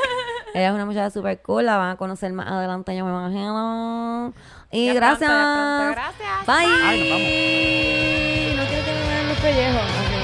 Ella 0.56 0.70
es 0.70 0.74
una 0.74 0.86
muchacha 0.88 1.12
super 1.12 1.40
cool, 1.44 1.68
la 1.68 1.78
van 1.78 1.92
a 1.92 1.96
conocer 1.98 2.34
más 2.34 2.48
adelante, 2.48 2.96
yo 2.98 3.06
me 3.06 3.12
imagino. 3.12 4.34
Y 4.72 4.88
Ya 4.88 4.94
gracias. 4.96 5.30
pronto, 5.30 5.36
ya 5.36 5.94
pronto. 5.94 6.02
Gracias. 6.18 6.48
Bye. 6.48 6.76
Ay, 6.84 8.56
nos 8.56 8.58
vamos. 8.58 8.64
No 8.64 8.70
quiero 8.70 8.86
que 8.86 8.92
me 8.94 9.08
vean 9.14 9.28
los 9.30 9.38
pellejos. 9.38 10.23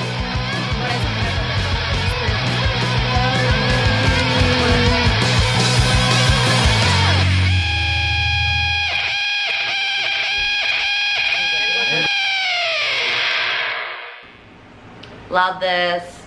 Love 15.29 15.59
this. 15.59 16.18